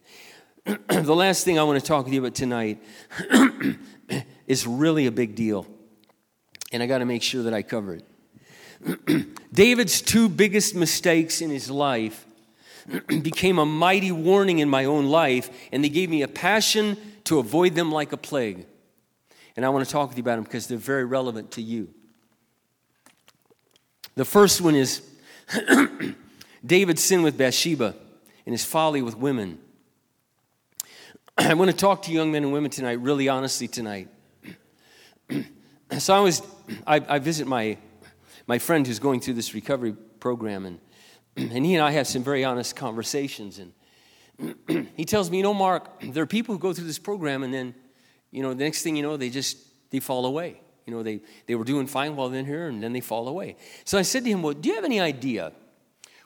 the 0.66 1.16
last 1.16 1.44
thing 1.44 1.58
I 1.58 1.64
want 1.64 1.80
to 1.80 1.86
talk 1.86 2.06
with 2.06 2.14
you 2.14 2.22
about 2.22 2.36
tonight 2.36 2.84
is 4.48 4.68
really 4.68 5.08
a 5.08 5.12
big 5.12 5.36
deal. 5.36 5.66
And 6.72 6.84
I 6.84 6.86
got 6.86 7.00
to 7.00 7.06
make 7.06 7.24
sure 7.24 7.44
that 7.44 7.54
I 7.54 7.64
cover 7.64 7.96
it. 7.96 9.28
David's 9.54 10.02
two 10.02 10.30
biggest 10.30 10.76
mistakes 10.76 11.42
in 11.42 11.50
his 11.50 11.70
life 11.70 12.26
became 13.08 13.58
a 13.60 13.66
mighty 13.66 14.12
warning 14.12 14.60
in 14.60 14.70
my 14.70 14.86
own 14.86 15.08
life, 15.08 15.50
and 15.72 15.84
they 15.84 15.90
gave 15.90 16.10
me 16.10 16.22
a 16.22 16.28
passion 16.28 16.98
to 17.26 17.40
avoid 17.40 17.76
them 17.76 17.92
like 17.92 18.12
a 18.12 18.18
plague. 18.18 18.66
And 19.56 19.66
I 19.66 19.70
want 19.70 19.86
to 19.86 19.92
talk 19.92 20.10
with 20.10 20.18
you 20.18 20.22
about 20.22 20.36
them 20.36 20.44
because 20.44 20.68
they're 20.68 20.78
very 20.78 21.06
relevant 21.06 21.52
to 21.52 21.62
you. 21.62 21.90
The 24.16 24.26
first 24.26 24.62
one 24.62 24.76
is 24.76 25.02
David's 26.66 27.04
sin 27.04 27.24
with 27.24 27.38
Bathsheba 27.38 27.96
and 28.46 28.54
his 28.54 28.66
folly 28.66 29.02
with 29.02 29.18
women. 29.18 29.60
I 31.50 31.56
want 31.56 31.72
to 31.72 31.76
talk 31.76 32.04
to 32.04 32.12
young 32.12 32.32
men 32.32 32.44
and 32.44 32.54
women 32.54 32.70
tonight, 32.70 33.00
really 33.00 33.28
honestly 33.28 33.68
tonight. 33.68 34.10
so 35.98 36.14
I 36.14 36.20
was, 36.20 36.44
I, 36.86 37.04
I, 37.08 37.18
visit 37.18 37.48
my, 37.48 37.78
my 38.46 38.60
friend 38.60 38.86
who's 38.86 39.00
going 39.00 39.22
through 39.22 39.34
this 39.36 39.56
recovery 39.56 39.94
program, 40.20 40.66
and, 40.68 40.80
and 41.52 41.66
he 41.66 41.74
and 41.74 41.84
I 41.84 41.92
have 41.92 42.06
some 42.06 42.24
very 42.24 42.44
honest 42.44 42.76
conversations. 42.76 43.60
And 43.60 44.88
he 44.96 45.04
tells 45.04 45.32
me, 45.32 45.38
you 45.38 45.44
know, 45.44 45.54
Mark, 45.54 46.02
there 46.02 46.22
are 46.22 46.28
people 46.28 46.54
who 46.54 46.60
go 46.60 46.74
through 46.74 46.86
this 46.86 47.00
program, 47.00 47.42
and 47.42 47.52
then, 47.52 47.74
you 48.30 48.44
know, 48.44 48.54
the 48.54 48.64
next 48.64 48.84
thing 48.84 48.96
you 48.96 49.02
know, 49.02 49.18
they 49.18 49.32
just 49.32 49.58
they 49.90 50.00
fall 50.00 50.28
away. 50.28 50.62
You 50.86 50.94
know, 50.94 51.02
they, 51.02 51.22
they 51.48 51.56
were 51.56 51.66
doing 51.66 51.88
fine 51.88 52.16
while 52.16 52.30
they're 52.30 52.44
here, 52.44 52.68
and 52.68 52.84
then 52.84 52.94
they 52.94 53.02
fall 53.02 53.28
away. 53.28 53.56
So 53.84 53.98
I 53.98 54.04
said 54.04 54.26
to 54.26 54.30
him, 54.30 54.44
well, 54.44 54.54
do 54.54 54.70
you 54.70 54.76
have 54.76 54.86
any 54.86 55.00
idea 55.00 55.54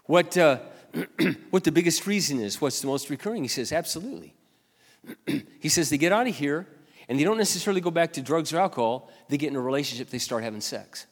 what, 0.07 0.37
uh, 0.37 0.59
what 1.51 1.63
the 1.63 1.71
biggest 1.71 2.05
reason 2.05 2.41
is? 2.41 2.59
What's 2.59 2.81
the 2.81 2.87
most 2.87 3.09
recurring? 3.09 3.43
He 3.43 3.47
says, 3.47 3.71
absolutely. 3.71 4.35
he 5.59 5.69
says 5.69 5.89
they 5.89 5.97
get 5.97 6.11
out 6.11 6.27
of 6.27 6.35
here 6.35 6.67
and 7.07 7.19
they 7.19 7.23
don't 7.23 7.37
necessarily 7.37 7.81
go 7.81 7.91
back 7.91 8.13
to 8.13 8.21
drugs 8.21 8.51
or 8.53 8.59
alcohol, 8.59 9.09
they 9.29 9.37
get 9.37 9.49
in 9.49 9.55
a 9.55 9.61
relationship, 9.61 10.09
they 10.09 10.17
start 10.17 10.43
having 10.43 10.61
sex. 10.61 11.05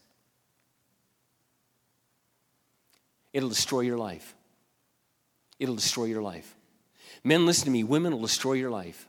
It'll 3.31 3.49
destroy 3.49 3.81
your 3.81 3.97
life. 3.97 4.35
It'll 5.59 5.75
destroy 5.75 6.05
your 6.05 6.21
life. 6.21 6.55
Men, 7.23 7.45
listen 7.45 7.65
to 7.65 7.71
me. 7.71 7.83
Women 7.83 8.13
will 8.13 8.21
destroy 8.21 8.53
your 8.53 8.69
life. 8.69 9.07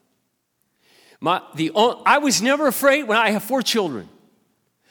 My, 1.21 1.43
the, 1.55 1.73
I 2.07 2.19
was 2.19 2.43
never 2.43 2.67
afraid 2.67 3.05
when 3.05 3.19
I 3.19 3.31
have 3.31 3.43
four 3.43 3.63
children. 3.63 4.09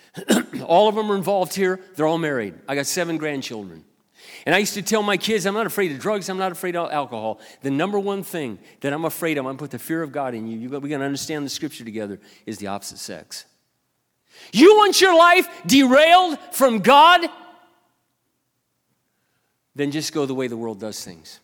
all 0.66 0.88
of 0.88 0.96
them 0.96 1.12
are 1.12 1.16
involved 1.16 1.56
here. 1.56 1.80
They're 1.96 2.08
all 2.08 2.18
married. 2.18 2.56
I 2.68 2.76
got 2.76 2.86
seven 2.86 3.18
grandchildren. 3.18 3.84
And 4.46 4.54
I 4.54 4.58
used 4.58 4.74
to 4.74 4.82
tell 4.82 5.04
my 5.04 5.18
kids, 5.18 5.46
I'm 5.46 5.54
not 5.54 5.66
afraid 5.66 5.92
of 5.92 6.00
drugs, 6.00 6.28
I'm 6.30 6.38
not 6.38 6.52
afraid 6.52 6.76
of 6.76 6.92
alcohol. 6.92 7.40
The 7.62 7.72
number 7.72 7.98
one 7.98 8.24
thing 8.24 8.60
that 8.82 8.92
I'm 8.92 9.06
afraid 9.06 9.38
of, 9.38 9.46
I'm 9.46 9.58
put 9.58 9.72
the 9.72 9.80
fear 9.80 10.04
of 10.04 10.12
God 10.12 10.34
in 10.34 10.48
you, 10.48 10.58
you 10.58 10.70
we're 10.70 10.80
going 10.80 11.00
to 11.00 11.06
understand 11.06 11.46
the 11.46 11.50
scripture 11.50 11.86
together, 11.86 12.20
is 12.46 12.58
the 12.58 12.68
opposite 12.68 12.98
sex. 12.98 13.46
You 14.52 14.76
want 14.76 15.00
your 15.00 15.18
life 15.18 15.48
derailed 15.66 16.38
from 16.52 16.80
God? 16.80 17.22
Then 19.76 19.92
just 19.92 20.14
go 20.14 20.26
the 20.26 20.36
way 20.36 20.48
the 20.48 20.58
world 20.58 20.80
does 20.80 21.04
things. 21.04 21.40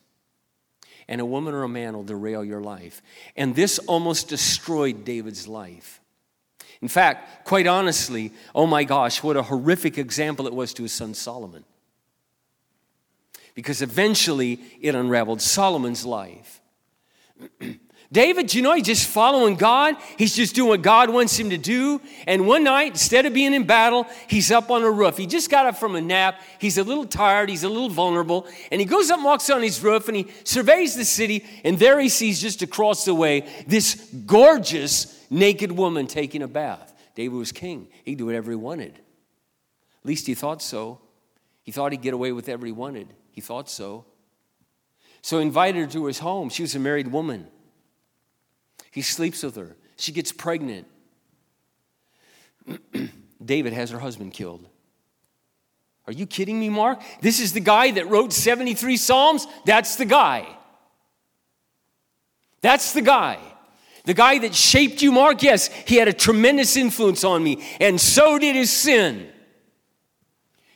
And 1.08 1.20
a 1.20 1.26
woman 1.26 1.54
or 1.54 1.62
a 1.62 1.68
man 1.68 1.94
will 1.94 2.04
derail 2.04 2.44
your 2.44 2.60
life. 2.60 3.02
And 3.36 3.54
this 3.54 3.78
almost 3.80 4.28
destroyed 4.28 5.04
David's 5.04 5.48
life. 5.48 6.00
In 6.82 6.88
fact, 6.88 7.46
quite 7.46 7.66
honestly, 7.66 8.32
oh 8.54 8.66
my 8.66 8.84
gosh, 8.84 9.22
what 9.22 9.36
a 9.36 9.42
horrific 9.42 9.98
example 9.98 10.46
it 10.46 10.52
was 10.52 10.72
to 10.74 10.82
his 10.82 10.92
son 10.92 11.14
Solomon 11.14 11.64
because 13.60 13.82
eventually 13.82 14.58
it 14.80 14.94
unraveled 14.94 15.42
Solomon's 15.42 16.06
life. 16.06 16.62
David, 18.10 18.54
you 18.54 18.62
know, 18.62 18.72
he's 18.72 18.86
just 18.86 19.06
following 19.06 19.54
God. 19.54 19.96
He's 20.16 20.34
just 20.34 20.54
doing 20.54 20.70
what 20.70 20.80
God 20.80 21.10
wants 21.10 21.38
him 21.38 21.50
to 21.50 21.58
do. 21.58 22.00
And 22.26 22.46
one 22.46 22.64
night, 22.64 22.92
instead 22.92 23.26
of 23.26 23.34
being 23.34 23.52
in 23.52 23.64
battle, 23.64 24.06
he's 24.28 24.50
up 24.50 24.70
on 24.70 24.82
a 24.82 24.90
roof. 24.90 25.18
He 25.18 25.26
just 25.26 25.50
got 25.50 25.66
up 25.66 25.76
from 25.76 25.94
a 25.94 26.00
nap. 26.00 26.40
He's 26.58 26.78
a 26.78 26.82
little 26.82 27.04
tired. 27.04 27.50
He's 27.50 27.62
a 27.62 27.68
little 27.68 27.90
vulnerable. 27.90 28.46
And 28.72 28.80
he 28.80 28.86
goes 28.86 29.10
up 29.10 29.18
and 29.18 29.26
walks 29.26 29.50
on 29.50 29.62
his 29.62 29.82
roof 29.82 30.08
and 30.08 30.16
he 30.16 30.26
surveys 30.42 30.96
the 30.96 31.04
city. 31.04 31.44
And 31.62 31.78
there 31.78 32.00
he 32.00 32.08
sees 32.08 32.40
just 32.40 32.62
across 32.62 33.04
the 33.04 33.14
way 33.14 33.46
this 33.66 34.10
gorgeous 34.24 35.22
naked 35.28 35.70
woman 35.70 36.06
taking 36.06 36.40
a 36.40 36.48
bath. 36.48 36.94
David 37.14 37.36
was 37.36 37.52
king. 37.52 37.88
He 38.04 38.12
could 38.12 38.18
do 38.20 38.26
whatever 38.26 38.50
he 38.50 38.56
wanted. 38.56 38.94
At 38.94 40.06
least 40.06 40.26
he 40.26 40.34
thought 40.34 40.62
so. 40.62 41.00
He 41.62 41.72
thought 41.72 41.92
he'd 41.92 42.00
get 42.00 42.14
away 42.14 42.32
with 42.32 42.46
whatever 42.46 42.64
he 42.64 42.72
wanted. 42.72 43.12
He 43.32 43.40
thought 43.40 43.68
so. 43.68 44.04
So 45.22 45.38
he 45.38 45.42
invited 45.42 45.80
her 45.80 45.86
to 45.92 46.06
his 46.06 46.18
home. 46.18 46.48
She 46.48 46.62
was 46.62 46.74
a 46.74 46.78
married 46.78 47.08
woman. 47.08 47.46
He 48.90 49.02
sleeps 49.02 49.42
with 49.42 49.56
her. 49.56 49.76
She 49.96 50.12
gets 50.12 50.32
pregnant. 50.32 50.86
David 53.44 53.72
has 53.72 53.90
her 53.90 53.98
husband 53.98 54.32
killed. 54.32 54.66
Are 56.06 56.12
you 56.12 56.26
kidding 56.26 56.58
me, 56.58 56.68
Mark? 56.68 57.00
This 57.20 57.40
is 57.40 57.52
the 57.52 57.60
guy 57.60 57.92
that 57.92 58.08
wrote 58.08 58.32
73 58.32 58.96
Psalms? 58.96 59.46
That's 59.64 59.96
the 59.96 60.04
guy. 60.04 60.46
That's 62.62 62.92
the 62.92 63.02
guy. 63.02 63.38
The 64.04 64.14
guy 64.14 64.38
that 64.38 64.54
shaped 64.54 65.02
you, 65.02 65.12
Mark, 65.12 65.42
yes, 65.42 65.68
he 65.86 65.96
had 65.96 66.08
a 66.08 66.12
tremendous 66.12 66.76
influence 66.76 67.22
on 67.22 67.44
me, 67.44 67.62
and 67.80 68.00
so 68.00 68.38
did 68.38 68.56
his 68.56 68.70
sin. 68.70 69.30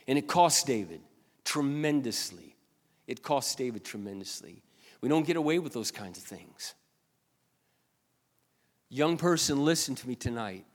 And 0.07 0.17
it 0.17 0.27
cost 0.27 0.67
David 0.67 1.01
tremendously. 1.43 2.44
It 3.07 3.21
cost 3.21 3.57
David 3.57 3.83
tremendously. 3.83 4.61
We 5.01 5.09
don't 5.09 5.25
get 5.25 5.35
away 5.35 5.59
with 5.59 5.73
those 5.73 5.91
kinds 5.91 6.17
of 6.17 6.23
things. 6.23 6.73
Young 8.89 9.17
person, 9.17 9.63
listen 9.63 9.95
to 9.95 10.07
me 10.07 10.15
tonight. 10.15 10.65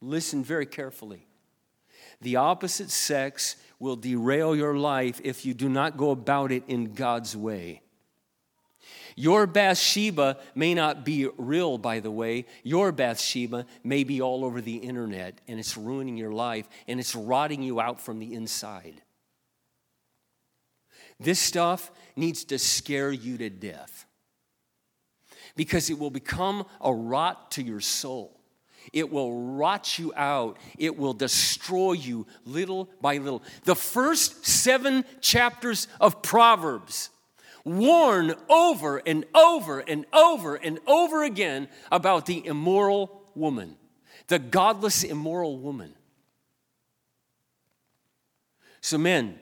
Listen 0.00 0.44
very 0.44 0.66
carefully. 0.66 1.26
The 2.20 2.36
opposite 2.36 2.90
sex 2.90 3.56
will 3.78 3.96
derail 3.96 4.56
your 4.56 4.76
life 4.76 5.20
if 5.22 5.44
you 5.44 5.54
do 5.54 5.68
not 5.68 5.96
go 5.96 6.10
about 6.10 6.52
it 6.52 6.64
in 6.66 6.94
God's 6.94 7.36
way. 7.36 7.82
Your 9.14 9.46
Bathsheba 9.46 10.36
may 10.54 10.74
not 10.74 11.04
be 11.04 11.28
real, 11.38 11.78
by 11.78 12.00
the 12.00 12.10
way. 12.10 12.44
Your 12.62 12.92
Bathsheba 12.92 13.64
may 13.82 14.04
be 14.04 14.20
all 14.20 14.44
over 14.44 14.60
the 14.60 14.76
internet 14.76 15.40
and 15.48 15.58
it's 15.58 15.76
ruining 15.76 16.18
your 16.18 16.32
life 16.32 16.68
and 16.86 17.00
it's 17.00 17.14
rotting 17.14 17.62
you 17.62 17.80
out 17.80 18.00
from 18.00 18.18
the 18.18 18.34
inside. 18.34 19.02
This 21.18 21.38
stuff 21.38 21.90
needs 22.14 22.44
to 22.44 22.58
scare 22.58 23.12
you 23.12 23.38
to 23.38 23.50
death 23.50 24.06
because 25.56 25.90
it 25.90 25.98
will 25.98 26.10
become 26.10 26.66
a 26.80 26.92
rot 26.92 27.50
to 27.52 27.62
your 27.62 27.80
soul. 27.80 28.40
It 28.92 29.10
will 29.10 29.54
rot 29.56 29.98
you 29.98 30.12
out. 30.16 30.58
It 30.78 30.96
will 30.96 31.14
destroy 31.14 31.92
you 31.92 32.26
little 32.44 32.90
by 33.00 33.16
little. 33.16 33.42
The 33.64 33.74
first 33.74 34.46
seven 34.46 35.04
chapters 35.20 35.88
of 36.00 36.22
Proverbs 36.22 37.10
warn 37.64 38.34
over 38.48 38.98
and 38.98 39.24
over 39.34 39.80
and 39.80 40.06
over 40.12 40.54
and 40.54 40.78
over 40.86 41.24
again 41.24 41.68
about 41.90 42.26
the 42.26 42.46
immoral 42.46 43.22
woman, 43.34 43.76
the 44.28 44.38
godless, 44.38 45.02
immoral 45.02 45.58
woman. 45.58 45.94
So, 48.80 48.98
men, 48.98 49.40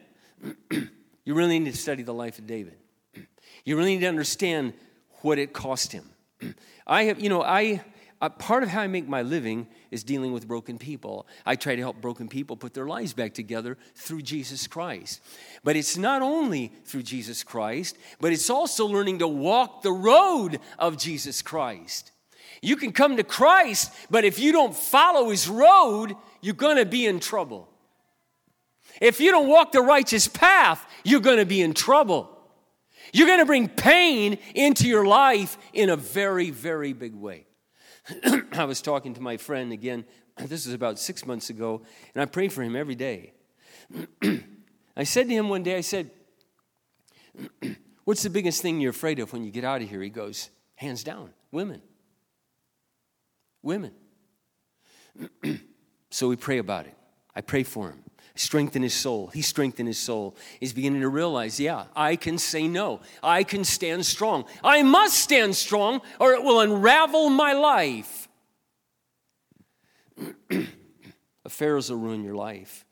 you 1.24 1.34
really 1.34 1.58
need 1.58 1.72
to 1.72 1.78
study 1.78 2.02
the 2.02 2.14
life 2.14 2.38
of 2.38 2.46
David. 2.46 2.76
You 3.64 3.76
really 3.78 3.94
need 3.94 4.02
to 4.02 4.08
understand 4.08 4.74
what 5.22 5.38
it 5.38 5.54
cost 5.54 5.90
him. 5.92 6.10
I 6.86 7.04
have, 7.04 7.18
you 7.18 7.30
know, 7.30 7.42
I 7.42 7.82
part 8.28 8.62
of 8.62 8.68
how 8.68 8.80
I 8.80 8.86
make 8.86 9.08
my 9.08 9.22
living 9.22 9.66
is 9.90 10.04
dealing 10.04 10.32
with 10.32 10.46
broken 10.46 10.78
people. 10.78 11.26
I 11.44 11.56
try 11.56 11.74
to 11.76 11.82
help 11.82 12.00
broken 12.00 12.28
people 12.28 12.56
put 12.56 12.74
their 12.74 12.86
lives 12.86 13.12
back 13.12 13.34
together 13.34 13.76
through 13.94 14.22
Jesus 14.22 14.66
Christ. 14.66 15.20
But 15.62 15.76
it's 15.76 15.96
not 15.96 16.22
only 16.22 16.72
through 16.84 17.02
Jesus 17.02 17.42
Christ, 17.42 17.96
but 18.20 18.32
it's 18.32 18.50
also 18.50 18.86
learning 18.86 19.18
to 19.18 19.28
walk 19.28 19.82
the 19.82 19.92
road 19.92 20.58
of 20.78 20.96
Jesus 20.96 21.42
Christ. 21.42 22.12
You 22.62 22.76
can 22.76 22.92
come 22.92 23.16
to 23.16 23.24
Christ, 23.24 23.92
but 24.10 24.24
if 24.24 24.38
you 24.38 24.52
don't 24.52 24.74
follow 24.74 25.30
his 25.30 25.48
road, 25.48 26.14
you're 26.40 26.54
going 26.54 26.76
to 26.76 26.86
be 26.86 27.06
in 27.06 27.20
trouble. 27.20 27.68
If 29.00 29.20
you 29.20 29.30
don't 29.30 29.48
walk 29.48 29.72
the 29.72 29.80
righteous 29.80 30.28
path, 30.28 30.86
you're 31.04 31.20
going 31.20 31.38
to 31.38 31.46
be 31.46 31.60
in 31.60 31.74
trouble. 31.74 32.30
You're 33.12 33.26
going 33.26 33.40
to 33.40 33.46
bring 33.46 33.68
pain 33.68 34.38
into 34.54 34.88
your 34.88 35.06
life 35.06 35.58
in 35.72 35.90
a 35.90 35.96
very, 35.96 36.50
very 36.50 36.92
big 36.92 37.14
way. 37.14 37.46
I 38.52 38.64
was 38.64 38.82
talking 38.82 39.14
to 39.14 39.20
my 39.20 39.36
friend 39.36 39.72
again, 39.72 40.04
this 40.36 40.66
is 40.66 40.74
about 40.74 40.98
six 40.98 41.26
months 41.26 41.50
ago, 41.50 41.82
and 42.14 42.22
I 42.22 42.26
pray 42.26 42.48
for 42.48 42.62
him 42.62 42.76
every 42.76 42.94
day. 42.94 43.32
I 44.96 45.04
said 45.04 45.28
to 45.28 45.34
him 45.34 45.48
one 45.48 45.62
day, 45.62 45.76
I 45.76 45.80
said, 45.80 46.10
What's 48.04 48.22
the 48.22 48.30
biggest 48.30 48.62
thing 48.62 48.80
you're 48.80 48.90
afraid 48.90 49.18
of 49.18 49.32
when 49.32 49.44
you 49.44 49.50
get 49.50 49.64
out 49.64 49.82
of 49.82 49.88
here? 49.88 50.02
He 50.02 50.10
goes, 50.10 50.50
Hands 50.76 51.02
down, 51.02 51.30
women. 51.50 51.82
Women. 53.62 53.92
so 56.10 56.28
we 56.28 56.36
pray 56.36 56.58
about 56.58 56.86
it. 56.86 56.94
I 57.34 57.40
pray 57.40 57.62
for 57.62 57.90
him 57.90 58.04
strengthen 58.36 58.82
his 58.82 58.94
soul. 58.94 59.28
He 59.28 59.42
strengthened 59.42 59.88
his 59.88 59.98
soul. 59.98 60.36
He's 60.58 60.72
beginning 60.72 61.02
to 61.02 61.08
realize, 61.08 61.60
yeah, 61.60 61.84
I 61.94 62.16
can 62.16 62.38
say 62.38 62.66
no. 62.66 63.00
I 63.22 63.44
can 63.44 63.64
stand 63.64 64.04
strong. 64.04 64.44
I 64.62 64.82
must 64.82 65.16
stand 65.18 65.54
strong 65.56 66.00
or 66.18 66.32
it 66.32 66.42
will 66.42 66.60
unravel 66.60 67.30
my 67.30 67.52
life. 67.52 68.28
Affairs 71.44 71.90
will 71.90 71.98
ruin 71.98 72.24
your 72.24 72.34
life. 72.34 72.84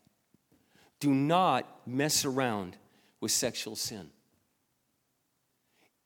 Do 0.99 1.13
not 1.13 1.67
mess 1.85 2.23
around 2.23 2.77
with 3.19 3.31
sexual 3.31 3.75
sin. 3.75 4.09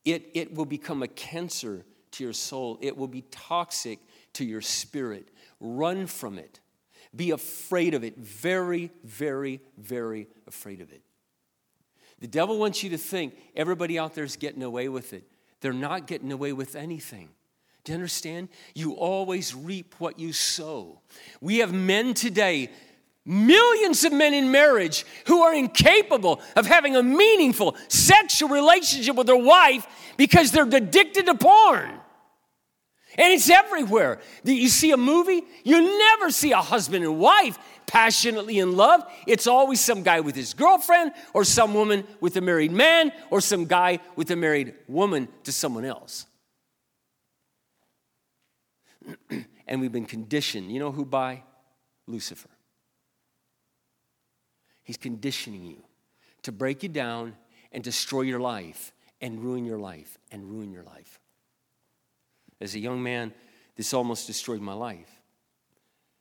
It, 0.05 0.31
it 0.33 0.53
will 0.55 0.65
become 0.65 1.03
a 1.03 1.07
cancer 1.07 1.85
to 2.11 2.23
your 2.23 2.33
soul, 2.33 2.79
it 2.81 2.97
will 2.97 3.07
be 3.07 3.21
toxic 3.29 3.99
to 4.33 4.45
your 4.45 4.61
spirit. 4.61 5.29
Run 5.59 6.07
from 6.07 6.39
it. 6.39 6.59
Be 7.15 7.31
afraid 7.31 7.93
of 7.93 8.03
it. 8.03 8.17
Very, 8.17 8.91
very, 9.03 9.61
very 9.77 10.27
afraid 10.47 10.81
of 10.81 10.91
it. 10.91 11.01
The 12.19 12.27
devil 12.27 12.57
wants 12.57 12.83
you 12.83 12.89
to 12.91 12.97
think 12.97 13.35
everybody 13.55 13.99
out 13.99 14.15
there 14.15 14.23
is 14.23 14.35
getting 14.35 14.63
away 14.63 14.89
with 14.89 15.13
it. 15.13 15.23
They're 15.61 15.73
not 15.73 16.07
getting 16.07 16.31
away 16.31 16.53
with 16.53 16.75
anything. 16.75 17.29
Do 17.83 17.91
you 17.91 17.95
understand? 17.95 18.49
You 18.75 18.93
always 18.93 19.55
reap 19.55 19.95
what 19.97 20.19
you 20.19 20.33
sow. 20.33 20.99
We 21.41 21.59
have 21.59 21.73
men 21.73 22.13
today, 22.13 22.69
millions 23.23 24.03
of 24.03 24.11
men 24.11 24.33
in 24.33 24.51
marriage, 24.51 25.05
who 25.27 25.41
are 25.41 25.53
incapable 25.53 26.41
of 26.55 26.65
having 26.65 26.95
a 26.95 27.03
meaningful 27.03 27.75
sexual 27.87 28.49
relationship 28.49 29.15
with 29.15 29.27
their 29.27 29.37
wife 29.37 29.87
because 30.17 30.51
they're 30.51 30.63
addicted 30.63 31.27
to 31.27 31.35
porn. 31.35 31.99
And 33.17 33.33
it's 33.33 33.49
everywhere. 33.49 34.19
You 34.43 34.69
see 34.69 34.91
a 34.91 34.97
movie, 34.97 35.41
you 35.63 35.97
never 35.97 36.29
see 36.29 36.51
a 36.51 36.61
husband 36.61 37.03
and 37.03 37.17
wife 37.17 37.57
passionately 37.87 38.59
in 38.59 38.77
love. 38.77 39.03
It's 39.25 39.47
always 39.47 39.81
some 39.81 40.03
guy 40.03 40.19
with 40.19 40.35
his 40.35 40.53
girlfriend, 40.53 41.13
or 41.33 41.43
some 41.43 41.73
woman 41.73 42.05
with 42.19 42.35
a 42.35 42.41
married 42.41 42.71
man, 42.71 43.11
or 43.31 43.41
some 43.41 43.65
guy 43.65 43.99
with 44.15 44.29
a 44.29 44.35
married 44.35 44.75
woman 44.87 45.27
to 45.45 45.51
someone 45.51 45.85
else. 45.85 46.27
and 49.67 49.81
we've 49.81 49.91
been 49.91 50.05
conditioned. 50.05 50.71
You 50.71 50.79
know 50.79 50.91
who 50.91 51.05
by? 51.05 51.43
Lucifer. 52.05 52.49
He's 54.83 54.97
conditioning 54.97 55.65
you 55.65 55.83
to 56.43 56.51
break 56.51 56.83
you 56.83 56.89
down 56.89 57.35
and 57.71 57.83
destroy 57.83 58.21
your 58.21 58.39
life 58.39 58.93
and 59.19 59.43
ruin 59.43 59.65
your 59.65 59.79
life 59.79 60.17
and 60.31 60.49
ruin 60.49 60.71
your 60.71 60.83
life. 60.83 61.19
As 62.59 62.75
a 62.75 62.79
young 62.79 63.01
man, 63.01 63.33
this 63.75 63.93
almost 63.93 64.27
destroyed 64.27 64.61
my 64.61 64.73
life. 64.73 65.09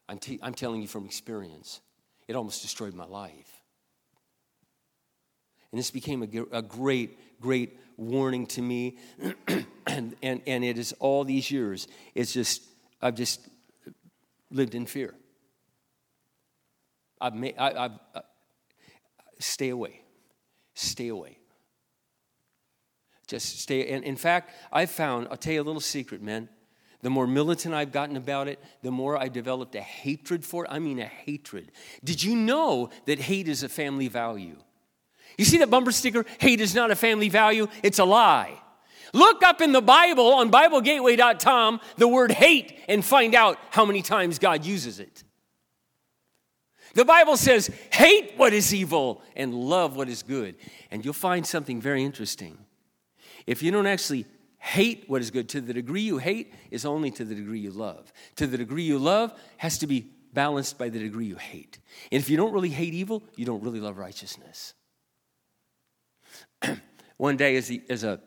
I'm, 0.08 0.18
t- 0.18 0.38
I'm 0.42 0.54
telling 0.54 0.82
you 0.82 0.88
from 0.88 1.06
experience, 1.06 1.80
it 2.28 2.36
almost 2.36 2.62
destroyed 2.62 2.94
my 2.94 3.06
life. 3.06 3.62
And 5.72 5.78
this 5.78 5.90
became 5.90 6.22
a, 6.22 6.56
a 6.58 6.62
great, 6.62 7.40
great 7.40 7.78
warning 7.96 8.46
to 8.46 8.62
me. 8.62 8.98
and, 9.86 10.14
and, 10.22 10.42
and 10.46 10.64
it 10.64 10.78
is 10.78 10.92
all 11.00 11.24
these 11.24 11.50
years, 11.50 11.88
it's 12.14 12.32
just, 12.32 12.62
I've 13.02 13.16
just 13.16 13.40
lived 14.50 14.74
in 14.74 14.86
fear. 14.86 15.14
I've 17.20 17.34
made, 17.34 17.54
I, 17.58 17.84
I've, 17.84 17.98
uh, 18.14 18.20
stay 19.38 19.70
away. 19.70 20.02
Stay 20.74 21.08
away. 21.08 21.38
Just 23.26 23.60
stay. 23.60 23.88
And 23.88 24.04
in 24.04 24.16
fact, 24.16 24.52
I've 24.72 24.90
found, 24.90 25.28
I'll 25.30 25.36
tell 25.36 25.52
you 25.52 25.62
a 25.62 25.64
little 25.64 25.80
secret, 25.80 26.22
man. 26.22 26.48
The 27.02 27.10
more 27.10 27.26
militant 27.26 27.74
I've 27.74 27.92
gotten 27.92 28.16
about 28.16 28.48
it, 28.48 28.62
the 28.82 28.90
more 28.90 29.16
I 29.16 29.28
developed 29.28 29.74
a 29.74 29.80
hatred 29.80 30.44
for 30.44 30.64
it. 30.64 30.70
I 30.70 30.78
mean, 30.78 30.98
a 30.98 31.06
hatred. 31.06 31.70
Did 32.02 32.22
you 32.22 32.34
know 32.34 32.90
that 33.04 33.18
hate 33.18 33.48
is 33.48 33.62
a 33.62 33.68
family 33.68 34.08
value? 34.08 34.56
You 35.36 35.44
see 35.44 35.58
that 35.58 35.70
bumper 35.70 35.92
sticker? 35.92 36.24
Hate 36.38 36.60
is 36.60 36.74
not 36.74 36.90
a 36.90 36.96
family 36.96 37.28
value, 37.28 37.68
it's 37.82 37.98
a 37.98 38.04
lie. 38.04 38.60
Look 39.12 39.42
up 39.42 39.60
in 39.60 39.72
the 39.72 39.82
Bible 39.82 40.32
on 40.34 40.50
BibleGateway.com 40.50 41.80
the 41.96 42.08
word 42.08 42.32
hate 42.32 42.78
and 42.88 43.04
find 43.04 43.34
out 43.34 43.58
how 43.70 43.84
many 43.84 44.02
times 44.02 44.38
God 44.38 44.64
uses 44.64 44.98
it. 44.98 45.22
The 46.94 47.04
Bible 47.04 47.36
says, 47.36 47.70
hate 47.92 48.32
what 48.36 48.52
is 48.52 48.74
evil 48.74 49.22
and 49.36 49.54
love 49.54 49.96
what 49.96 50.08
is 50.08 50.22
good. 50.22 50.56
And 50.90 51.04
you'll 51.04 51.14
find 51.14 51.46
something 51.46 51.80
very 51.80 52.02
interesting. 52.02 52.58
If 53.46 53.62
you 53.62 53.70
don't 53.70 53.86
actually 53.86 54.26
hate 54.58 55.04
what 55.08 55.20
is 55.20 55.30
good, 55.30 55.48
to 55.50 55.60
the 55.60 55.72
degree 55.72 56.02
you 56.02 56.18
hate 56.18 56.52
is 56.70 56.84
only 56.84 57.10
to 57.12 57.24
the 57.24 57.34
degree 57.34 57.60
you 57.60 57.70
love. 57.70 58.12
To 58.36 58.46
the 58.46 58.58
degree 58.58 58.82
you 58.82 58.98
love 58.98 59.32
has 59.58 59.78
to 59.78 59.86
be 59.86 60.10
balanced 60.32 60.78
by 60.78 60.88
the 60.88 60.98
degree 60.98 61.26
you 61.26 61.36
hate. 61.36 61.78
And 62.10 62.20
if 62.20 62.28
you 62.28 62.36
don't 62.36 62.52
really 62.52 62.70
hate 62.70 62.94
evil, 62.94 63.22
you 63.36 63.46
don't 63.46 63.62
really 63.62 63.80
love 63.80 63.96
righteousness. 63.96 64.74
One 67.16 67.36
day, 67.36 67.56
as, 67.56 67.72
as, 67.88 68.04
a, 68.04 68.20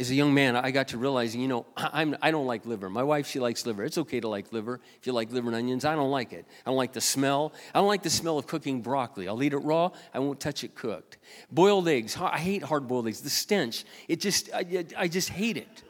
as 0.00 0.10
a 0.10 0.14
young 0.14 0.32
man, 0.32 0.56
I 0.56 0.70
got 0.70 0.88
to 0.88 0.98
realizing, 0.98 1.42
you 1.42 1.48
know, 1.48 1.66
I'm, 1.76 2.16
I 2.22 2.30
don't 2.30 2.46
like 2.46 2.64
liver. 2.64 2.88
My 2.88 3.02
wife, 3.02 3.26
she 3.26 3.38
likes 3.38 3.66
liver. 3.66 3.84
It's 3.84 3.98
okay 3.98 4.18
to 4.20 4.28
like 4.28 4.50
liver. 4.50 4.80
If 4.98 5.06
you 5.06 5.12
like 5.12 5.30
liver 5.30 5.48
and 5.48 5.56
onions, 5.56 5.84
I 5.84 5.94
don't 5.94 6.10
like 6.10 6.32
it. 6.32 6.46
I 6.64 6.70
don't 6.70 6.78
like 6.78 6.94
the 6.94 7.02
smell. 7.02 7.52
I 7.74 7.78
don't 7.78 7.88
like 7.88 8.02
the 8.02 8.10
smell 8.10 8.38
of 8.38 8.46
cooking 8.46 8.80
broccoli. 8.80 9.28
I'll 9.28 9.42
eat 9.42 9.52
it 9.52 9.58
raw. 9.58 9.90
I 10.14 10.18
won't 10.18 10.40
touch 10.40 10.64
it 10.64 10.74
cooked. 10.74 11.18
Boiled 11.52 11.86
eggs. 11.86 12.16
I 12.18 12.38
hate 12.38 12.62
hard 12.62 12.88
boiled 12.88 13.08
eggs. 13.08 13.20
The 13.20 13.30
stench. 13.30 13.84
It 14.08 14.20
just, 14.20 14.48
I, 14.54 14.86
I 14.96 15.06
just 15.06 15.28
hate 15.28 15.58
it. 15.58 15.82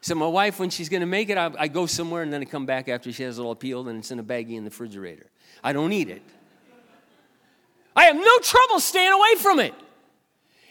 So 0.00 0.16
my 0.16 0.26
wife, 0.26 0.58
when 0.58 0.70
she's 0.70 0.88
going 0.88 1.00
to 1.00 1.06
make 1.06 1.30
it, 1.30 1.38
I, 1.38 1.50
I 1.56 1.68
go 1.68 1.86
somewhere 1.86 2.22
and 2.22 2.32
then 2.32 2.42
I 2.42 2.44
come 2.44 2.66
back 2.66 2.88
after 2.88 3.12
she 3.12 3.22
has 3.22 3.38
it 3.38 3.42
all 3.42 3.54
peeled 3.54 3.88
and 3.88 4.00
it's 4.00 4.10
in 4.10 4.18
a 4.18 4.24
baggie 4.24 4.56
in 4.56 4.64
the 4.64 4.70
refrigerator. 4.70 5.26
I 5.62 5.72
don't 5.72 5.92
eat 5.92 6.08
it. 6.08 6.22
I 7.94 8.04
have 8.04 8.16
no 8.16 8.38
trouble 8.40 8.80
staying 8.80 9.12
away 9.12 9.34
from 9.38 9.60
it. 9.60 9.74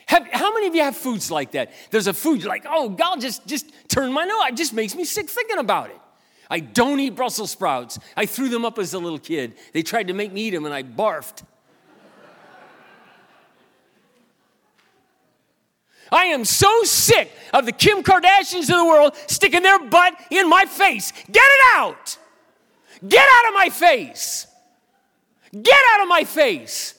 Have, 0.08 0.28
how 0.32 0.54
many 0.54 0.68
of 0.68 0.76
you 0.76 0.84
have 0.84 0.96
foods 0.96 1.32
like 1.32 1.52
that? 1.52 1.72
There's 1.90 2.08
a 2.08 2.14
food 2.14 2.42
you're 2.42 2.50
like, 2.50 2.66
oh, 2.70 2.90
God, 2.90 3.22
just, 3.22 3.46
just 3.48 3.72
turn 3.88 4.14
my 4.14 4.24
nose. 4.26 4.42
It 4.50 4.56
just 4.56 4.74
makes 4.74 4.96
me 4.96 5.04
sick 5.04 5.30
thinking 5.30 5.58
about 5.58 5.90
it. 5.90 6.00
I 6.50 6.60
don't 6.60 7.00
eat 7.00 7.16
Brussels 7.16 7.52
sprouts. 7.52 7.98
I 8.16 8.26
threw 8.26 8.50
them 8.50 8.66
up 8.66 8.78
as 8.78 8.94
a 8.94 9.00
little 9.00 9.18
kid. 9.18 9.56
They 9.74 9.82
tried 9.82 10.08
to 10.08 10.14
make 10.14 10.32
me 10.32 10.44
eat 10.44 10.52
them 10.52 10.66
and 10.66 10.74
I 10.74 10.84
barfed. 10.84 11.44
I 16.12 16.26
am 16.26 16.46
so 16.46 16.84
sick 16.84 17.32
of 17.52 17.66
the 17.66 17.72
Kim 17.72 18.04
Kardashians 18.04 18.70
of 18.70 18.78
the 18.78 18.86
world 18.86 19.16
sticking 19.28 19.64
their 19.64 19.80
butt 19.80 20.14
in 20.30 20.48
my 20.48 20.66
face. 20.66 21.12
Get 21.12 21.44
it 21.44 21.76
out. 21.76 22.18
Get 23.08 23.28
out 23.28 23.48
of 23.48 23.54
my 23.56 23.70
face. 23.70 24.46
Get 25.52 25.80
out 25.94 26.02
of 26.04 26.08
my 26.08 26.24
face. 26.24 26.94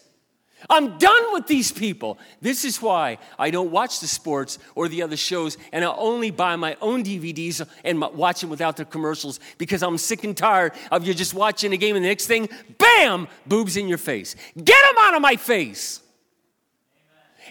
I'm 0.68 0.98
done 0.98 1.33
with 1.33 1.46
these 1.46 1.70
people. 1.70 2.18
This 2.40 2.64
is 2.64 2.83
why 2.83 3.18
I 3.38 3.50
don't 3.50 3.70
watch 3.70 4.00
the 4.00 4.07
sports 4.07 4.59
or 4.74 4.88
the 4.88 5.02
other 5.02 5.16
shows, 5.16 5.57
and 5.72 5.85
I 5.85 5.88
only 5.88 6.31
buy 6.31 6.57
my 6.57 6.76
own 6.81 7.05
DVDs 7.05 7.66
and 7.85 8.00
watch 8.00 8.40
them 8.40 8.50
without 8.50 8.76
the 8.76 8.85
commercials 8.85 9.40
because 9.59 9.83
I'm 9.83 9.98
sick 9.98 10.24
and 10.24 10.37
tired 10.37 10.72
of 10.90 11.07
you 11.07 11.14
just 11.14 11.35
watching 11.35 11.72
a 11.72 11.76
game 11.76 11.96
and 11.96 12.05
the 12.05 12.09
next 12.09 12.26
thing, 12.26 12.48
bam, 12.79 13.29
boobs 13.46 13.76
in 13.76 13.88
your 13.88 13.98
face. 13.98 14.35
Get 14.57 14.66
them 14.66 14.96
out 14.98 15.14
of 15.14 15.22
my 15.22 15.37
face. 15.37 16.00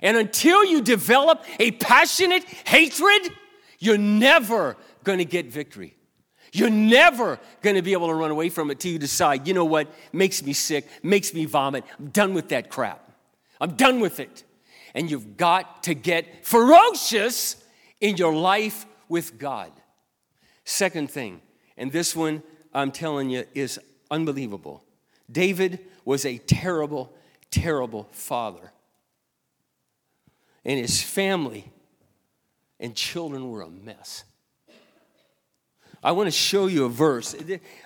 And 0.01 0.17
until 0.17 0.65
you 0.65 0.81
develop 0.81 1.43
a 1.59 1.71
passionate 1.71 2.43
hatred, 2.43 3.31
you're 3.79 3.97
never 3.97 4.75
going 5.03 5.19
to 5.19 5.25
get 5.25 5.45
victory. 5.47 5.95
You're 6.51 6.69
never 6.69 7.39
going 7.61 7.75
to 7.75 7.81
be 7.81 7.93
able 7.93 8.07
to 8.07 8.13
run 8.13 8.31
away 8.31 8.49
from 8.49 8.71
it 8.71 8.79
till 8.79 8.91
you 8.91 8.99
decide, 8.99 9.47
you 9.47 9.53
know 9.53 9.65
what, 9.65 9.93
makes 10.13 10.41
me 10.41 10.53
sick, 10.53 10.87
makes 11.03 11.33
me 11.33 11.45
vomit. 11.45 11.83
I'm 11.99 12.07
done 12.07 12.33
with 12.33 12.49
that 12.49 12.69
crap. 12.69 13.04
I'm 13.59 13.75
done 13.75 13.99
with 13.99 14.19
it. 14.19 14.43
And 14.93 15.11
you've 15.11 15.37
got 15.37 15.83
to 15.83 15.93
get 15.93 16.45
ferocious 16.45 17.57
in 17.99 18.17
your 18.17 18.33
life 18.33 18.85
with 19.09 19.37
God. 19.37 19.71
Second 20.63 21.11
thing, 21.11 21.41
and 21.77 21.91
this 21.91 22.15
one 22.15 22.41
I'm 22.73 22.91
telling 22.91 23.29
you 23.29 23.45
is 23.53 23.79
unbelievable. 24.09 24.83
David 25.31 25.79
was 26.03 26.25
a 26.25 26.37
terrible, 26.37 27.13
terrible 27.51 28.07
father. 28.11 28.71
And 30.63 30.79
his 30.79 31.01
family 31.01 31.71
and 32.79 32.95
children 32.95 33.49
were 33.49 33.61
a 33.61 33.69
mess. 33.69 34.23
I 36.03 36.11
want 36.11 36.27
to 36.27 36.31
show 36.31 36.67
you 36.67 36.85
a 36.85 36.89
verse. 36.89 37.35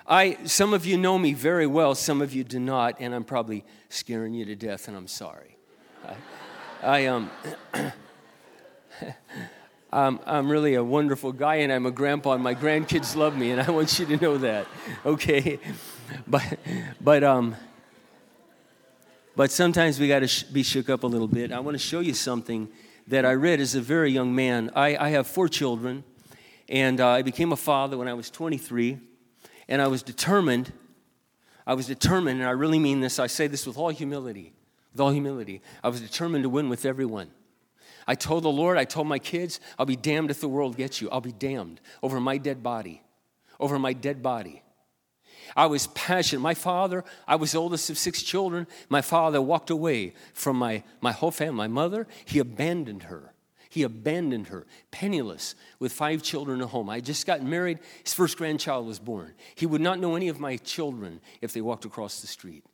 I, 0.06 0.36
some 0.44 0.74
of 0.74 0.84
you 0.84 0.98
know 0.98 1.18
me 1.18 1.32
very 1.32 1.66
well, 1.66 1.94
some 1.94 2.20
of 2.20 2.34
you 2.34 2.44
do 2.44 2.60
not, 2.60 2.96
and 3.00 3.14
I'm 3.14 3.24
probably 3.24 3.64
scaring 3.88 4.34
you 4.34 4.44
to 4.44 4.54
death, 4.54 4.88
and 4.88 4.96
I'm 4.96 5.08
sorry. 5.08 5.56
I, 6.06 6.16
I 6.82 7.06
um, 7.06 7.30
I'm, 9.92 10.20
I'm 10.24 10.50
really 10.50 10.74
a 10.74 10.84
wonderful 10.84 11.32
guy 11.32 11.56
and 11.56 11.72
I'm 11.72 11.84
a 11.84 11.90
grandpa 11.90 12.32
and 12.32 12.44
my 12.44 12.54
grandkids 12.54 13.16
love 13.16 13.36
me 13.36 13.50
and 13.50 13.60
I 13.60 13.70
want 13.70 13.98
you 13.98 14.06
to 14.06 14.16
know 14.18 14.38
that, 14.38 14.66
okay? 15.04 15.58
But, 16.26 16.58
but, 17.00 17.24
um, 17.24 17.56
but 19.34 19.50
sometimes 19.50 19.98
we 19.98 20.06
got 20.06 20.20
to 20.20 20.28
sh- 20.28 20.44
be 20.44 20.62
shook 20.62 20.88
up 20.88 21.02
a 21.02 21.06
little 21.06 21.26
bit. 21.28 21.50
I 21.50 21.58
want 21.60 21.74
to 21.74 21.78
show 21.78 22.00
you 22.00 22.14
something 22.14 22.68
that 23.08 23.24
I 23.24 23.32
read 23.32 23.60
as 23.60 23.74
a 23.74 23.80
very 23.80 24.12
young 24.12 24.34
man. 24.34 24.70
I, 24.76 24.96
I 24.96 25.08
have 25.10 25.26
four 25.26 25.48
children 25.48 26.04
and 26.68 27.00
uh, 27.00 27.08
I 27.08 27.22
became 27.22 27.50
a 27.50 27.56
father 27.56 27.98
when 27.98 28.06
I 28.06 28.14
was 28.14 28.30
23 28.30 28.98
and 29.68 29.82
I 29.82 29.88
was 29.88 30.02
determined, 30.02 30.72
I 31.66 31.74
was 31.74 31.86
determined, 31.86 32.40
and 32.40 32.48
I 32.48 32.52
really 32.52 32.78
mean 32.78 33.00
this, 33.00 33.18
I 33.18 33.26
say 33.26 33.48
this 33.48 33.66
with 33.66 33.76
all 33.76 33.90
humility 33.90 34.52
with 34.92 35.00
all 35.00 35.10
humility. 35.10 35.62
I 35.82 35.88
was 35.88 36.00
determined 36.00 36.44
to 36.44 36.48
win 36.48 36.68
with 36.68 36.84
everyone. 36.84 37.30
I 38.06 38.14
told 38.14 38.44
the 38.44 38.50
Lord, 38.50 38.76
I 38.76 38.84
told 38.84 39.06
my 39.06 39.18
kids, 39.18 39.60
I'll 39.78 39.86
be 39.86 39.96
damned 39.96 40.30
if 40.30 40.40
the 40.40 40.48
world 40.48 40.76
gets 40.76 41.00
you. 41.00 41.08
I'll 41.10 41.20
be 41.20 41.32
damned 41.32 41.80
over 42.02 42.20
my 42.20 42.38
dead 42.38 42.62
body, 42.62 43.02
over 43.58 43.78
my 43.78 43.92
dead 43.92 44.22
body. 44.22 44.62
I 45.56 45.66
was 45.66 45.88
passionate. 45.88 46.40
My 46.40 46.54
father, 46.54 47.04
I 47.26 47.36
was 47.36 47.54
oldest 47.54 47.90
of 47.90 47.98
six 47.98 48.22
children. 48.22 48.66
My 48.88 49.02
father 49.02 49.40
walked 49.40 49.70
away 49.70 50.14
from 50.32 50.56
my, 50.56 50.82
my 51.00 51.12
whole 51.12 51.30
family. 51.30 51.56
My 51.56 51.68
mother, 51.68 52.06
he 52.24 52.38
abandoned 52.38 53.04
her. 53.04 53.32
He 53.68 53.84
abandoned 53.84 54.48
her, 54.48 54.66
penniless, 54.90 55.54
with 55.78 55.92
five 55.92 56.24
children 56.24 56.60
at 56.60 56.68
home. 56.68 56.90
I 56.90 56.98
just 57.00 57.24
gotten 57.24 57.48
married. 57.48 57.78
His 58.02 58.12
first 58.12 58.36
grandchild 58.36 58.84
was 58.84 58.98
born. 58.98 59.32
He 59.54 59.66
would 59.66 59.80
not 59.80 60.00
know 60.00 60.16
any 60.16 60.28
of 60.28 60.40
my 60.40 60.56
children 60.56 61.20
if 61.40 61.52
they 61.52 61.60
walked 61.60 61.84
across 61.84 62.20
the 62.20 62.26
street. 62.26 62.64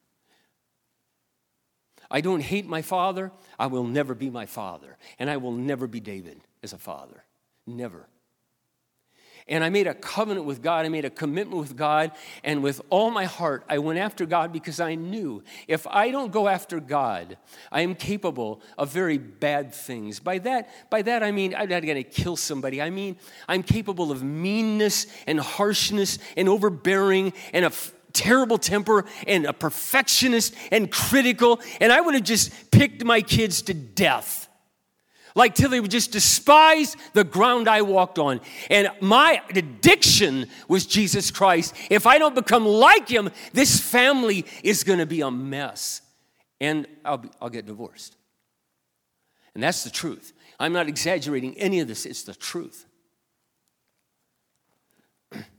I 2.11 2.21
don't 2.21 2.41
hate 2.41 2.67
my 2.67 2.83
father. 2.83 3.33
I 3.59 3.67
will 3.67 3.85
never 3.85 4.15
be 4.15 4.31
my 4.31 4.47
father. 4.47 4.97
And 5.19 5.29
I 5.31 5.37
will 5.37 5.53
never 5.53 5.87
be 5.87 6.01
David 6.01 6.41
as 6.63 6.73
a 6.73 6.79
father. 6.79 7.25
Never. 7.67 8.09
And 9.49 9.63
I 9.63 9.69
made 9.69 9.87
a 9.87 9.95
covenant 9.95 10.45
with 10.45 10.61
God. 10.61 10.85
I 10.85 10.89
made 10.89 11.05
a 11.05 11.11
commitment 11.11 11.61
with 11.61 11.77
God. 11.77 12.11
And 12.43 12.65
with 12.65 12.81
all 12.91 13.13
my 13.13 13.27
heart, 13.27 13.65
I 13.69 13.79
went 13.79 14.01
after 14.01 14.27
God 14.27 14.53
because 14.53 14.81
I 14.81 14.97
knew 14.97 15.45
if 15.69 15.87
I 15.87 16.11
don't 16.11 16.33
go 16.33 16.49
after 16.49 16.81
God, 16.81 17.39
I 17.71 17.83
am 17.83 17.95
capable 17.95 18.61
of 18.77 18.91
very 18.91 19.19
bad 19.19 19.73
things. 19.73 20.19
By 20.19 20.39
that, 20.39 20.69
by 20.91 21.03
that 21.03 21.23
I 21.23 21.31
mean 21.31 21.55
I'm 21.55 21.69
not 21.69 21.83
going 21.83 21.95
to 21.95 22.03
kill 22.03 22.37
somebody. 22.37 22.83
I 22.83 22.91
mean 22.91 23.17
I'm 23.47 23.63
capable 23.63 24.11
of 24.11 24.25
meanness 24.25 25.07
and 25.29 25.39
harshness 25.39 26.19
and 26.37 26.49
overbearing 26.49 27.33
and 27.53 27.67
a 27.67 27.73
terrible 28.17 28.59
temper 28.59 29.05
and 29.27 29.45
a 29.45 29.53
perfectionist 29.53 30.55
and 30.73 30.91
critical, 30.91 31.61
and 31.81 31.93
I 31.93 32.01
would 32.01 32.15
have 32.15 32.25
just 32.25 32.71
picked 32.71 33.05
my 33.05 33.21
kids 33.21 33.63
to 33.63 33.75
death. 33.75 34.49
Like 35.35 35.55
till 35.55 35.69
they 35.69 35.81
would 35.81 35.91
just 35.91 36.13
despise 36.13 36.97
the 37.13 37.23
ground 37.23 37.69
I 37.69 37.83
walked 37.83 38.19
on. 38.19 38.41
And 38.71 38.91
my 39.03 39.43
addiction 39.51 40.47
was 40.67 40.87
Jesus 40.87 41.31
Christ. 41.31 41.75
If 41.91 42.07
I 42.07 42.17
don't 42.17 42.35
become 42.35 42.65
like 42.65 43.07
him, 43.07 43.31
this 43.53 43.79
family 43.79 44.47
is 44.63 44.83
going 44.83 44.99
to 44.99 45.05
be 45.05 45.21
a 45.21 45.31
mess. 45.31 46.01
And 46.59 46.87
I'll, 47.05 47.19
be, 47.19 47.29
I'll 47.39 47.51
get 47.51 47.67
divorced. 47.67 48.17
And 49.55 49.63
that's 49.63 49.85
the 49.85 49.91
truth. 49.91 50.33
I'm 50.59 50.73
not 50.73 50.89
exaggerating 50.89 51.55
any 51.59 51.81
of 51.81 51.89
this, 51.89 52.07
it's 52.07 52.23
the 52.23 52.35
truth. 52.35 52.87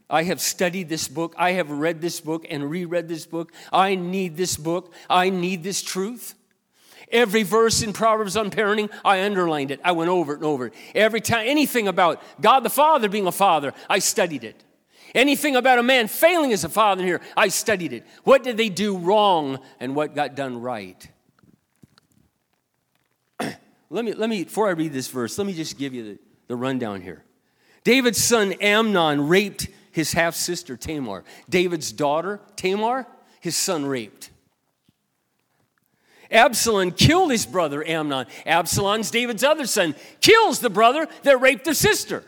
I 0.09 0.23
have 0.23 0.39
studied 0.39 0.89
this 0.89 1.07
book. 1.07 1.35
I 1.37 1.51
have 1.53 1.69
read 1.69 2.01
this 2.01 2.21
book 2.21 2.45
and 2.49 2.69
reread 2.69 3.07
this 3.07 3.25
book. 3.25 3.51
I 3.73 3.95
need 3.95 4.37
this 4.37 4.55
book. 4.55 4.93
I 5.09 5.29
need 5.29 5.63
this 5.63 5.81
truth. 5.81 6.35
Every 7.11 7.43
verse 7.43 7.81
in 7.81 7.93
Proverbs 7.93 8.35
on 8.35 8.51
parenting, 8.51 8.89
I 9.03 9.21
underlined 9.23 9.71
it. 9.71 9.79
I 9.83 9.93
went 9.93 10.09
over 10.09 10.33
it 10.33 10.37
and 10.37 10.45
over 10.45 10.67
it. 10.67 10.73
Every 10.93 11.21
time, 11.21 11.47
anything 11.47 11.87
about 11.87 12.21
God 12.41 12.61
the 12.61 12.69
Father 12.69 13.07
being 13.07 13.27
a 13.27 13.31
father, 13.31 13.73
I 13.89 13.99
studied 13.99 14.43
it. 14.43 14.63
Anything 15.15 15.55
about 15.55 15.79
a 15.79 15.83
man 15.83 16.09
failing 16.09 16.51
as 16.51 16.63
a 16.63 16.69
father 16.69 17.03
here, 17.03 17.21
I 17.35 17.47
studied 17.47 17.93
it. 17.93 18.05
What 18.23 18.43
did 18.43 18.57
they 18.57 18.67
do 18.67 18.97
wrong 18.97 19.59
and 19.79 19.95
what 19.95 20.15
got 20.15 20.35
done 20.35 20.61
right? 20.61 21.09
let 23.39 24.05
me, 24.05 24.13
let 24.13 24.29
me, 24.29 24.43
before 24.43 24.67
I 24.67 24.71
read 24.71 24.91
this 24.91 25.07
verse, 25.07 25.37
let 25.37 25.47
me 25.47 25.53
just 25.53 25.77
give 25.77 25.93
you 25.93 26.03
the, 26.03 26.19
the 26.49 26.55
rundown 26.57 27.01
here. 27.01 27.23
David's 27.85 28.21
son 28.21 28.51
Amnon 28.53 29.29
raped 29.29 29.69
his 29.91 30.13
half 30.13 30.35
sister 30.35 30.77
Tamar. 30.77 31.23
David's 31.49 31.91
daughter, 31.91 32.39
Tamar, 32.55 33.07
his 33.39 33.55
son 33.55 33.85
raped. 33.85 34.29
Absalom 36.29 36.91
killed 36.91 37.31
his 37.31 37.45
brother 37.45 37.87
Amnon. 37.87 38.25
Absalom's 38.45 39.11
David's 39.11 39.43
other 39.43 39.65
son 39.65 39.95
kills 40.19 40.59
the 40.59 40.69
brother 40.69 41.07
that 41.23 41.39
raped 41.39 41.65
the 41.65 41.73
sister. 41.73 42.23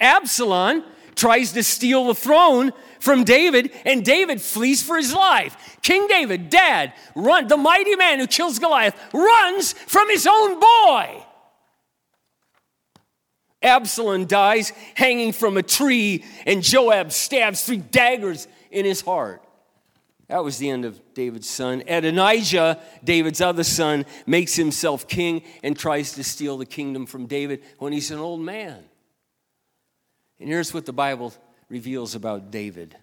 Absalom 0.00 0.84
tries 1.14 1.52
to 1.52 1.62
steal 1.62 2.06
the 2.06 2.14
throne 2.14 2.72
from 2.98 3.24
David, 3.24 3.70
and 3.84 4.04
David 4.04 4.40
flees 4.40 4.82
for 4.82 4.96
his 4.96 5.12
life. 5.12 5.78
King 5.82 6.06
David, 6.06 6.50
dad, 6.50 6.94
run, 7.14 7.48
the 7.48 7.56
mighty 7.56 7.94
man 7.96 8.18
who 8.18 8.26
kills 8.26 8.58
Goliath, 8.58 8.98
runs 9.12 9.72
from 9.72 10.08
his 10.08 10.26
own 10.26 10.58
boy. 10.58 11.24
Absalom 13.62 14.24
dies 14.24 14.72
hanging 14.94 15.32
from 15.32 15.56
a 15.56 15.62
tree, 15.62 16.24
and 16.46 16.62
Joab 16.62 17.12
stabs 17.12 17.62
three 17.62 17.78
daggers 17.78 18.48
in 18.70 18.84
his 18.84 19.02
heart. 19.02 19.42
That 20.28 20.44
was 20.44 20.58
the 20.58 20.70
end 20.70 20.84
of 20.84 21.00
David's 21.12 21.48
son. 21.48 21.82
Adonijah, 21.88 22.78
David's 23.02 23.40
other 23.40 23.64
son, 23.64 24.06
makes 24.26 24.54
himself 24.54 25.08
king 25.08 25.42
and 25.64 25.76
tries 25.76 26.12
to 26.12 26.24
steal 26.24 26.56
the 26.56 26.66
kingdom 26.66 27.04
from 27.04 27.26
David 27.26 27.62
when 27.78 27.92
he's 27.92 28.12
an 28.12 28.20
old 28.20 28.40
man. 28.40 28.84
And 30.38 30.48
here's 30.48 30.72
what 30.72 30.86
the 30.86 30.92
Bible 30.92 31.34
reveals 31.68 32.14
about 32.14 32.50
David. 32.52 32.96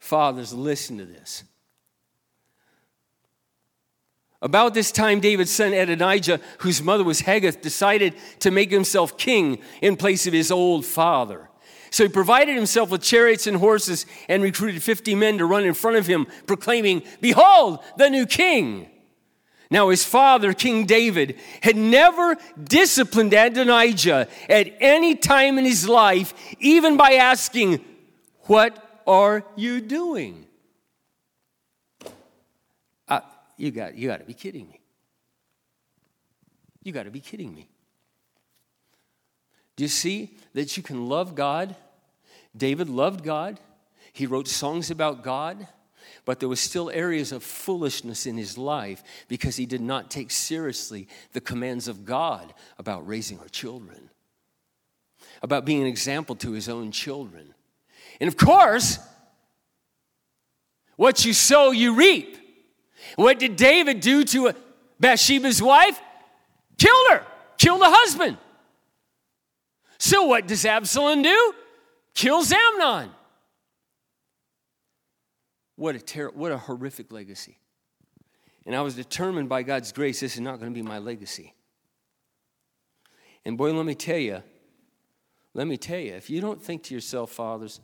Fathers, 0.00 0.52
listen 0.52 0.98
to 0.98 1.04
this. 1.04 1.44
About 4.40 4.72
this 4.72 4.92
time, 4.92 5.18
David's 5.20 5.50
son 5.50 5.72
Adonijah, 5.72 6.40
whose 6.58 6.80
mother 6.80 7.02
was 7.02 7.20
Haggith, 7.20 7.60
decided 7.60 8.14
to 8.38 8.50
make 8.50 8.70
himself 8.70 9.18
king 9.18 9.58
in 9.82 9.96
place 9.96 10.26
of 10.26 10.32
his 10.32 10.50
old 10.50 10.86
father. 10.86 11.48
So 11.90 12.04
he 12.04 12.08
provided 12.08 12.54
himself 12.54 12.90
with 12.90 13.02
chariots 13.02 13.46
and 13.46 13.56
horses 13.56 14.06
and 14.28 14.42
recruited 14.42 14.82
50 14.82 15.14
men 15.14 15.38
to 15.38 15.46
run 15.46 15.64
in 15.64 15.74
front 15.74 15.96
of 15.96 16.06
him, 16.06 16.26
proclaiming, 16.46 17.02
Behold, 17.20 17.80
the 17.96 18.10
new 18.10 18.26
king. 18.26 18.90
Now, 19.70 19.90
his 19.90 20.04
father, 20.04 20.54
King 20.54 20.86
David, 20.86 21.38
had 21.62 21.76
never 21.76 22.36
disciplined 22.62 23.34
Adonijah 23.34 24.28
at 24.48 24.74
any 24.80 25.14
time 25.14 25.58
in 25.58 25.64
his 25.64 25.86
life, 25.88 26.32
even 26.58 26.96
by 26.96 27.14
asking, 27.14 27.84
What 28.42 29.02
are 29.06 29.44
you 29.56 29.80
doing? 29.80 30.46
Uh, 33.06 33.20
you 33.58 33.70
got, 33.72 33.96
you 33.96 34.08
got 34.08 34.20
to 34.20 34.24
be 34.24 34.34
kidding 34.34 34.68
me. 34.68 34.80
You 36.82 36.92
got 36.92 37.02
to 37.02 37.10
be 37.10 37.20
kidding 37.20 37.54
me. 37.54 37.68
Do 39.76 39.84
you 39.84 39.88
see 39.88 40.36
that 40.54 40.76
you 40.76 40.82
can 40.82 41.08
love 41.08 41.34
God? 41.34 41.76
David 42.56 42.88
loved 42.88 43.24
God. 43.24 43.60
He 44.12 44.26
wrote 44.26 44.48
songs 44.48 44.90
about 44.90 45.22
God, 45.22 45.68
but 46.24 46.40
there 46.40 46.48
was 46.48 46.60
still 46.60 46.88
areas 46.90 47.32
of 47.32 47.42
foolishness 47.42 48.26
in 48.26 48.36
his 48.36 48.56
life 48.56 49.02
because 49.28 49.56
he 49.56 49.66
did 49.66 49.80
not 49.80 50.10
take 50.10 50.30
seriously 50.30 51.08
the 51.32 51.40
commands 51.40 51.88
of 51.88 52.04
God 52.04 52.54
about 52.78 53.06
raising 53.06 53.38
our 53.40 53.48
children, 53.48 54.08
about 55.42 55.64
being 55.64 55.82
an 55.82 55.88
example 55.88 56.34
to 56.36 56.52
his 56.52 56.68
own 56.68 56.90
children. 56.90 57.54
And 58.20 58.28
of 58.28 58.36
course, 58.36 58.98
what 60.96 61.24
you 61.24 61.32
sow, 61.32 61.70
you 61.72 61.94
reap. 61.94 62.37
What 63.16 63.38
did 63.38 63.56
David 63.56 64.00
do 64.00 64.24
to 64.24 64.52
Bathsheba's 65.00 65.62
wife? 65.62 66.00
Killed 66.76 67.06
her, 67.10 67.26
killed 67.58 67.80
the 67.80 67.90
husband. 67.90 68.38
So 69.98 70.24
what 70.24 70.46
does 70.46 70.64
Absalom 70.64 71.22
do? 71.22 71.54
Kills 72.14 72.52
Amnon. 72.52 73.10
What 75.76 75.94
a 75.94 76.00
ter- 76.00 76.30
what 76.30 76.52
a 76.52 76.58
horrific 76.58 77.12
legacy. 77.12 77.58
And 78.66 78.74
I 78.74 78.82
was 78.82 78.94
determined 78.94 79.48
by 79.48 79.62
God's 79.62 79.92
grace 79.92 80.20
this 80.20 80.34
is 80.34 80.40
not 80.40 80.58
going 80.58 80.72
to 80.72 80.74
be 80.74 80.82
my 80.82 80.98
legacy. 80.98 81.54
And 83.44 83.56
boy, 83.56 83.72
let 83.72 83.86
me 83.86 83.94
tell 83.94 84.18
you, 84.18 84.42
let 85.54 85.66
me 85.66 85.76
tell 85.76 85.98
you, 85.98 86.12
if 86.12 86.28
you 86.28 86.40
don't 86.40 86.62
think 86.62 86.82
to 86.84 86.94
yourself, 86.94 87.30
fathers, 87.30 87.80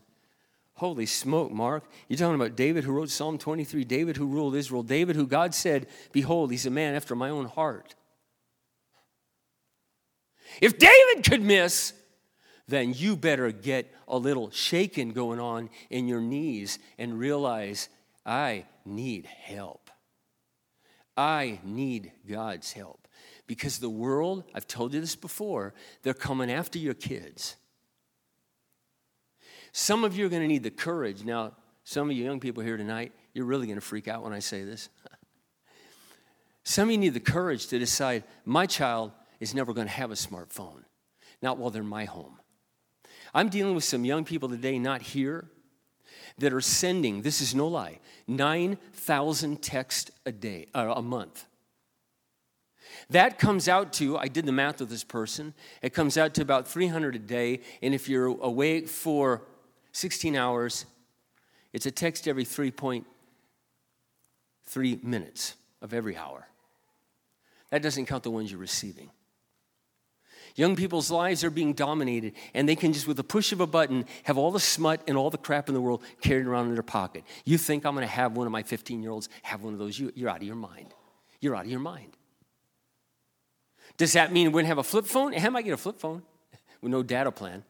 holy 0.74 1.06
smoke, 1.06 1.52
Mark, 1.52 1.84
you're 2.08 2.18
talking 2.18 2.34
about 2.34 2.56
David 2.56 2.84
who 2.84 2.92
wrote 2.92 3.10
Psalm 3.10 3.38
23, 3.38 3.84
David 3.84 4.16
who 4.16 4.26
ruled 4.26 4.56
Israel, 4.56 4.82
David 4.82 5.16
who 5.16 5.26
God 5.26 5.54
said, 5.54 5.86
Behold, 6.12 6.50
he's 6.50 6.66
a 6.66 6.70
man 6.70 6.94
after 6.94 7.14
my 7.14 7.30
own 7.30 7.46
heart. 7.46 7.94
If 10.60 10.78
David 10.78 11.24
could 11.28 11.42
miss, 11.42 11.92
then 12.66 12.94
you 12.94 13.16
better 13.16 13.50
get 13.50 13.92
a 14.08 14.16
little 14.16 14.50
shaking 14.50 15.10
going 15.10 15.40
on 15.40 15.70
in 15.90 16.08
your 16.08 16.20
knees 16.20 16.78
and 16.98 17.18
realize 17.18 17.88
I 18.24 18.64
need 18.84 19.26
help. 19.26 19.90
I 21.16 21.60
need 21.64 22.12
God's 22.28 22.72
help. 22.72 23.06
Because 23.46 23.78
the 23.78 23.90
world, 23.90 24.44
I've 24.54 24.66
told 24.66 24.94
you 24.94 25.00
this 25.00 25.16
before, 25.16 25.74
they're 26.02 26.14
coming 26.14 26.50
after 26.50 26.78
your 26.78 26.94
kids. 26.94 27.56
Some 29.76 30.04
of 30.04 30.16
you 30.16 30.24
are 30.24 30.28
going 30.28 30.40
to 30.40 30.46
need 30.46 30.62
the 30.62 30.70
courage. 30.70 31.24
Now, 31.24 31.52
some 31.82 32.08
of 32.08 32.16
you 32.16 32.24
young 32.24 32.38
people 32.38 32.62
here 32.62 32.76
tonight, 32.76 33.10
you're 33.32 33.44
really 33.44 33.66
going 33.66 33.76
to 33.76 33.84
freak 33.84 34.06
out 34.06 34.22
when 34.22 34.32
I 34.32 34.38
say 34.38 34.62
this. 34.62 34.88
Some 36.62 36.88
of 36.88 36.92
you 36.92 36.98
need 36.98 37.12
the 37.12 37.20
courage 37.20 37.66
to 37.66 37.78
decide 37.78 38.22
my 38.44 38.66
child 38.66 39.10
is 39.40 39.52
never 39.52 39.74
going 39.74 39.88
to 39.88 39.92
have 39.92 40.12
a 40.12 40.14
smartphone, 40.14 40.84
not 41.42 41.58
while 41.58 41.70
they're 41.70 41.82
in 41.82 41.88
my 41.88 42.04
home. 42.04 42.38
I'm 43.34 43.48
dealing 43.48 43.74
with 43.74 43.82
some 43.84 44.04
young 44.04 44.24
people 44.24 44.48
today, 44.48 44.78
not 44.78 45.02
here, 45.02 45.50
that 46.38 46.52
are 46.52 46.60
sending, 46.60 47.22
this 47.22 47.40
is 47.40 47.52
no 47.54 47.66
lie, 47.66 47.98
9,000 48.28 49.60
texts 49.60 50.12
a 50.24 50.30
day, 50.30 50.68
uh, 50.72 50.94
a 50.96 51.02
month. 51.02 51.46
That 53.10 53.38
comes 53.40 53.68
out 53.68 53.92
to, 53.94 54.16
I 54.16 54.28
did 54.28 54.46
the 54.46 54.52
math 54.52 54.78
with 54.78 54.88
this 54.88 55.04
person, 55.04 55.52
it 55.82 55.92
comes 55.92 56.16
out 56.16 56.32
to 56.34 56.42
about 56.42 56.68
300 56.68 57.16
a 57.16 57.18
day. 57.18 57.60
And 57.82 57.92
if 57.92 58.08
you're 58.08 58.26
awake 58.26 58.88
for 58.88 59.42
16 59.94 60.36
hours, 60.36 60.84
it's 61.72 61.86
a 61.86 61.90
text 61.90 62.26
every 62.26 62.44
3.3 62.44 65.04
minutes 65.04 65.54
of 65.80 65.94
every 65.94 66.16
hour. 66.16 66.48
That 67.70 67.80
doesn't 67.80 68.06
count 68.06 68.24
the 68.24 68.30
ones 68.30 68.50
you're 68.50 68.60
receiving. 68.60 69.10
Young 70.56 70.74
people's 70.74 71.12
lives 71.12 71.44
are 71.44 71.50
being 71.50 71.74
dominated, 71.74 72.32
and 72.54 72.68
they 72.68 72.74
can 72.74 72.92
just, 72.92 73.06
with 73.06 73.16
the 73.16 73.24
push 73.24 73.52
of 73.52 73.60
a 73.60 73.68
button, 73.68 74.04
have 74.24 74.36
all 74.36 74.50
the 74.50 74.60
smut 74.60 75.00
and 75.06 75.16
all 75.16 75.30
the 75.30 75.38
crap 75.38 75.68
in 75.68 75.74
the 75.74 75.80
world 75.80 76.02
carried 76.20 76.46
around 76.46 76.68
in 76.68 76.74
their 76.74 76.82
pocket. 76.82 77.22
You 77.44 77.56
think 77.56 77.86
I'm 77.86 77.94
going 77.94 78.06
to 78.06 78.12
have 78.12 78.36
one 78.36 78.46
of 78.46 78.52
my 78.52 78.64
15 78.64 79.00
year 79.00 79.12
olds 79.12 79.28
have 79.42 79.62
one 79.62 79.72
of 79.72 79.78
those? 79.78 79.98
You, 79.98 80.12
you're 80.16 80.28
out 80.28 80.38
of 80.38 80.42
your 80.42 80.56
mind. 80.56 80.92
You're 81.40 81.54
out 81.54 81.66
of 81.66 81.70
your 81.70 81.80
mind. 81.80 82.16
Does 83.96 84.14
that 84.14 84.32
mean 84.32 84.50
going 84.50 84.64
to 84.64 84.68
have 84.68 84.78
a 84.78 84.82
flip 84.82 85.06
phone? 85.06 85.34
How 85.34 85.50
might 85.50 85.60
I 85.60 85.62
get 85.62 85.72
a 85.72 85.76
flip 85.76 86.00
phone 86.00 86.22
with 86.80 86.90
no 86.90 87.04
data 87.04 87.30
plan? 87.30 87.62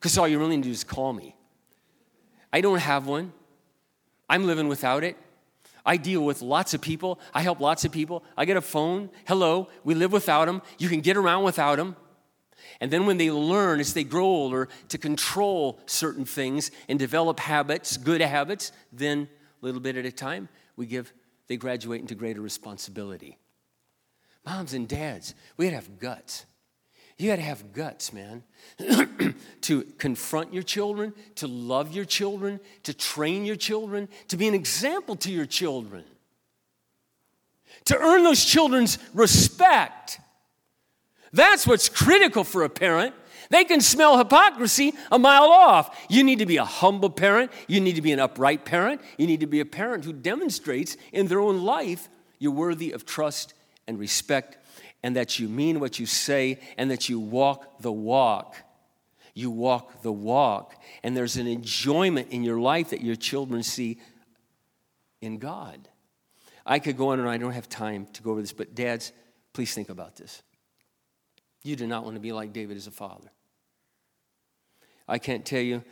Because 0.00 0.16
all 0.16 0.26
you 0.26 0.38
really 0.38 0.56
need 0.56 0.62
to 0.62 0.68
do 0.68 0.72
is 0.72 0.82
call 0.82 1.12
me. 1.12 1.36
I 2.52 2.62
don't 2.62 2.78
have 2.78 3.06
one. 3.06 3.32
I'm 4.28 4.46
living 4.46 4.66
without 4.66 5.04
it. 5.04 5.16
I 5.84 5.96
deal 5.96 6.22
with 6.24 6.42
lots 6.42 6.74
of 6.74 6.80
people. 6.80 7.20
I 7.34 7.42
help 7.42 7.60
lots 7.60 7.84
of 7.84 7.92
people. 7.92 8.24
I 8.36 8.44
get 8.44 8.56
a 8.56 8.62
phone. 8.62 9.10
Hello, 9.26 9.68
we 9.84 9.94
live 9.94 10.12
without 10.12 10.46
them. 10.46 10.62
You 10.78 10.88
can 10.88 11.00
get 11.00 11.16
around 11.16 11.44
without 11.44 11.76
them. 11.76 11.96
And 12.80 12.90
then 12.90 13.06
when 13.06 13.18
they 13.18 13.30
learn 13.30 13.80
as 13.80 13.92
they 13.92 14.04
grow 14.04 14.24
older 14.24 14.68
to 14.88 14.98
control 14.98 15.80
certain 15.86 16.24
things 16.24 16.70
and 16.88 16.98
develop 16.98 17.40
habits, 17.40 17.96
good 17.96 18.20
habits, 18.20 18.72
then 18.92 19.28
a 19.62 19.64
little 19.64 19.80
bit 19.80 19.96
at 19.96 20.06
a 20.06 20.12
time, 20.12 20.48
we 20.76 20.86
give 20.86 21.12
they 21.48 21.56
graduate 21.56 22.00
into 22.00 22.14
greater 22.14 22.40
responsibility. 22.40 23.36
Moms 24.46 24.72
and 24.72 24.88
dads, 24.88 25.34
we 25.56 25.64
gotta 25.66 25.76
have 25.76 25.98
guts. 25.98 26.46
You 27.20 27.28
got 27.28 27.36
to 27.36 27.42
have 27.42 27.74
guts, 27.74 28.14
man, 28.14 28.42
to 29.60 29.82
confront 29.98 30.54
your 30.54 30.62
children, 30.62 31.12
to 31.34 31.46
love 31.46 31.92
your 31.92 32.06
children, 32.06 32.60
to 32.84 32.94
train 32.94 33.44
your 33.44 33.56
children, 33.56 34.08
to 34.28 34.38
be 34.38 34.48
an 34.48 34.54
example 34.54 35.16
to 35.16 35.30
your 35.30 35.44
children, 35.44 36.04
to 37.84 37.98
earn 37.98 38.22
those 38.22 38.42
children's 38.42 38.98
respect. 39.12 40.18
That's 41.30 41.66
what's 41.66 41.90
critical 41.90 42.42
for 42.42 42.64
a 42.64 42.70
parent. 42.70 43.14
They 43.50 43.64
can 43.64 43.82
smell 43.82 44.16
hypocrisy 44.16 44.94
a 45.12 45.18
mile 45.18 45.50
off. 45.50 46.06
You 46.08 46.24
need 46.24 46.38
to 46.38 46.46
be 46.46 46.56
a 46.56 46.64
humble 46.64 47.10
parent. 47.10 47.52
You 47.66 47.82
need 47.82 47.96
to 47.96 48.02
be 48.02 48.12
an 48.12 48.18
upright 48.18 48.64
parent. 48.64 49.02
You 49.18 49.26
need 49.26 49.40
to 49.40 49.46
be 49.46 49.60
a 49.60 49.66
parent 49.66 50.06
who 50.06 50.14
demonstrates 50.14 50.96
in 51.12 51.26
their 51.26 51.40
own 51.40 51.64
life 51.64 52.08
you're 52.38 52.50
worthy 52.50 52.92
of 52.92 53.04
trust 53.04 53.52
and 53.86 53.98
respect 53.98 54.56
and 55.02 55.16
that 55.16 55.38
you 55.38 55.48
mean 55.48 55.80
what 55.80 55.98
you 55.98 56.06
say 56.06 56.60
and 56.76 56.90
that 56.90 57.08
you 57.08 57.18
walk 57.18 57.80
the 57.80 57.92
walk. 57.92 58.56
You 59.34 59.50
walk 59.50 60.02
the 60.02 60.12
walk. 60.12 60.74
And 61.02 61.16
there's 61.16 61.36
an 61.36 61.46
enjoyment 61.46 62.28
in 62.30 62.42
your 62.42 62.60
life 62.60 62.90
that 62.90 63.00
your 63.00 63.16
children 63.16 63.62
see 63.62 63.98
in 65.20 65.38
God. 65.38 65.88
I 66.66 66.78
could 66.78 66.96
go 66.96 67.08
on 67.08 67.20
and 67.20 67.28
I 67.28 67.38
don't 67.38 67.52
have 67.52 67.68
time 67.68 68.06
to 68.12 68.22
go 68.22 68.32
over 68.32 68.40
this, 68.40 68.52
but 68.52 68.74
dads, 68.74 69.12
please 69.52 69.74
think 69.74 69.88
about 69.88 70.16
this. 70.16 70.42
You 71.62 71.76
do 71.76 71.86
not 71.86 72.04
want 72.04 72.16
to 72.16 72.20
be 72.20 72.32
like 72.32 72.52
David 72.52 72.76
as 72.76 72.86
a 72.86 72.90
father. 72.90 73.30
I 75.08 75.18
can't 75.18 75.44
tell 75.44 75.60
you 75.60 75.82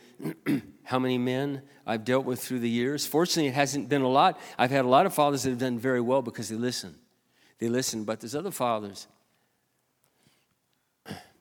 how 0.83 0.97
many 0.97 1.17
men 1.17 1.63
I've 1.85 2.05
dealt 2.05 2.25
with 2.25 2.41
through 2.41 2.59
the 2.59 2.69
years. 2.69 3.05
Fortunately, 3.05 3.49
it 3.49 3.53
hasn't 3.53 3.89
been 3.89 4.01
a 4.01 4.07
lot. 4.07 4.39
I've 4.57 4.71
had 4.71 4.85
a 4.85 4.87
lot 4.87 5.05
of 5.05 5.13
fathers 5.13 5.43
that 5.43 5.49
have 5.49 5.59
done 5.59 5.77
very 5.77 5.99
well 5.99 6.21
because 6.21 6.47
they 6.47 6.55
listen. 6.55 6.95
They 7.59 7.69
listened, 7.69 8.05
but 8.05 8.19
there's 8.19 8.35
other 8.35 8.51
fathers. 8.51 9.07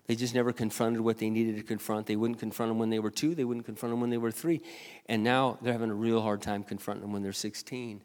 They 0.07 0.17
just 0.17 0.35
never 0.35 0.53
confronted 0.53 1.03
what 1.03 1.19
they 1.19 1.29
needed 1.29 1.57
to 1.57 1.63
confront. 1.63 2.07
They 2.07 2.17
wouldn't 2.17 2.41
confront 2.41 2.71
them 2.71 2.79
when 2.79 2.91
they 2.91 2.99
were 2.99 3.11
two, 3.11 3.35
they 3.35 3.45
wouldn't 3.45 3.67
confront 3.67 3.93
them 3.93 4.01
when 4.01 4.11
they 4.11 4.17
were 4.17 4.31
three. 4.31 4.63
And 5.07 5.23
now 5.23 5.59
they're 5.61 5.73
having 5.73 5.91
a 5.91 5.95
real 5.95 6.23
hard 6.23 6.41
time 6.41 6.65
confronting 6.65 7.03
them 7.03 7.13
when 7.13 7.23
they're 7.23 7.33
16. 7.33 8.03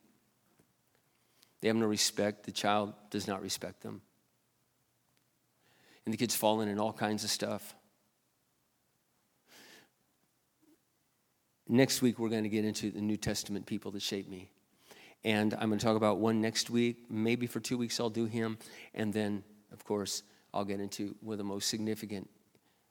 They 1.62 1.68
have 1.70 1.78
no 1.78 1.86
respect. 1.86 2.44
The 2.44 2.52
child 2.52 2.94
does 3.10 3.26
not 3.26 3.42
respect 3.42 3.82
them. 3.82 4.02
And 6.06 6.14
the 6.14 6.18
kid's 6.18 6.36
falling 6.36 6.68
in 6.68 6.78
all 6.78 6.92
kinds 6.92 7.24
of 7.24 7.30
stuff. 7.30 7.74
next 11.74 12.02
week, 12.02 12.20
we're 12.20 12.30
going 12.30 12.44
to 12.44 12.50
get 12.50 12.66
into 12.66 12.92
the 12.92 13.02
New 13.02 13.18
Testament 13.18 13.66
people 13.66 13.92
that 13.92 14.02
shaped 14.02 14.30
me. 14.30 14.50
And 15.26 15.54
I'm 15.54 15.70
going 15.70 15.80
to 15.80 15.86
talk 15.86 15.96
about 15.96 16.18
one 16.18 16.42
next 16.42 16.70
week. 16.70 16.98
Maybe 17.10 17.48
for 17.48 17.60
two 17.60 17.78
weeks, 17.78 18.00
I'll 18.00 18.10
do 18.10 18.26
him. 18.26 18.58
And 18.94 19.14
then, 19.14 19.44
of 19.72 19.86
course, 19.86 20.24
I'll 20.54 20.66
get 20.66 20.80
into 20.80 21.16
one 21.22 21.34
of 21.34 21.38
the 21.38 21.44
most 21.44 21.70
significant 21.70 22.30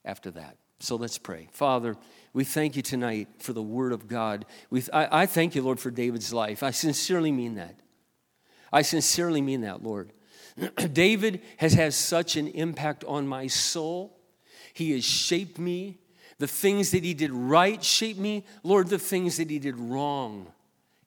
after 0.05 0.31
that. 0.33 0.57
So 0.81 0.97
let's 0.97 1.19
pray. 1.19 1.49
Father, 1.53 1.97
we 2.33 2.43
thank 2.43 2.75
you 2.75 2.83
tonight 2.83 3.29
for 3.39 3.53
the 3.53 3.63
word 3.63 3.93
of 3.93 4.09
God. 4.09 4.47
We, 4.69 4.83
I, 4.93 5.23
I 5.23 5.27
thank 5.27 5.55
you, 5.55 5.63
Lord, 5.63 5.79
for 5.79 5.91
David's 5.91 6.33
life. 6.33 6.63
I 6.63 6.73
sincerely 6.73 7.31
mean 7.31 7.55
that. 7.55 7.77
I 8.73 8.83
sincerely 8.83 9.43
mean 9.43 9.61
that, 9.61 9.85
Lord. 9.85 10.13
David 10.93 11.43
has 11.59 11.75
had 11.75 11.95
such 11.95 12.37
an 12.37 12.49
impact 12.49 13.05
on 13.05 13.29
my 13.29 13.47
soul. 13.47 14.19
He 14.73 14.93
has 14.93 15.05
shaped 15.05 15.59
me. 15.59 15.99
The 16.39 16.49
things 16.49 16.91
that 16.91 17.05
he 17.05 17.15
did 17.15 17.31
right 17.31 17.83
shaped 17.85 18.19
me. 18.19 18.45
Lord, 18.65 18.89
the 18.89 18.99
things 18.99 19.37
that 19.37 19.51
he 19.51 19.61
did 19.61 19.79
wrong 19.79 20.47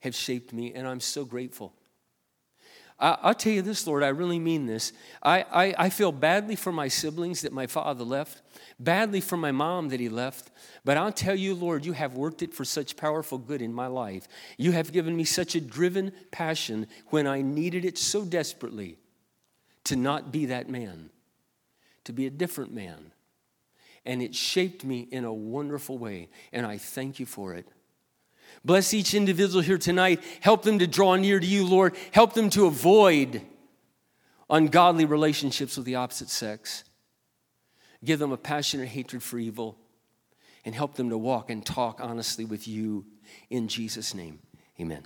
have 0.00 0.14
shaped 0.14 0.52
me, 0.52 0.72
and 0.74 0.86
I'm 0.86 1.00
so 1.00 1.24
grateful. 1.24 1.72
I, 2.98 3.28
will 3.28 3.34
tell 3.34 3.52
you 3.52 3.62
this, 3.62 3.86
Lord, 3.86 4.02
I 4.02 4.08
really 4.08 4.38
mean 4.38 4.66
this. 4.66 4.92
I, 5.22 5.44
I, 5.52 5.74
I 5.78 5.90
feel 5.90 6.12
badly 6.12 6.56
for 6.56 6.72
my 6.72 6.88
siblings 6.88 7.42
that 7.42 7.52
my 7.52 7.66
father 7.66 8.04
left, 8.04 8.40
badly 8.78 9.20
for 9.20 9.36
my 9.36 9.52
mom 9.52 9.90
that 9.90 10.00
he 10.00 10.08
left, 10.08 10.50
but 10.84 10.96
I'll 10.96 11.12
tell 11.12 11.34
you, 11.34 11.54
Lord, 11.54 11.84
you 11.84 11.92
have 11.92 12.14
worked 12.14 12.42
it 12.42 12.54
for 12.54 12.64
such 12.64 12.96
powerful 12.96 13.36
good 13.36 13.60
in 13.60 13.74
my 13.74 13.86
life. 13.86 14.26
You 14.56 14.72
have 14.72 14.92
given 14.92 15.14
me 15.14 15.24
such 15.24 15.54
a 15.54 15.60
driven 15.60 16.12
passion 16.30 16.86
when 17.08 17.26
I 17.26 17.42
needed 17.42 17.84
it 17.84 17.98
so 17.98 18.24
desperately 18.24 18.96
to 19.84 19.96
not 19.96 20.32
be 20.32 20.46
that 20.46 20.70
man, 20.70 21.10
to 22.04 22.12
be 22.12 22.26
a 22.26 22.30
different 22.30 22.72
man. 22.72 23.12
And 24.06 24.22
it 24.22 24.34
shaped 24.34 24.84
me 24.84 25.00
in 25.10 25.24
a 25.24 25.32
wonderful 25.34 25.98
way, 25.98 26.30
and 26.52 26.64
I 26.64 26.78
thank 26.78 27.20
you 27.20 27.26
for 27.26 27.52
it. 27.54 27.68
Bless 28.66 28.92
each 28.92 29.14
individual 29.14 29.62
here 29.62 29.78
tonight. 29.78 30.20
Help 30.40 30.64
them 30.64 30.80
to 30.80 30.88
draw 30.88 31.14
near 31.14 31.38
to 31.38 31.46
you, 31.46 31.64
Lord. 31.64 31.94
Help 32.10 32.32
them 32.32 32.50
to 32.50 32.66
avoid 32.66 33.42
ungodly 34.50 35.04
relationships 35.04 35.76
with 35.76 35.86
the 35.86 35.94
opposite 35.94 36.28
sex. 36.28 36.82
Give 38.04 38.18
them 38.18 38.32
a 38.32 38.36
passionate 38.36 38.88
hatred 38.88 39.22
for 39.22 39.38
evil 39.38 39.78
and 40.64 40.74
help 40.74 40.96
them 40.96 41.10
to 41.10 41.16
walk 41.16 41.48
and 41.48 41.64
talk 41.64 42.00
honestly 42.02 42.44
with 42.44 42.66
you 42.66 43.06
in 43.50 43.68
Jesus' 43.68 44.14
name. 44.14 44.40
Amen. 44.80 45.04